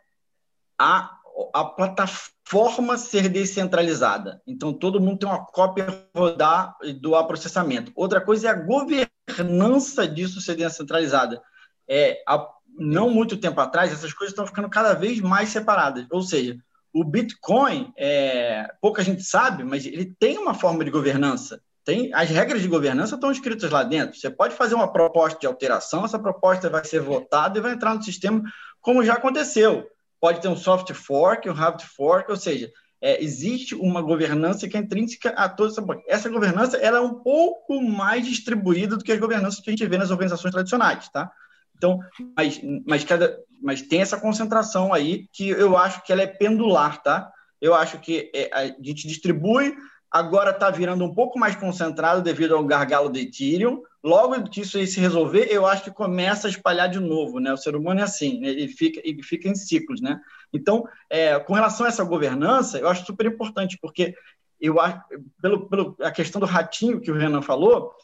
[0.79, 1.11] a,
[1.53, 4.41] a plataforma ser descentralizada.
[4.47, 7.91] Então, todo mundo tem uma cópia rodar do processamento.
[7.97, 11.43] Outra coisa é a governança disso ser descentralizada
[11.91, 12.47] é, há
[12.79, 16.07] não muito tempo atrás, essas coisas estão ficando cada vez mais separadas.
[16.11, 16.57] Ou seja,
[16.95, 21.61] o Bitcoin, é, pouca gente sabe, mas ele tem uma forma de governança.
[21.85, 24.19] Tem, as regras de governança estão escritas lá dentro.
[24.19, 27.95] Você pode fazer uma proposta de alteração, essa proposta vai ser votada e vai entrar
[27.95, 28.43] no sistema,
[28.81, 29.89] como já aconteceu.
[30.21, 34.77] Pode ter um soft fork, um hard fork, ou seja, é, existe uma governança que
[34.77, 35.85] é intrínseca a toda essa.
[36.07, 39.87] Essa governança ela é um pouco mais distribuída do que as governanças que a gente
[39.87, 41.33] vê nas organizações tradicionais, tá?
[41.81, 41.98] Então,
[42.36, 47.02] mas, mas, cada, mas tem essa concentração aí que eu acho que ela é pendular,
[47.02, 47.32] tá?
[47.59, 49.74] Eu acho que é, a gente distribui,
[50.11, 53.82] agora está virando um pouco mais concentrado devido ao gargalo do Ethereum.
[54.05, 57.51] Logo que isso aí se resolver, eu acho que começa a espalhar de novo, né?
[57.51, 58.48] O ser humano é assim, né?
[58.48, 60.20] ele, fica, ele fica em ciclos, né?
[60.52, 64.15] Então, é, com relação a essa governança, eu acho super importante, porque
[64.61, 65.01] eu acho,
[65.40, 67.94] pelo, pelo a questão do ratinho que o Renan falou,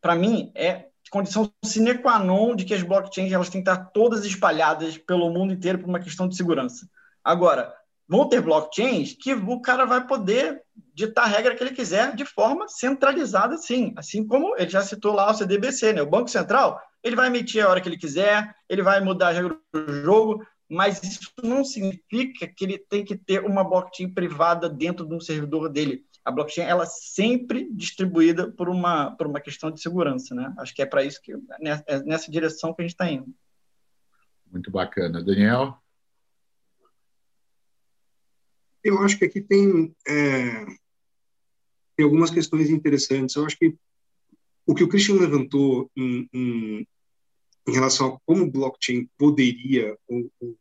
[0.00, 3.86] para mim é condição sine qua non de que as blockchains elas têm que estar
[3.86, 6.88] todas espalhadas pelo mundo inteiro por uma questão de segurança.
[7.22, 7.74] Agora,
[8.08, 10.62] vão ter blockchains que o cara vai poder
[10.94, 13.92] ditar a regra que ele quiser de forma centralizada, sim.
[13.96, 16.02] Assim como ele já citou lá o CDBC, né?
[16.02, 19.32] O Banco Central, ele vai emitir a hora que ele quiser, ele vai mudar a
[19.32, 24.68] regra do jogo, mas isso não significa que ele tem que ter uma blockchain privada
[24.68, 29.40] dentro de um servidor dele a blockchain ela é sempre distribuída por uma, por uma
[29.40, 30.52] questão de segurança, né?
[30.58, 33.34] Acho que é para isso que né, é nessa direção que a gente está indo.
[34.50, 35.76] Muito bacana, Daniel.
[38.82, 40.64] Eu acho que aqui tem, é,
[41.96, 43.36] tem algumas questões interessantes.
[43.36, 43.76] Eu acho que
[44.66, 46.88] o que o Christian levantou em, em,
[47.66, 50.56] em relação a como o blockchain poderia ou, ou,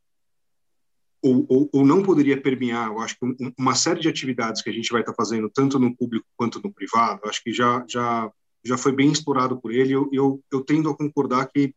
[1.22, 4.92] ou, ou, não poderia permear, eu acho que uma série de atividades que a gente
[4.92, 8.32] vai estar fazendo, tanto no público quanto no privado, acho que já, já,
[8.64, 9.94] já foi bem explorado por ele.
[9.94, 11.74] Eu, eu, eu tendo a concordar que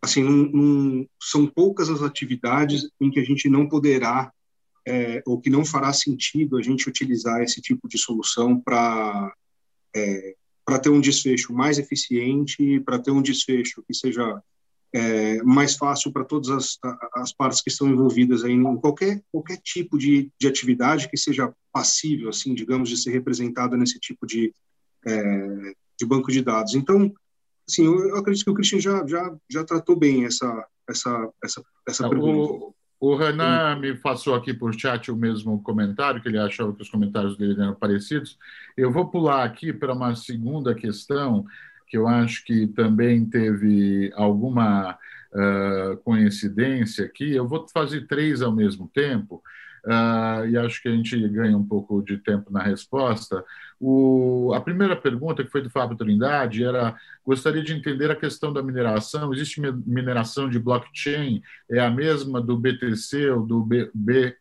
[0.00, 4.32] assim num, num, são poucas as atividades em que a gente não poderá
[4.86, 9.34] é, ou que não fará sentido a gente utilizar esse tipo de solução para
[9.94, 10.34] é,
[10.64, 14.42] para ter um desfecho mais eficiente, para ter um desfecho que seja
[14.92, 16.78] é, mais fácil para todas as,
[17.14, 21.52] as partes que estão envolvidas aí em qualquer, qualquer tipo de, de atividade que seja
[21.72, 24.52] passível, assim, digamos, de ser representada nesse tipo de,
[25.06, 26.74] é, de banco de dados.
[26.74, 27.12] Então,
[27.68, 31.62] assim, eu, eu, acredito que o Christian já, já, já tratou bem essa, essa, essa,
[31.86, 32.52] essa pergunta.
[32.52, 36.82] O, o Renan me passou aqui por chat o mesmo comentário, que ele achava que
[36.82, 38.36] os comentários dele eram parecidos.
[38.76, 41.44] Eu vou pular aqui para uma segunda questão,
[41.88, 44.98] que eu acho que também teve alguma
[45.32, 47.34] uh, coincidência aqui.
[47.34, 49.42] Eu vou fazer três ao mesmo tempo,
[49.84, 53.44] uh, e acho que a gente ganha um pouco de tempo na resposta.
[53.80, 58.52] O, a primeira pergunta, que foi do Fábio Trindade, era: gostaria de entender a questão
[58.52, 59.32] da mineração.
[59.32, 61.42] Existe mineração de blockchain?
[61.70, 64.36] É a mesma do BTC ou do B, B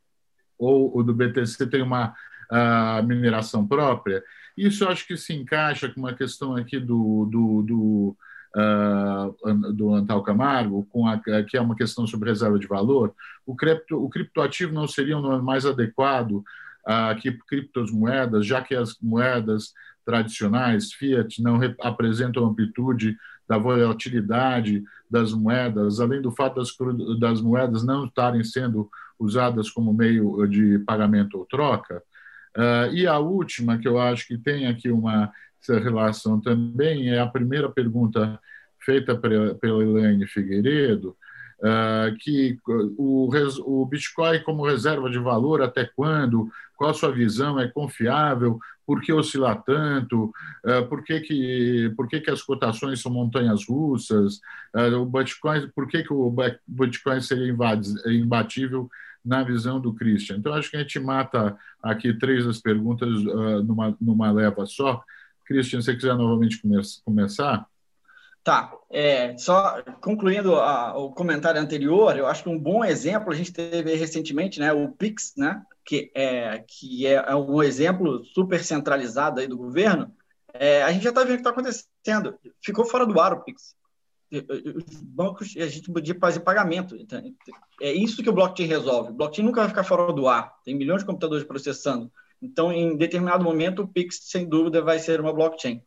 [0.58, 2.16] ou o do BTC tem uma
[2.52, 4.24] uh, mineração própria?
[4.58, 8.18] Isso acho que se encaixa com uma questão aqui do, do, do,
[8.56, 13.14] uh, do Antal Camargo, com a, que é uma questão sobre reserva de valor.
[13.46, 16.44] O, cripto, o criptoativo não seria o mais adequado
[16.86, 19.74] a uh, criptomoedas, já que as moedas
[20.06, 23.18] tradicionais, fiat, não apresentam amplitude
[23.48, 26.70] da volatilidade das moedas, além do fato das,
[27.20, 32.02] das moedas não estarem sendo usadas como meio de pagamento ou troca,
[32.58, 35.32] Uh, e a última, que eu acho que tem aqui uma
[35.68, 38.40] relação também, é a primeira pergunta
[38.80, 41.16] feita pela Elaine Figueiredo,
[41.60, 43.30] uh, que o,
[43.60, 46.50] o Bitcoin como reserva de valor, até quando?
[46.76, 47.60] Qual a sua visão?
[47.60, 48.58] É confiável?
[48.88, 50.32] Por que oscilar tanto?
[50.66, 54.40] Uh, por que, que, por que, que as cotações são montanhas russas?
[55.00, 56.34] o Bitcoin, por que, que o
[56.68, 57.54] Bitcoin seria
[58.08, 58.90] imbatível
[59.28, 60.38] na visão do Christian.
[60.38, 65.04] Então, acho que a gente mata aqui três das perguntas uh, numa, numa leva só.
[65.46, 67.68] Christian, se você quiser novamente come começar.
[68.42, 73.36] Tá, é, só concluindo a, o comentário anterior, eu acho que um bom exemplo a
[73.36, 78.64] gente teve recentemente, né, o Pix, né, que é, que é, é um exemplo super
[78.64, 80.10] centralizado aí do governo,
[80.54, 82.36] é, a gente já está vendo o que está acontecendo.
[82.64, 83.76] Ficou fora do ar o Pix
[84.32, 86.96] os bancos, a gente podia fazer pagamento.
[86.96, 87.22] Então,
[87.82, 89.12] é isso que o blockchain resolve.
[89.12, 90.54] O blockchain nunca vai ficar fora do ar.
[90.64, 92.12] Tem milhões de computadores processando.
[92.42, 95.82] Então, em determinado momento, o Pix, sem dúvida, vai ser uma blockchain.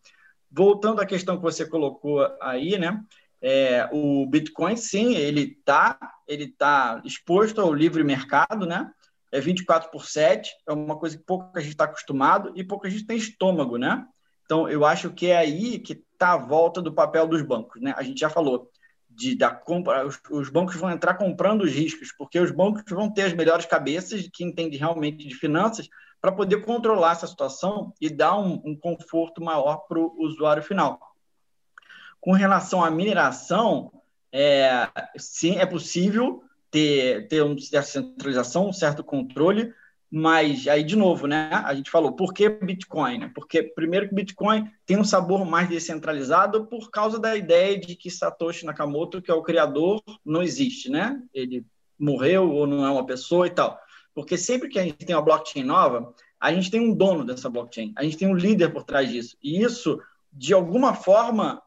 [0.50, 3.00] Voltando à questão que você colocou aí, né?
[3.42, 5.98] É, o Bitcoin, sim, ele está
[6.30, 8.90] ele tá exposto ao livre mercado, né?
[9.32, 12.86] É 24 por 7, é uma coisa que pouco a gente está acostumado e pouco
[12.86, 14.06] a gente tem estômago, né?
[14.50, 17.80] Então, eu acho que é aí que está a volta do papel dos bancos.
[17.80, 17.94] Né?
[17.96, 18.68] A gente já falou
[19.08, 23.08] de da compra, os, os, bancos vão entrar comprando os riscos, porque os bancos vão
[23.08, 25.88] ter as melhores cabeças que entendem realmente de finanças
[26.20, 30.98] para poder controlar essa situação e dar um, um conforto maior para o usuário final.
[32.20, 33.92] Com relação à mineração,
[34.32, 39.72] é, sim, é possível ter, ter uma certa centralização, um certo controle,
[40.10, 41.50] mas aí, de novo, né?
[41.64, 43.18] A gente falou, por que Bitcoin?
[43.18, 43.32] Né?
[43.32, 48.10] Porque, primeiro, que Bitcoin tem um sabor mais descentralizado por causa da ideia de que
[48.10, 51.22] Satoshi Nakamoto, que é o criador, não existe, né?
[51.32, 51.64] Ele
[51.96, 53.78] morreu ou não é uma pessoa e tal.
[54.12, 57.48] Porque sempre que a gente tem uma blockchain nova, a gente tem um dono dessa
[57.48, 59.36] blockchain, a gente tem um líder por trás disso.
[59.40, 60.00] E isso,
[60.32, 61.62] de alguma forma,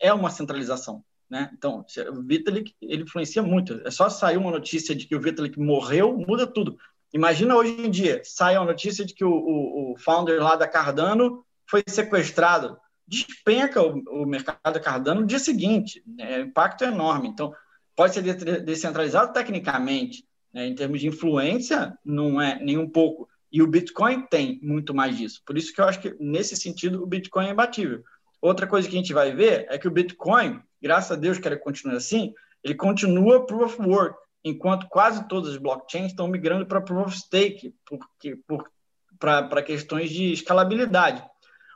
[0.00, 1.04] é uma centralização.
[1.30, 1.50] Né?
[1.52, 3.80] Então, o Vitalik ele influencia muito.
[3.84, 6.76] É só sair uma notícia de que o Vitalik morreu, muda tudo.
[7.14, 10.66] Imagina hoje em dia, sai a notícia de que o, o, o founder lá da
[10.66, 12.76] Cardano foi sequestrado.
[13.06, 16.02] Despenca o, o mercado Cardano no dia seguinte.
[16.04, 16.40] Né?
[16.40, 17.28] O impacto é enorme.
[17.28, 17.54] Então,
[17.94, 18.22] pode ser
[18.62, 20.26] descentralizado tecnicamente.
[20.52, 20.66] Né?
[20.66, 23.28] Em termos de influência, não é nem um pouco.
[23.52, 25.40] E o Bitcoin tem muito mais disso.
[25.46, 28.02] Por isso que eu acho que, nesse sentido, o Bitcoin é imbatível.
[28.42, 31.46] Outra coisa que a gente vai ver é que o Bitcoin, graças a Deus que
[31.46, 32.34] ele continua assim,
[32.64, 37.18] ele continua proof of work enquanto quase todas as blockchains estão migrando para Proof of
[37.18, 38.70] Stake, porque, por,
[39.18, 41.24] para questões de escalabilidade.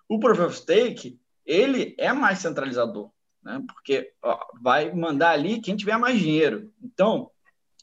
[0.08, 3.10] O Proof of Stake, ele é mais centralizador,
[3.42, 3.62] né?
[3.66, 6.70] porque ó, vai mandar ali quem tiver mais dinheiro.
[6.82, 7.30] Então,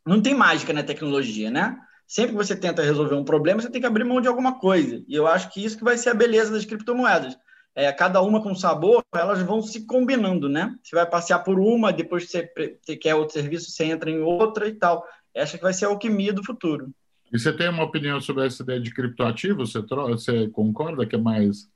[0.06, 1.80] não tem mágica na tecnologia, né?
[2.08, 5.04] Sempre que você tenta resolver um problema, você tem que abrir mão de alguma coisa.
[5.08, 7.36] E eu acho que isso que vai ser a beleza das criptomoedas.
[7.76, 10.74] É, cada uma com sabor, elas vão se combinando, né?
[10.82, 12.50] Você vai passear por uma, depois você,
[12.82, 15.06] você quer outro serviço, você entra em outra e tal.
[15.34, 16.90] Essa que vai ser a alquimia do futuro.
[17.32, 19.66] E você tem uma opinião sobre essa ideia de criptoativo?
[19.66, 21.68] Você, você concorda que é mais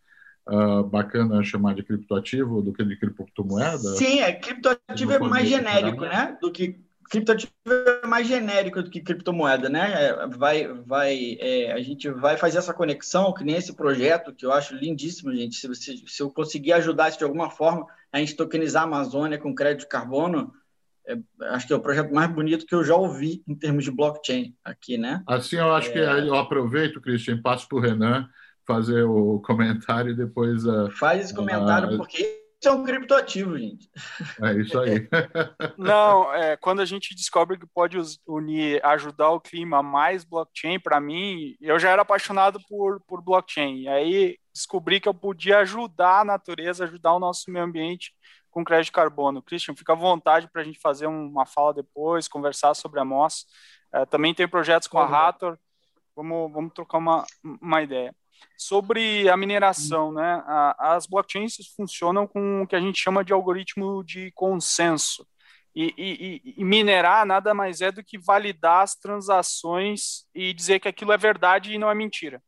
[0.47, 3.77] uh, bacana chamar de criptoativo do que de criptomoeda?
[3.77, 6.37] Sim, é, criptoativo é mais genérico, né?
[6.41, 6.79] Do que
[7.09, 10.05] criptoativo é mais genérico do que criptomoeda, né?
[10.05, 14.45] É, vai, vai, é, a gente vai fazer essa conexão, que nem esse projeto, que
[14.45, 15.55] eu acho lindíssimo, gente.
[15.55, 19.53] Se, você, se eu conseguir ajudar de alguma forma a gente tokenizar a Amazônia com
[19.53, 20.53] crédito de carbono,
[21.07, 21.17] é,
[21.47, 24.55] acho que é o projeto mais bonito que eu já ouvi em termos de blockchain
[24.63, 25.23] aqui, né?
[25.27, 25.93] Assim, eu acho é...
[25.93, 28.29] que eu aproveito, Christian, passo para o Renan
[28.65, 30.63] fazer o comentário e depois...
[30.65, 33.89] Uh, Faz esse comentário, uh, porque isso é um criptoativo, gente.
[34.41, 35.07] É isso aí.
[35.77, 40.99] Não, é, quando a gente descobre que pode unir, ajudar o clima mais blockchain, para
[40.99, 43.83] mim, eu já era apaixonado por, por blockchain.
[43.83, 48.13] E aí descobri que eu podia ajudar a natureza, ajudar o nosso meio ambiente
[48.51, 49.41] com crédito de carbono.
[49.41, 53.45] Christian, fica à vontade para a gente fazer uma fala depois, conversar sobre a MOS.
[53.93, 55.57] É, também tem projetos com a Rator.
[56.15, 57.25] Vamos, vamos trocar uma,
[57.61, 58.13] uma ideia.
[58.57, 60.43] Sobre a mineração, né?
[60.77, 65.25] as blockchains funcionam com o que a gente chama de algoritmo de consenso.
[65.75, 70.87] E, e, e, minerar nada mais é do que validar as transações e dizer que
[70.87, 72.41] aquilo é verdade e não é mentira.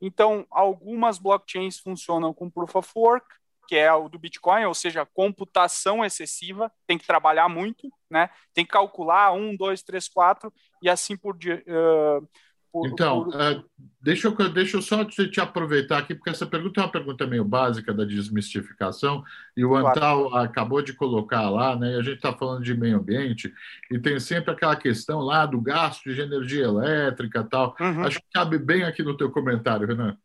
[0.00, 3.26] Então, algumas blockchains funcionam com proof of work,
[3.68, 8.30] que é o do Bitcoin, ou seja, computação excessiva, tem que trabalhar muito, né?
[8.54, 10.50] Tem que calcular um, dois, três, quatro
[10.80, 11.64] e assim por diante.
[11.68, 12.26] Uh,
[12.72, 13.34] por, então, por...
[13.34, 13.64] Uh,
[14.00, 17.26] deixa, eu, deixa eu só te, te, aproveitar aqui, porque essa pergunta é uma pergunta
[17.26, 19.24] meio básica da desmistificação,
[19.56, 19.88] e o claro.
[19.88, 21.96] Antal acabou de colocar lá, né?
[21.96, 23.52] a gente está falando de meio ambiente,
[23.90, 27.74] e tem sempre aquela questão lá do gasto de energia elétrica tal.
[27.80, 28.04] Uhum.
[28.04, 30.16] Acho que cabe bem aqui no teu comentário, Renan.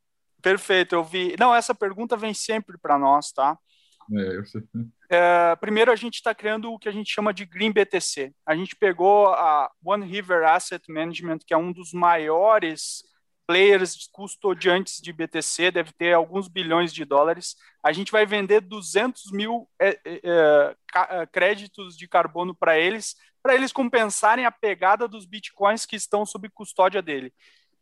[0.41, 1.35] Perfeito, eu vi.
[1.39, 3.57] Não, essa pergunta vem sempre para nós, tá?
[4.11, 4.61] É, eu sei.
[5.13, 8.33] É, primeiro, a gente está criando o que a gente chama de Green BTC.
[8.43, 13.03] A gente pegou a One River Asset Management, que é um dos maiores
[13.45, 17.55] players custodiantes de BTC, deve ter alguns bilhões de dólares.
[17.83, 23.15] A gente vai vender 200 mil é, é, é, é, créditos de carbono para eles,
[23.43, 27.31] para eles compensarem a pegada dos bitcoins que estão sob custódia dele.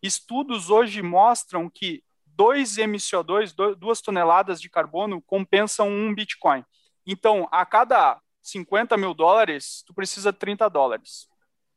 [0.04, 6.66] Estudos hoje mostram que dois MCO2, duas toneladas de carbono, compensam um Bitcoin.
[7.06, 11.28] Então, a cada 50 mil dólares, tu precisa de 30 dólares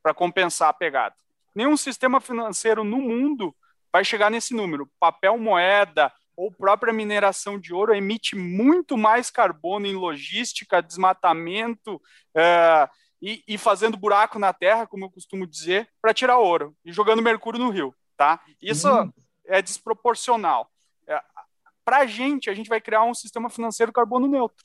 [0.03, 1.15] para compensar a pegada.
[1.55, 3.55] Nenhum sistema financeiro no mundo
[3.93, 4.91] vai chegar nesse número.
[4.99, 12.03] Papel moeda ou própria mineração de ouro emite muito mais carbono em logística, desmatamento
[12.35, 12.89] é,
[13.23, 17.23] e, e, fazendo buraco na terra, como eu costumo dizer, para tirar ouro e jogando
[17.23, 17.95] mercúrio no rio.
[18.17, 18.41] Tá?
[18.61, 19.11] Isso hum
[19.47, 20.71] é desproporcional.
[21.07, 21.21] É,
[21.85, 24.65] Para a gente, a gente vai criar um sistema financeiro carbono neutro.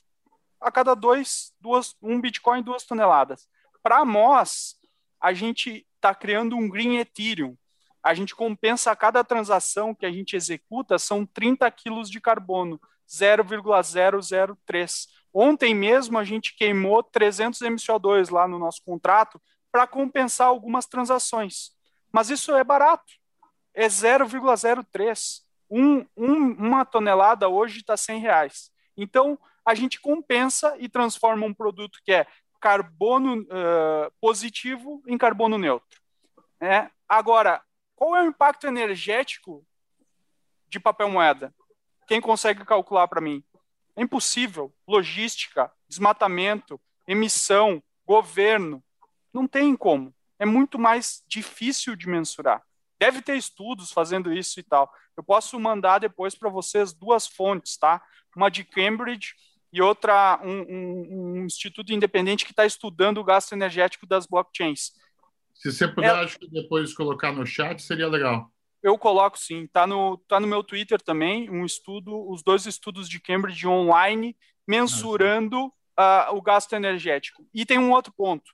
[0.59, 3.47] A cada dois, duas, um Bitcoin, duas toneladas.
[3.81, 4.77] Para nós,
[5.19, 7.55] a gente está criando um Green Ethereum.
[8.01, 12.79] A gente compensa a cada transação que a gente executa, são 30 quilos de carbono,
[13.09, 15.07] 0,003.
[15.33, 19.41] Ontem mesmo a gente queimou 300 MCO2 lá no nosso contrato
[19.71, 21.71] para compensar algumas transações.
[22.11, 23.19] Mas isso é barato
[23.79, 25.41] é 0,03.
[25.71, 28.71] Um, um, uma tonelada hoje está 100 reais.
[28.97, 29.39] Então,
[29.69, 32.25] a gente compensa e transforma um produto que é
[32.59, 36.01] carbono uh, positivo em carbono neutro.
[36.59, 36.89] É.
[37.07, 37.61] Agora,
[37.95, 39.63] qual é o impacto energético
[40.67, 41.53] de papel moeda?
[42.07, 43.43] Quem consegue calcular para mim?
[43.95, 44.73] É impossível.
[44.87, 48.83] Logística, desmatamento, emissão, governo.
[49.31, 50.11] Não tem como.
[50.39, 52.63] É muito mais difícil de mensurar.
[52.99, 54.91] Deve ter estudos fazendo isso e tal.
[55.15, 58.01] Eu posso mandar depois para vocês duas fontes, tá?
[58.35, 59.35] Uma de Cambridge
[59.71, 64.91] e outra, um, um, um instituto independente que está estudando o gasto energético das blockchains.
[65.53, 68.51] Se você puder, é, acho que depois colocar no chat, seria legal.
[68.81, 73.09] Eu coloco sim, tá no, tá no meu Twitter também, um estudo, os dois estudos
[73.09, 77.45] de Cambridge online, mensurando uh, o gasto energético.
[77.53, 78.51] E tem um outro ponto.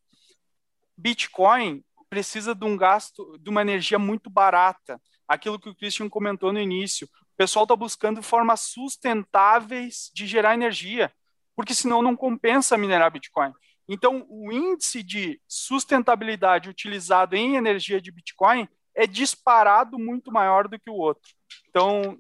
[0.98, 5.00] Bitcoin precisa de um gasto, de uma energia muito barata.
[5.28, 7.08] Aquilo que o Christian comentou no início.
[7.36, 11.14] O pessoal está buscando formas sustentáveis de gerar energia,
[11.54, 13.52] porque senão não compensa minerar Bitcoin.
[13.90, 20.80] Então, o índice de sustentabilidade utilizado em energia de Bitcoin é disparado muito maior do
[20.80, 21.30] que o outro.
[21.70, 22.18] Então,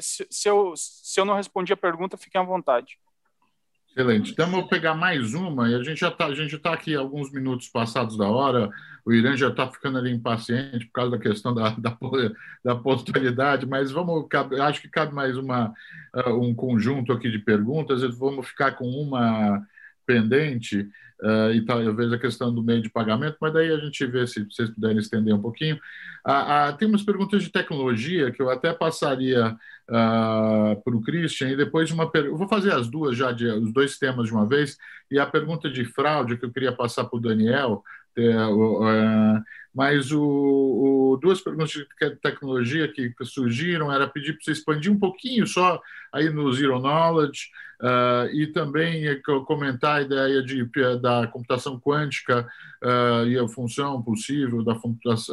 [0.00, 0.74] se eu,
[1.24, 2.96] não respondi a pergunta, fiquem à vontade.
[3.96, 4.32] Excelente.
[4.32, 6.28] Então, vou pegar mais uma, e a gente já está
[6.62, 8.68] tá aqui alguns minutos passados da hora,
[9.06, 11.96] o Irã já está ficando ali impaciente por causa da questão da, da,
[12.62, 14.26] da pontualidade, mas vamos,
[14.60, 15.72] acho que cabe mais uma,
[16.14, 19.66] uh, um conjunto aqui de perguntas, vamos ficar com uma
[20.04, 20.86] pendente,
[21.22, 24.44] uh, e talvez a questão do meio de pagamento, mas daí a gente vê se
[24.44, 25.76] vocês puderem estender um pouquinho.
[26.26, 29.56] Uh, uh, tem umas perguntas de tecnologia que eu até passaria
[29.88, 32.36] para o Christian, e depois uma pergunta.
[32.36, 34.76] Vou fazer as duas já, de, os dois temas de uma vez,
[35.08, 37.84] e a pergunta de fraude que eu queria passar para o Daniel.
[38.16, 39.42] É, é,
[39.74, 41.86] mas o, o, duas perguntas de
[42.22, 45.80] tecnologia que surgiram era pedir para você expandir um pouquinho só
[46.10, 47.50] aí no Zero Knowledge
[47.82, 49.04] uh, e também
[49.44, 50.66] comentar a ideia de,
[51.00, 52.48] da computação quântica
[52.82, 54.74] uh, e a função possível da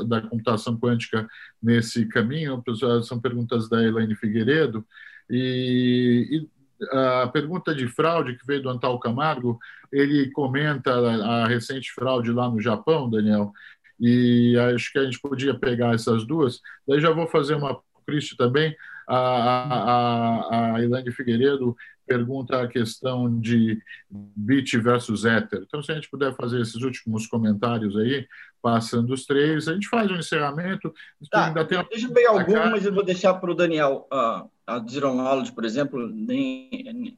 [0.05, 1.25] da computação quântica
[1.61, 2.61] nesse caminho.
[3.03, 4.85] São perguntas da Elaine Figueiredo.
[5.29, 9.59] E, e a pergunta de fraude que veio do Antal Camargo,
[9.91, 13.51] ele comenta a recente fraude lá no Japão, Daniel,
[13.99, 16.59] e acho que a gente podia pegar essas duas.
[16.87, 18.75] Daí já vou fazer uma Cristo também.
[19.07, 21.75] A, a, a Elaine Figueiredo
[22.05, 25.63] pergunta a questão de bit versus ether.
[25.65, 28.27] Então, se a gente puder fazer esses últimos comentários aí,
[28.61, 30.93] passando os três, a gente faz um encerramento.
[31.29, 34.07] Tá, ainda tem deixa eu pegar algumas, eu vou deixar para o Daniel.
[34.11, 36.69] Uh, a Zero Knowledge, por exemplo, nem,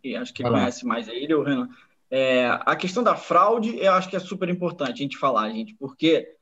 [0.02, 1.70] nem acho que ele conhece mais ele, o Renan.
[2.10, 5.76] É, a questão da fraude, eu acho que é super importante a gente falar, gente,
[5.76, 6.36] porque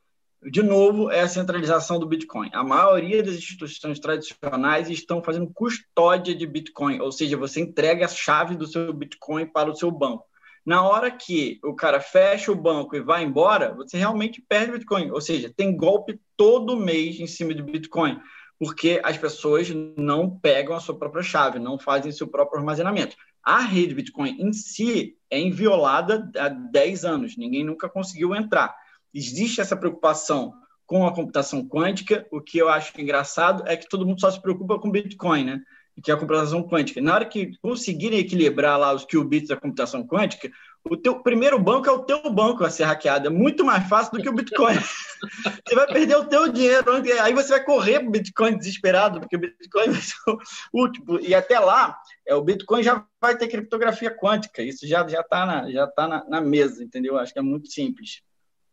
[0.49, 2.49] de novo, é a centralização do Bitcoin.
[2.53, 8.10] A maioria das instituições tradicionais estão fazendo custódia de Bitcoin, ou seja, você entrega a
[8.10, 10.26] chave do seu Bitcoin para o seu banco.
[10.65, 15.11] Na hora que o cara fecha o banco e vai embora, você realmente perde Bitcoin.
[15.11, 18.20] Ou seja, tem golpe todo mês em cima de Bitcoin,
[18.57, 23.15] porque as pessoas não pegam a sua própria chave, não fazem seu próprio armazenamento.
[23.44, 28.74] A rede Bitcoin em si é inviolada há 10 anos, ninguém nunca conseguiu entrar
[29.14, 30.53] existe essa preocupação
[30.85, 32.26] com a computação quântica.
[32.31, 35.61] O que eu acho engraçado é que todo mundo só se preocupa com Bitcoin, né?
[36.03, 36.99] Que é a computação quântica.
[37.02, 40.52] Na hora que conseguirem equilibrar lá os qubits da computação quântica,
[40.84, 43.27] o teu primeiro banco é o teu banco a ser hackeado.
[43.27, 44.76] É muito mais fácil do que o Bitcoin.
[45.65, 46.85] você vai perder o teu dinheiro.
[47.22, 51.19] Aí você vai correr para o Bitcoin desesperado, porque o Bitcoin vai ser o último.
[51.22, 54.61] E até lá, é, o Bitcoin já vai ter criptografia quântica.
[54.61, 57.18] Isso já está na, já tá na, na mesa, entendeu?
[57.18, 58.22] Acho que é muito simples.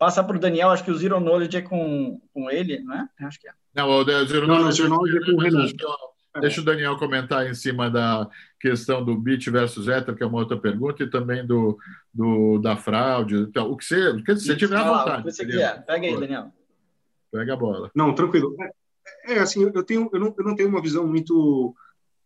[0.01, 3.07] Passa para o Daniel, acho que o Zero Knowledge é com, com ele, não é?
[3.21, 3.53] Acho que é.
[3.75, 5.67] Não, o Zero não, Knowledge, Zero Knowledge é com o Renan.
[6.41, 8.27] Deixa o Daniel comentar em cima da
[8.59, 11.77] questão do bit versus ether, que é uma outra pergunta, e também do,
[12.15, 13.41] do da fraude.
[13.41, 15.21] Então, o que você, o que você tiver à vontade.
[15.21, 15.85] O que você quer.
[15.85, 16.51] Pega aí, Daniel.
[17.31, 17.91] Pega a bola.
[17.95, 18.57] Não, tranquilo.
[19.27, 21.75] É, é assim, eu, tenho, eu, não, eu não tenho uma visão muito.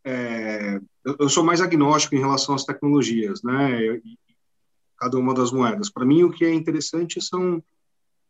[0.05, 4.01] É, eu, eu, sou mais agnóstico em relação às tecnologias, né?
[4.99, 5.91] Cada uma das moedas.
[5.91, 7.63] Para mim, o que é interessante são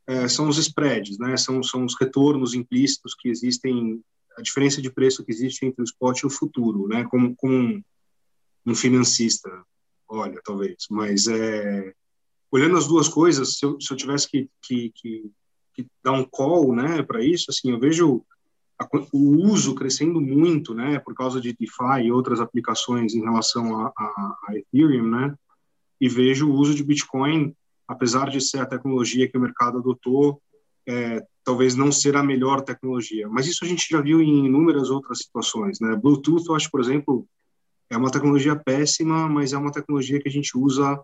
[0.07, 1.37] é, são os spreads, né?
[1.37, 4.03] São são os retornos implícitos que existem,
[4.37, 7.05] a diferença de preço que existe entre o spot e o futuro, né?
[7.05, 7.83] Como, como
[8.67, 9.51] um, financista,
[10.09, 10.87] olha, talvez.
[10.91, 11.95] Mas é,
[12.51, 15.31] olhando as duas coisas, se eu, se eu tivesse que, que, que,
[15.75, 18.25] que dar um call, né, para isso, assim, eu vejo
[18.79, 23.81] a, o uso crescendo muito, né, por causa de DeFi e outras aplicações em relação
[23.81, 25.35] a, a, a Ethereum, né,
[26.05, 27.57] e vejo o uso de Bitcoin,
[27.89, 30.39] apesar de ser a tecnologia que o mercado adotou,
[30.87, 33.27] é, talvez não ser a melhor tecnologia.
[33.27, 35.81] Mas isso a gente já viu em inúmeras outras situações.
[35.81, 35.97] Né?
[35.97, 37.27] Bluetooth, eu acho, por exemplo,
[37.89, 41.01] é uma tecnologia péssima, mas é uma tecnologia que a gente usa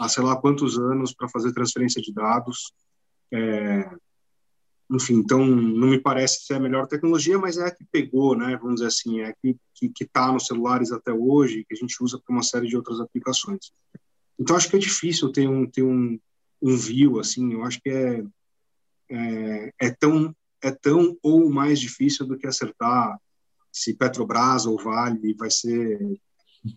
[0.00, 2.72] há sei lá quantos anos para fazer transferência de dados.
[3.30, 3.86] É,
[4.90, 8.56] enfim, então não me parece ser a melhor tecnologia, mas é a que pegou, né?
[8.56, 9.58] Vamos dizer assim, é a que
[10.00, 13.70] está nos celulares até hoje, que a gente usa para uma série de outras aplicações.
[14.38, 16.18] Então acho que é difícil ter um ter um,
[16.62, 17.52] um view assim.
[17.52, 18.24] Eu acho que é,
[19.10, 23.18] é, é tão é tão ou mais difícil do que acertar
[23.72, 26.20] se Petrobras ou Vale vai ser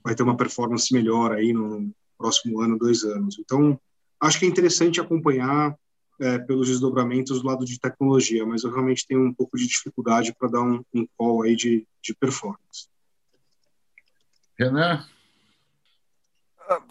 [0.03, 3.38] vai ter uma performance melhor aí no próximo ano, dois anos.
[3.39, 3.79] Então
[4.19, 5.75] acho que é interessante acompanhar
[6.19, 10.33] é, pelos desdobramentos do lado de tecnologia, mas eu realmente tenho um pouco de dificuldade
[10.38, 12.88] para dar um, um call aí de, de performance.
[14.57, 15.03] Renan?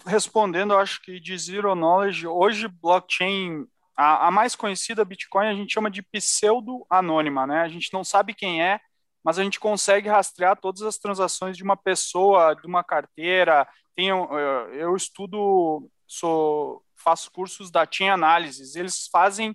[0.07, 3.67] Respondendo, eu acho que de Zero Knowledge, hoje blockchain,
[3.97, 7.61] a, a mais conhecida Bitcoin, a gente chama de pseudo-anônima, né?
[7.63, 8.81] A gente não sabe quem é,
[9.23, 13.69] mas a gente consegue rastrear todas as transações de uma pessoa, de uma carteira.
[13.95, 14.29] Tenho,
[14.73, 19.55] eu estudo, sou, faço cursos da Chain Analysis, eles fazem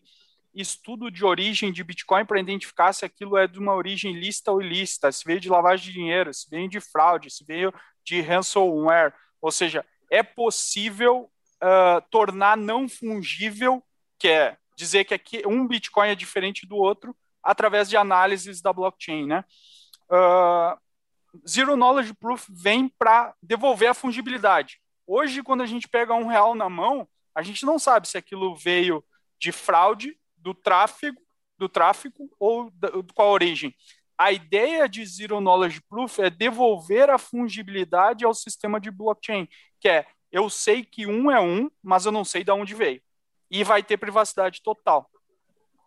[0.54, 4.62] estudo de origem de Bitcoin para identificar se aquilo é de uma origem lícita ou
[4.62, 7.74] ilícita, se veio de lavagem de dinheiro, se veio de fraude, se veio
[8.04, 9.14] de ransomware.
[9.42, 9.86] Ou seja,
[10.16, 11.30] é possível
[11.62, 13.84] uh, tornar não fungível,
[14.18, 18.72] que é dizer que aqui um Bitcoin é diferente do outro, através de análises da
[18.72, 19.44] blockchain, né?
[20.10, 20.80] Uh,
[21.48, 24.80] Zero Knowledge Proof vem para devolver a fungibilidade.
[25.06, 28.56] Hoje, quando a gente pega um real na mão, a gente não sabe se aquilo
[28.56, 29.04] veio
[29.38, 31.22] de fraude, do tráfego,
[31.58, 33.76] do tráfico ou da, qual a origem.
[34.18, 39.48] A ideia de Zero Knowledge Proof é devolver a fungibilidade ao sistema de blockchain,
[39.80, 43.02] que é eu sei que um é um, mas eu não sei de onde veio.
[43.50, 45.10] E vai ter privacidade total.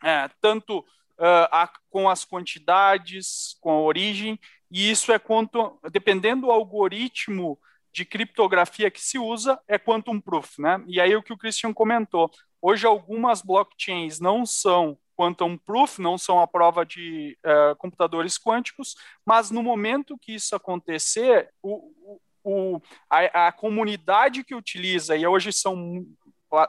[0.02, 4.38] É, tanto uh, a, com as quantidades, com a origem,
[4.70, 7.58] e isso é quanto, dependendo do algoritmo
[7.92, 10.82] de criptografia que se usa, é quantum proof, né?
[10.86, 12.30] E aí o que o Christian comentou,
[12.60, 18.94] hoje algumas blockchains não são quantum proof, não são a prova de uh, computadores quânticos,
[19.26, 22.80] mas no momento que isso acontecer, o, o,
[23.10, 26.06] a, a comunidade que utiliza, e hoje são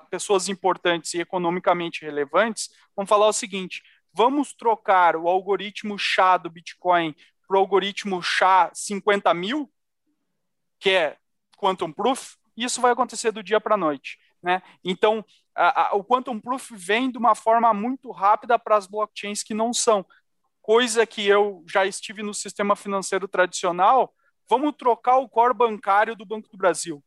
[0.10, 6.50] pessoas importantes e economicamente relevantes, vão falar o seguinte: vamos trocar o algoritmo chá do
[6.50, 7.16] Bitcoin
[7.48, 9.72] para o algoritmo chá 50 mil,
[10.80, 11.18] que é
[11.56, 14.18] Quantum Proof, isso vai acontecer do dia para a noite.
[14.42, 14.64] Né?
[14.84, 15.24] Então,
[15.60, 19.54] a, a, o Quantum Proof vem de uma forma muito rápida para as blockchains que
[19.54, 20.06] não são.
[20.62, 24.14] Coisa que eu já estive no sistema financeiro tradicional,
[24.50, 27.04] vamos trocar o core bancário do Banco do Brasil.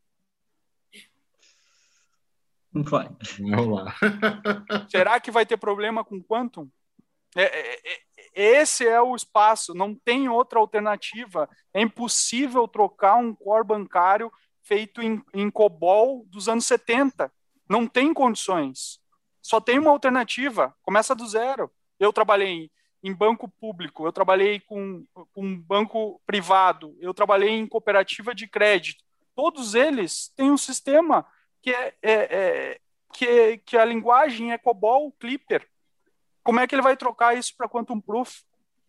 [2.70, 3.08] Não vai.
[3.38, 3.94] Vamos lá.
[4.90, 6.68] Será que vai ter problema com Quantum?
[7.34, 8.00] É, é, é,
[8.34, 11.48] esse é o espaço, não tem outra alternativa.
[11.72, 14.30] É impossível trocar um core bancário
[14.62, 17.32] feito em, em COBOL dos anos 70.
[17.72, 19.00] Não tem condições.
[19.40, 21.72] Só tem uma alternativa, começa do zero.
[21.98, 22.70] Eu trabalhei
[23.02, 29.02] em banco público, eu trabalhei com, com banco privado, eu trabalhei em cooperativa de crédito.
[29.34, 31.26] Todos eles têm um sistema
[31.62, 32.80] que é, é, é
[33.10, 35.66] que, que a linguagem é COBOL Clipper.
[36.44, 38.42] Como é que ele vai trocar isso para Quantum Proof?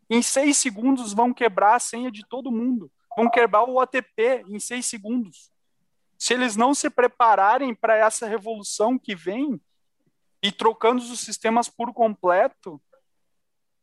[0.10, 2.92] Em seis segundos vão quebrar a senha de todo mundo.
[3.16, 5.53] Vão quebrar o OTP em seis segundos.
[6.24, 9.60] Se eles não se prepararem para essa revolução que vem
[10.41, 12.82] e trocando os sistemas por completo,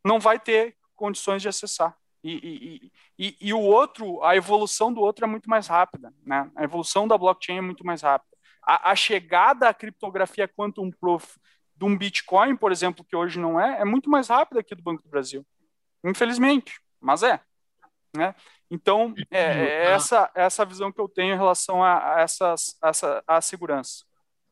[0.03, 1.95] não vai ter condições de acessar.
[2.25, 6.15] E, e, e, e, o outro, a evolução do outro é muito mais rápida.
[6.25, 6.51] Né?
[6.57, 8.35] A evolução da blockchain é muito mais rápida.
[8.63, 11.37] A, a chegada à criptografia quantum proof
[11.77, 14.83] de um Bitcoin, por exemplo, que hoje não é, é muito mais rápida aqui do
[14.83, 15.47] Banco do Brasil.
[16.03, 17.39] Infelizmente, mas é.
[18.17, 18.35] Né?
[18.71, 23.23] Então, é, é essa, essa visão que eu tenho em relação a, a essas, essa
[23.27, 24.05] a segurança.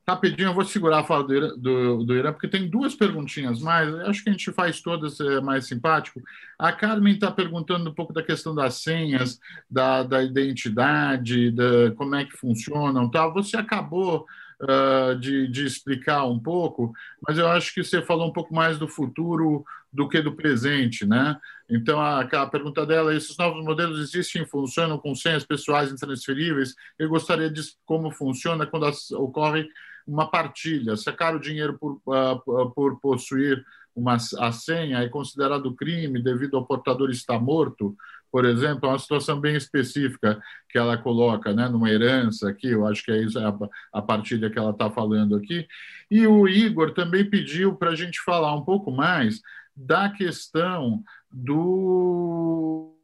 [0.08, 3.60] Rapidinho, eu vou segurar a fala do Irã, do, do Irã, porque tem duas perguntinhas
[3.60, 3.94] mais.
[4.06, 6.22] Acho que a gente faz todas é, mais simpático.
[6.58, 9.38] A Carmen está perguntando um pouco da questão das senhas,
[9.70, 13.10] da, da identidade, da, como é que funcionam.
[13.10, 13.34] Tal.
[13.34, 14.24] Você acabou
[14.62, 16.90] uh, de, de explicar um pouco,
[17.26, 19.62] mas eu acho que você falou um pouco mais do futuro
[19.92, 21.38] do que do presente, né?
[21.68, 26.74] Então, a, a pergunta dela é: esses novos modelos existem funcionam com senhas pessoais intransferíveis?
[26.98, 29.68] Eu gostaria de como funciona quando as, ocorre
[30.06, 30.96] uma partilha.
[30.96, 36.64] Sacar o dinheiro por, uh, por possuir uma, a senha é considerado crime devido ao
[36.64, 37.96] portador estar morto,
[38.30, 42.86] por exemplo, é uma situação bem específica que ela coloca né, numa herança aqui, eu
[42.86, 43.56] acho que é isso, a,
[43.92, 45.66] a partilha que ela está falando aqui.
[46.10, 49.40] E o Igor também pediu para a gente falar um pouco mais
[49.78, 52.94] da questão do,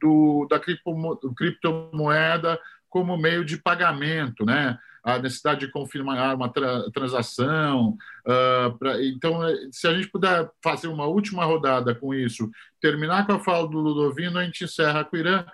[0.00, 0.60] do da
[1.34, 2.58] criptomoeda
[2.88, 4.78] como meio de pagamento, né?
[5.04, 7.94] a necessidade de confirmar uma tra transação.
[8.26, 9.38] Uh, pra, então,
[9.70, 12.50] se a gente puder fazer uma última rodada com isso,
[12.80, 15.44] terminar com a fala do Ludovino, a gente encerra com o Irã.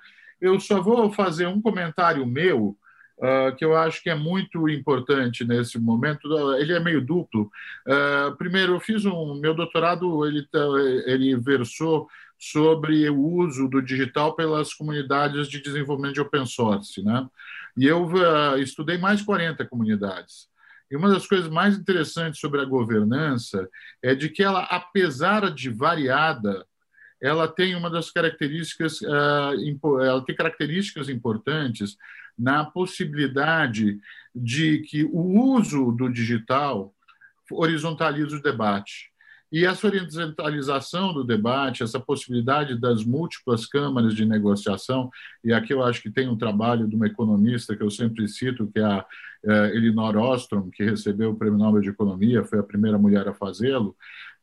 [0.41, 2.79] Eu só vou fazer um comentário meu,
[3.21, 6.29] uh, que eu acho que é muito importante nesse momento.
[6.59, 7.51] Ele é meio duplo.
[7.87, 10.59] Uh, primeiro, eu fiz um meu doutorado, ele, tá,
[11.07, 17.29] ele versou sobre o uso do digital pelas comunidades de desenvolvimento de open source, né?
[17.77, 20.49] E eu uh, estudei mais de 40 comunidades.
[20.91, 23.69] E uma das coisas mais interessantes sobre a governança
[24.03, 26.67] é de que ela, apesar de variada,
[27.21, 31.97] ela tem uma das características, uh, ela tem características importantes
[32.39, 33.99] na possibilidade
[34.35, 36.95] de que o uso do digital
[37.51, 39.11] horizontalize o debate.
[39.53, 45.11] E essa horizontalização do debate, essa possibilidade das múltiplas câmaras de negociação,
[45.43, 48.69] e aqui eu acho que tem um trabalho de uma economista que eu sempre cito,
[48.69, 49.05] que é a
[49.43, 53.35] é, Elinor Ostrom, que recebeu o Prêmio Nobel de Economia, foi a primeira mulher a
[53.35, 53.97] fazê-lo,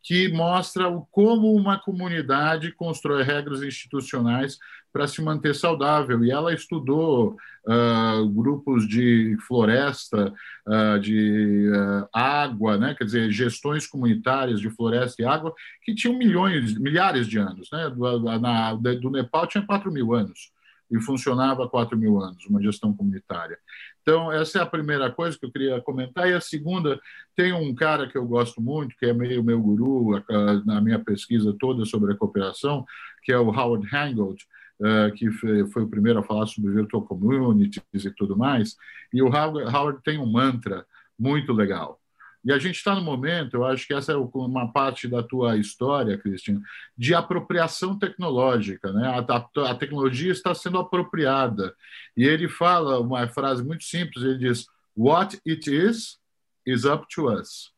[0.07, 4.57] que mostra como uma comunidade constrói regras institucionais
[4.93, 6.23] para se manter saudável.
[6.23, 7.35] E ela estudou
[7.67, 10.33] uh, grupos de floresta,
[10.65, 12.95] uh, de uh, água, né?
[12.97, 15.53] quer dizer, gestões comunitárias de floresta e água,
[15.83, 17.67] que tinham milhões, milhares de anos.
[17.69, 17.89] Né?
[17.89, 20.55] Do, na, do Nepal tinha 4 mil anos
[20.89, 23.57] e funcionava há 4 mil anos, uma gestão comunitária.
[24.01, 26.29] Então, essa é a primeira coisa que eu queria comentar.
[26.29, 26.99] E a segunda,
[27.35, 30.23] tem um cara que eu gosto muito, que é meio meu guru
[30.65, 32.85] na minha pesquisa toda sobre a cooperação,
[33.23, 34.45] que é o Howard Hangold,
[34.79, 38.75] uh, que foi o primeiro a falar sobre virtual communities e tudo mais.
[39.13, 40.85] E o Howard tem um mantra
[41.19, 41.99] muito legal.
[42.43, 45.57] E a gente está no momento, eu acho que essa é uma parte da tua
[45.57, 46.61] história, Christian,
[46.97, 48.91] de apropriação tecnológica.
[48.93, 49.07] Né?
[49.07, 51.75] A, a, a, tecnologia está sendo apropriada.
[52.15, 54.65] E ele fala uma frase muito simples: ele diz,
[54.95, 56.19] What it is,
[56.65, 57.71] is up to us.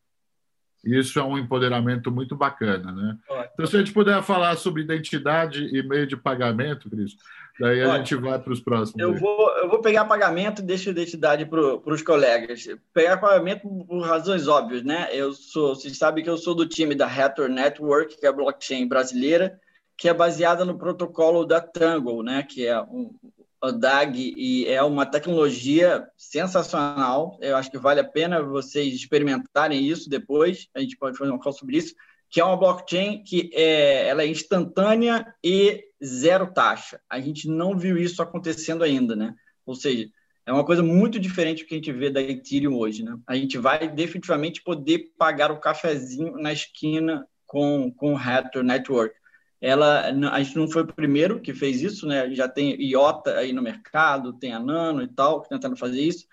[0.83, 3.17] Isso é um empoderamento muito bacana, né?
[3.53, 7.17] Então, se a gente puder falar sobre identidade e meio de pagamento, Cris,
[7.59, 7.97] daí a Ótimo.
[7.97, 9.01] gente vai para os próximos.
[9.01, 12.65] Eu vou, eu vou pegar pagamento e deixo identidade para os colegas.
[12.93, 15.09] Pegar pagamento por razões óbvias, né?
[15.11, 18.33] Eu sou, vocês sabem que eu sou do time da Hathor Network, que é a
[18.33, 19.59] blockchain brasileira,
[19.97, 22.43] que é baseada no protocolo da Tango, né?
[22.43, 23.13] Que é um,
[23.61, 27.37] a DAG e é uma tecnologia sensacional.
[27.41, 30.67] Eu acho que vale a pena vocês experimentarem isso depois.
[30.73, 31.93] A gente pode fazer uma call sobre isso.
[32.29, 37.01] Que é uma blockchain que é, ela é instantânea e zero taxa.
[37.09, 39.33] A gente não viu isso acontecendo ainda, né?
[39.65, 40.07] Ou seja,
[40.45, 43.17] é uma coisa muito diferente do que a gente vê da Ethereum hoje, né?
[43.27, 49.15] A gente vai definitivamente poder pagar o cafezinho na esquina com, com o Hathor Network
[49.61, 52.33] ela a gente não foi o primeiro que fez isso, né?
[52.33, 56.25] Já tem IOTA aí no mercado, tem a Nano e tal, tentando fazer isso,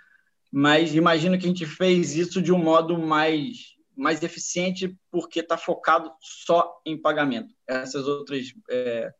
[0.52, 5.56] mas imagino que a gente fez isso de um modo mais mais eficiente porque está
[5.56, 7.54] focado só em pagamento.
[7.66, 9.10] Essas outras é,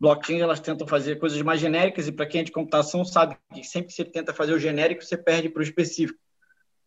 [0.00, 3.62] blockchains elas tentam fazer coisas mais genéricas e para quem é de computação sabe que
[3.62, 6.18] sempre que você tenta fazer o genérico você perde para o específico.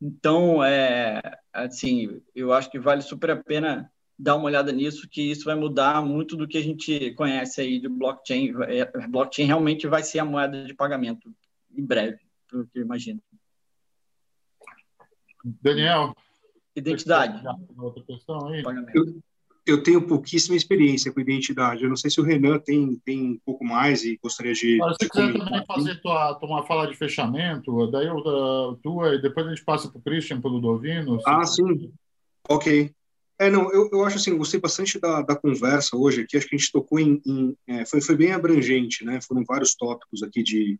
[0.01, 1.21] Então, é,
[1.53, 5.55] assim, eu acho que vale super a pena dar uma olhada nisso, que isso vai
[5.55, 8.53] mudar muito do que a gente conhece aí de blockchain.
[8.67, 11.33] É, blockchain realmente vai ser a moeda de pagamento
[11.75, 12.19] em breve,
[12.49, 13.21] pelo que eu imagino.
[15.61, 16.15] Daniel.
[16.75, 17.41] Identidade.
[17.77, 18.63] Outra questão aí?
[18.93, 19.21] Eu,
[19.65, 21.83] eu tenho pouquíssima experiência com identidade.
[21.83, 24.77] Eu não sei se o Renan tem, tem um pouco mais e gostaria de.
[24.77, 29.21] Mas se quiser também fazer tua, uma fala de fechamento, daí eu, da, tua, e
[29.21, 31.19] depois a gente passa para o Christian, pelo Dovino.
[31.25, 31.91] Ah, sim.
[32.49, 32.93] Ok.
[33.37, 36.55] É, não, eu, eu acho assim, gostei bastante da, da conversa hoje aqui, acho que
[36.55, 40.41] a gente tocou em, em é, foi, foi bem abrangente, né, foram vários tópicos aqui
[40.41, 40.79] de,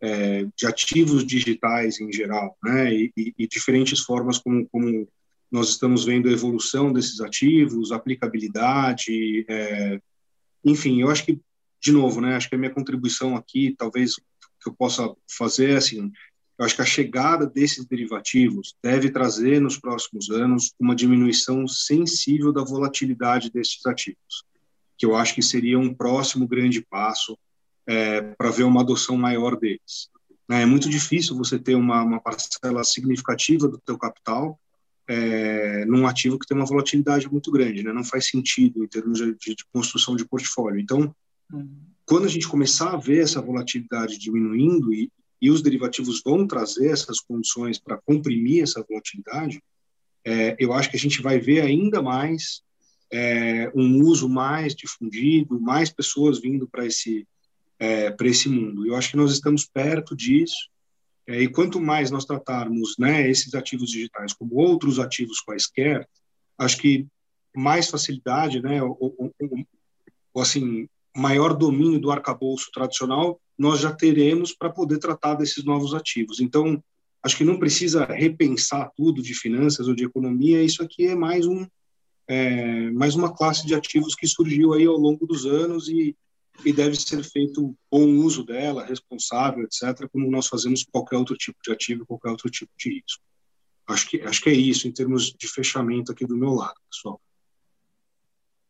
[0.00, 5.06] é, de ativos digitais em geral, né, e, e, e, diferentes formas como, como
[5.52, 10.00] nós estamos vendo a evolução desses ativos, aplicabilidade, é,
[10.64, 11.40] enfim, eu acho que,
[11.80, 15.76] de novo, né, acho que a minha contribuição aqui, talvez que eu possa fazer, é,
[15.76, 16.10] assim,
[16.58, 22.52] eu acho que a chegada desses derivativos deve trazer nos próximos anos uma diminuição sensível
[22.52, 24.44] da volatilidade desses ativos,
[24.96, 27.36] que eu acho que seria um próximo grande passo
[27.86, 30.08] é, para ver uma adoção maior deles.
[30.48, 34.58] Né, é muito difícil você ter uma, uma parcela significativa do teu capital
[35.08, 37.92] é, num ativo que tem uma volatilidade muito grande, né?
[37.92, 40.80] não faz sentido em termos de, de, de construção de portfólio.
[40.80, 41.14] Então,
[41.52, 41.68] uhum.
[42.06, 45.10] quando a gente começar a ver essa volatilidade diminuindo e,
[45.44, 49.62] e os derivativos vão trazer essas condições para comprimir essa volatilidade,
[50.24, 52.62] é, eu acho que a gente vai ver ainda mais
[53.12, 57.28] é, um uso mais difundido, mais pessoas vindo para esse
[57.78, 58.86] é, para esse mundo.
[58.86, 60.70] Eu acho que nós estamos perto disso.
[61.26, 66.08] É, e quanto mais nós tratarmos né, esses ativos digitais como outros ativos quaisquer,
[66.56, 67.06] acho que
[67.54, 69.34] mais facilidade, né, ou, ou,
[70.32, 75.94] ou assim, maior domínio do arcabouço tradicional nós já teremos para poder tratar desses novos
[75.94, 76.40] ativos.
[76.40, 76.82] Então,
[77.22, 81.46] acho que não precisa repensar tudo de finanças ou de economia, isso aqui é mais
[81.46, 81.66] um
[82.26, 86.16] é, mais uma classe de ativos que surgiu aí ao longo dos anos e,
[86.64, 91.58] e deve ser feito bom uso dela, responsável, etc., como nós fazemos qualquer outro tipo
[91.62, 93.22] de ativo, qualquer outro tipo de risco.
[93.86, 97.20] Acho que, acho que é isso em termos de fechamento aqui do meu lado, pessoal.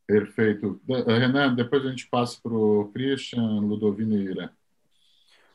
[0.07, 0.81] Perfeito.
[1.07, 4.53] Renan, depois a gente passa para o Christian, Ludovino e Ira.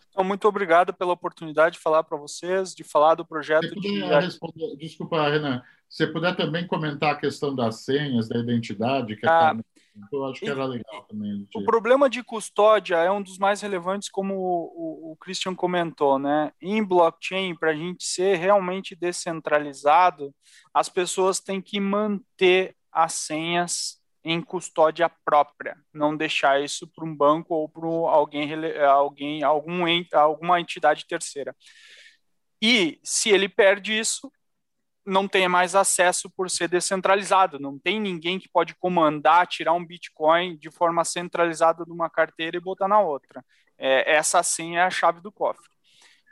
[0.09, 4.01] Então, muito obrigado pela oportunidade de falar para vocês, de falar do projeto de.
[4.03, 4.75] Responder...
[4.75, 5.61] Desculpa, Renan.
[5.87, 9.57] Se puder também comentar a questão das senhas, da identidade, que ah,
[10.11, 11.47] eu acho que era legal também.
[11.55, 16.19] O problema de custódia é um dos mais relevantes, como o, o, o Christian comentou,
[16.19, 16.51] né?
[16.61, 20.33] Em blockchain, para a gente ser realmente descentralizado,
[20.73, 27.15] as pessoas têm que manter as senhas em custódia própria, não deixar isso para um
[27.15, 29.83] banco ou para alguém, alguém algum,
[30.13, 31.55] alguma entidade terceira.
[32.61, 34.31] E se ele perde isso,
[35.05, 39.85] não tem mais acesso por ser descentralizado, não tem ninguém que pode comandar, tirar um
[39.85, 43.43] Bitcoin de forma centralizada de uma carteira e botar na outra.
[43.77, 45.63] É, essa sim é a chave do cofre.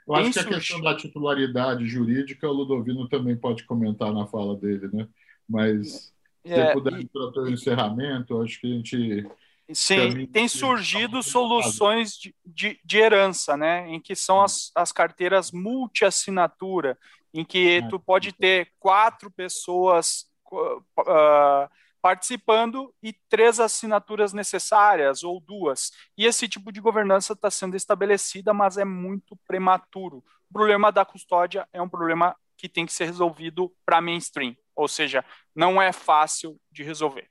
[0.06, 4.56] Eu acho que a questão da titularidade jurídica, o Ludovino também pode comentar na fala
[4.56, 5.08] dele, né?
[5.50, 6.14] Mas
[6.48, 9.28] se é, puder e, para o encerramento, acho que a gente.
[9.74, 13.88] Sim, tem surgido soluções de, de, de, herança, né?
[13.90, 16.98] Em que são as, as carteiras multi-assinatura,
[17.34, 21.70] em que tu pode ter quatro pessoas uh,
[22.02, 25.92] participando e três assinaturas necessárias, ou duas.
[26.18, 30.24] E esse tipo de governança está sendo estabelecida, mas é muito prematuro.
[30.50, 34.88] O problema da custódia é um problema que tem que ser resolvido para mainstream, ou
[34.88, 35.26] seja,
[35.56, 37.30] não é fácil de resolver.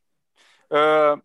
[0.71, 1.23] Uh,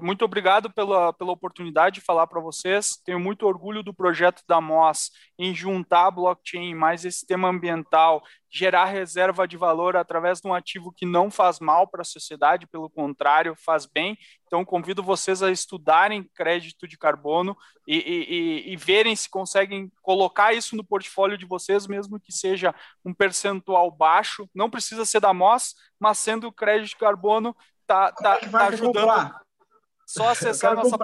[0.00, 2.96] muito obrigado pela, pela oportunidade de falar para vocês.
[3.04, 8.84] Tenho muito orgulho do projeto da MOS em juntar blockchain mais esse tema ambiental, gerar
[8.84, 12.88] reserva de valor através de um ativo que não faz mal para a sociedade, pelo
[12.88, 14.16] contrário, faz bem.
[14.46, 17.56] Então, convido vocês a estudarem crédito de carbono
[17.86, 22.74] e, e, e verem se conseguem colocar isso no portfólio de vocês, mesmo que seja
[23.04, 24.48] um percentual baixo.
[24.54, 29.41] Não precisa ser da MOS, mas sendo crédito de carbono, está tá, é tá ajudando.
[30.12, 30.98] Só acessar nossa,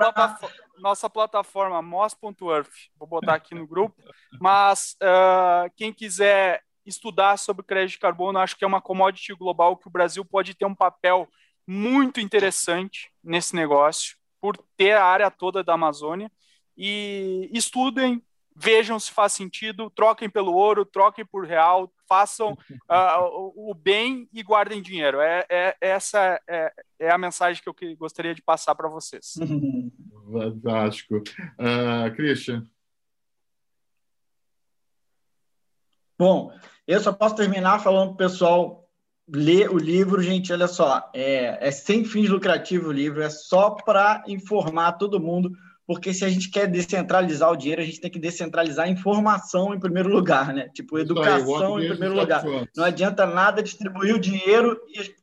[0.78, 2.90] nossa plataforma mos.earth.
[2.98, 3.96] Vou botar aqui no grupo.
[4.38, 9.78] Mas uh, quem quiser estudar sobre crédito de carbono, acho que é uma commodity global
[9.78, 11.26] que o Brasil pode ter um papel
[11.66, 16.30] muito interessante nesse negócio, por ter a área toda da Amazônia.
[16.76, 18.22] E estudem,
[18.60, 22.52] vejam se faz sentido, troquem pelo ouro, troquem por real, façam
[22.90, 25.20] uh, o, bem e guardem dinheiro.
[25.20, 29.34] É, é essa é, é, a mensagem que eu que gostaria de passar para vocês.
[30.32, 31.22] Fantástico.
[31.58, 32.66] Uh, Christian.
[36.18, 36.52] Bom,
[36.86, 38.88] eu só posso terminar falando para o pessoal
[39.28, 40.52] ler o livro, gente.
[40.52, 45.52] Olha só, é, é sem fins lucrativos o livro, é só para informar todo mundo
[45.88, 49.72] porque se a gente quer descentralizar o dinheiro, a gente tem que descentralizar a informação
[49.72, 50.68] em primeiro lugar, né?
[50.68, 52.44] Tipo, educação em primeiro lugar.
[52.76, 55.14] Não adianta nada distribuir o dinheiro e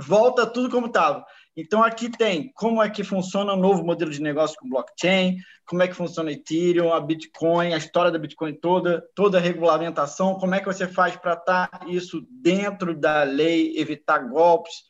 [0.00, 1.26] volta tudo como estava.
[1.56, 5.82] Então, aqui tem como é que funciona o novo modelo de negócio com blockchain, como
[5.82, 10.36] é que funciona o Ethereum, a Bitcoin, a história da Bitcoin toda, toda a regulamentação,
[10.36, 14.84] como é que você faz para estar tá isso dentro da lei, evitar golpes.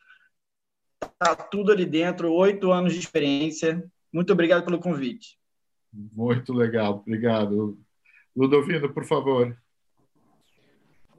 [1.02, 5.38] Está tudo ali dentro, oito anos de experiência, muito obrigado pelo convite.
[5.92, 7.78] Muito legal, obrigado.
[8.34, 9.56] Ludovino, por favor.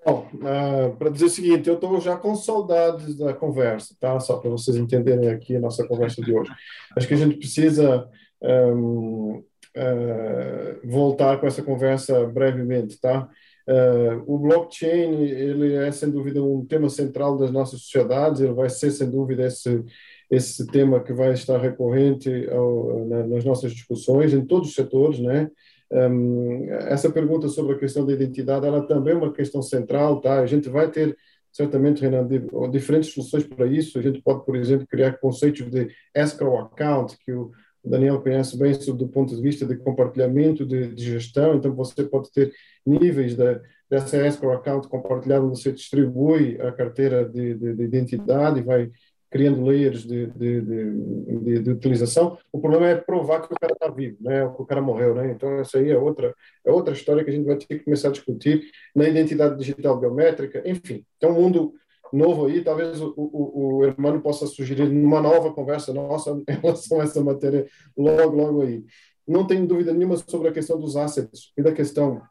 [0.06, 4.20] Bom, uh, para dizer o seguinte, eu estou já com saudades da conversa, tá?
[4.20, 6.52] Só para vocês entenderem aqui a nossa conversa de hoje.
[6.98, 8.10] Acho que a gente precisa
[8.42, 9.46] um, uh,
[9.78, 13.30] ah, voltar com essa conversa brevemente, tá?
[13.66, 18.42] Uh, o blockchain ele é sem dúvida um tema central das nossas sociedades.
[18.42, 19.86] Ele vai ser sem dúvida esse
[20.34, 25.20] esse tema que vai estar recorrente ao, na, nas nossas discussões em todos os setores,
[25.20, 25.50] né?
[25.92, 30.40] Um, essa pergunta sobre a questão da identidade, ela também é uma questão central, tá?
[30.40, 31.16] A gente vai ter
[31.52, 32.28] certamente, Renan,
[32.72, 34.00] diferentes soluções para isso.
[34.00, 37.52] A gente pode, por exemplo, criar conceitos de escrow account, que o
[37.86, 41.54] Daniel conhece bem do ponto de vista de compartilhamento de, de gestão.
[41.54, 42.52] Então, você pode ter
[42.84, 48.64] níveis de, dessa escrow account compartilhada, você distribui a carteira de, de, de identidade e
[48.64, 48.90] vai
[49.34, 52.38] criando layers de, de, de, de, utilização.
[52.52, 54.48] O problema é provar que o cara está vivo, né?
[54.48, 55.16] que o cara morreu.
[55.16, 55.32] Né?
[55.32, 58.10] Então, essa aí é outra, é outra história que a gente vai ter que começar
[58.10, 60.62] a discutir na identidade digital biométrica.
[60.64, 61.74] Enfim, tem um mundo
[62.14, 62.64] novo aí.
[62.64, 67.24] Talvez o, o, o Hermano possa sugerir uma nova conversa nossa em relação a essa
[67.24, 67.66] matéria
[67.98, 68.86] logo, logo aí.
[69.28, 72.22] Não tenho dúvida nenhuma sobre a questão dos assets e da questão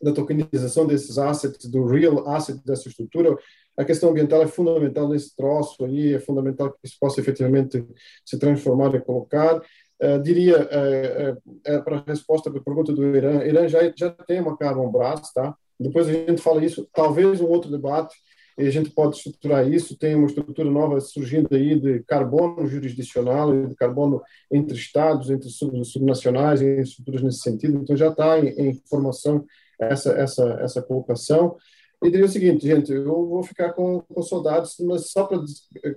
[0.00, 3.36] da tokenização desses assets, do real asset dessa estrutura,
[3.76, 7.84] a questão ambiental é fundamental nesse troço aí, é fundamental que isso possa efetivamente
[8.24, 9.60] se transformar e colocar.
[10.02, 14.10] Uh, diria, uh, uh, para a resposta para a pergunta do Irã, Irã já, já
[14.10, 15.54] tem uma carbon brass, tá?
[15.78, 18.14] Depois a gente fala isso, talvez um outro debate,
[18.58, 23.66] e a gente pode estruturar isso, tem uma estrutura nova surgindo aí de carbono jurisdicional,
[23.66, 28.74] de carbono entre estados, entre subnacionais, em estruturas nesse sentido, então já está em, em
[28.88, 29.44] formação
[29.78, 31.56] essa, essa, essa colocação.
[32.02, 35.42] E diria o seguinte, gente, eu vou ficar com, com saudades, mas só para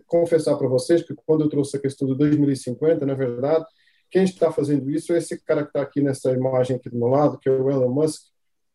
[0.07, 3.65] confessar para vocês que quando eu trouxe a questão do 2050, na verdade,
[4.09, 7.09] quem está fazendo isso é esse cara que está aqui nessa imagem aqui do meu
[7.09, 8.23] lado, que é o Elon Musk,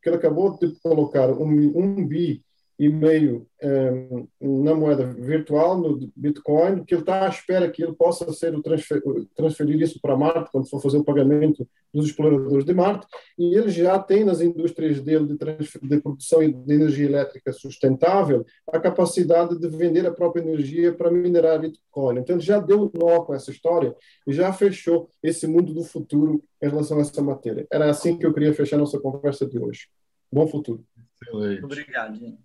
[0.03, 2.45] que ele acabou de colocar um, um bi
[2.79, 7.95] e meio um, na moeda virtual, no Bitcoin, que ele está à espera que ele
[7.95, 9.01] possa ser o transfer,
[9.35, 13.07] transferir isso para Marte, quando for fazer o pagamento dos exploradores de Marte,
[13.39, 18.45] e ele já tem nas indústrias dele de, transfer, de produção de energia elétrica sustentável
[18.73, 22.19] a capacidade de vender a própria energia para minerar Bitcoin.
[22.19, 23.95] Então, ele já deu um nó com essa história
[24.27, 27.67] e já fechou esse mundo do futuro em relação a essa matéria.
[27.71, 29.87] Era assim que eu queria fechar nossa conversa de hoje.
[30.33, 30.85] Bom futuro.
[31.23, 31.65] Excelente.
[31.65, 32.39] Obrigado, gente.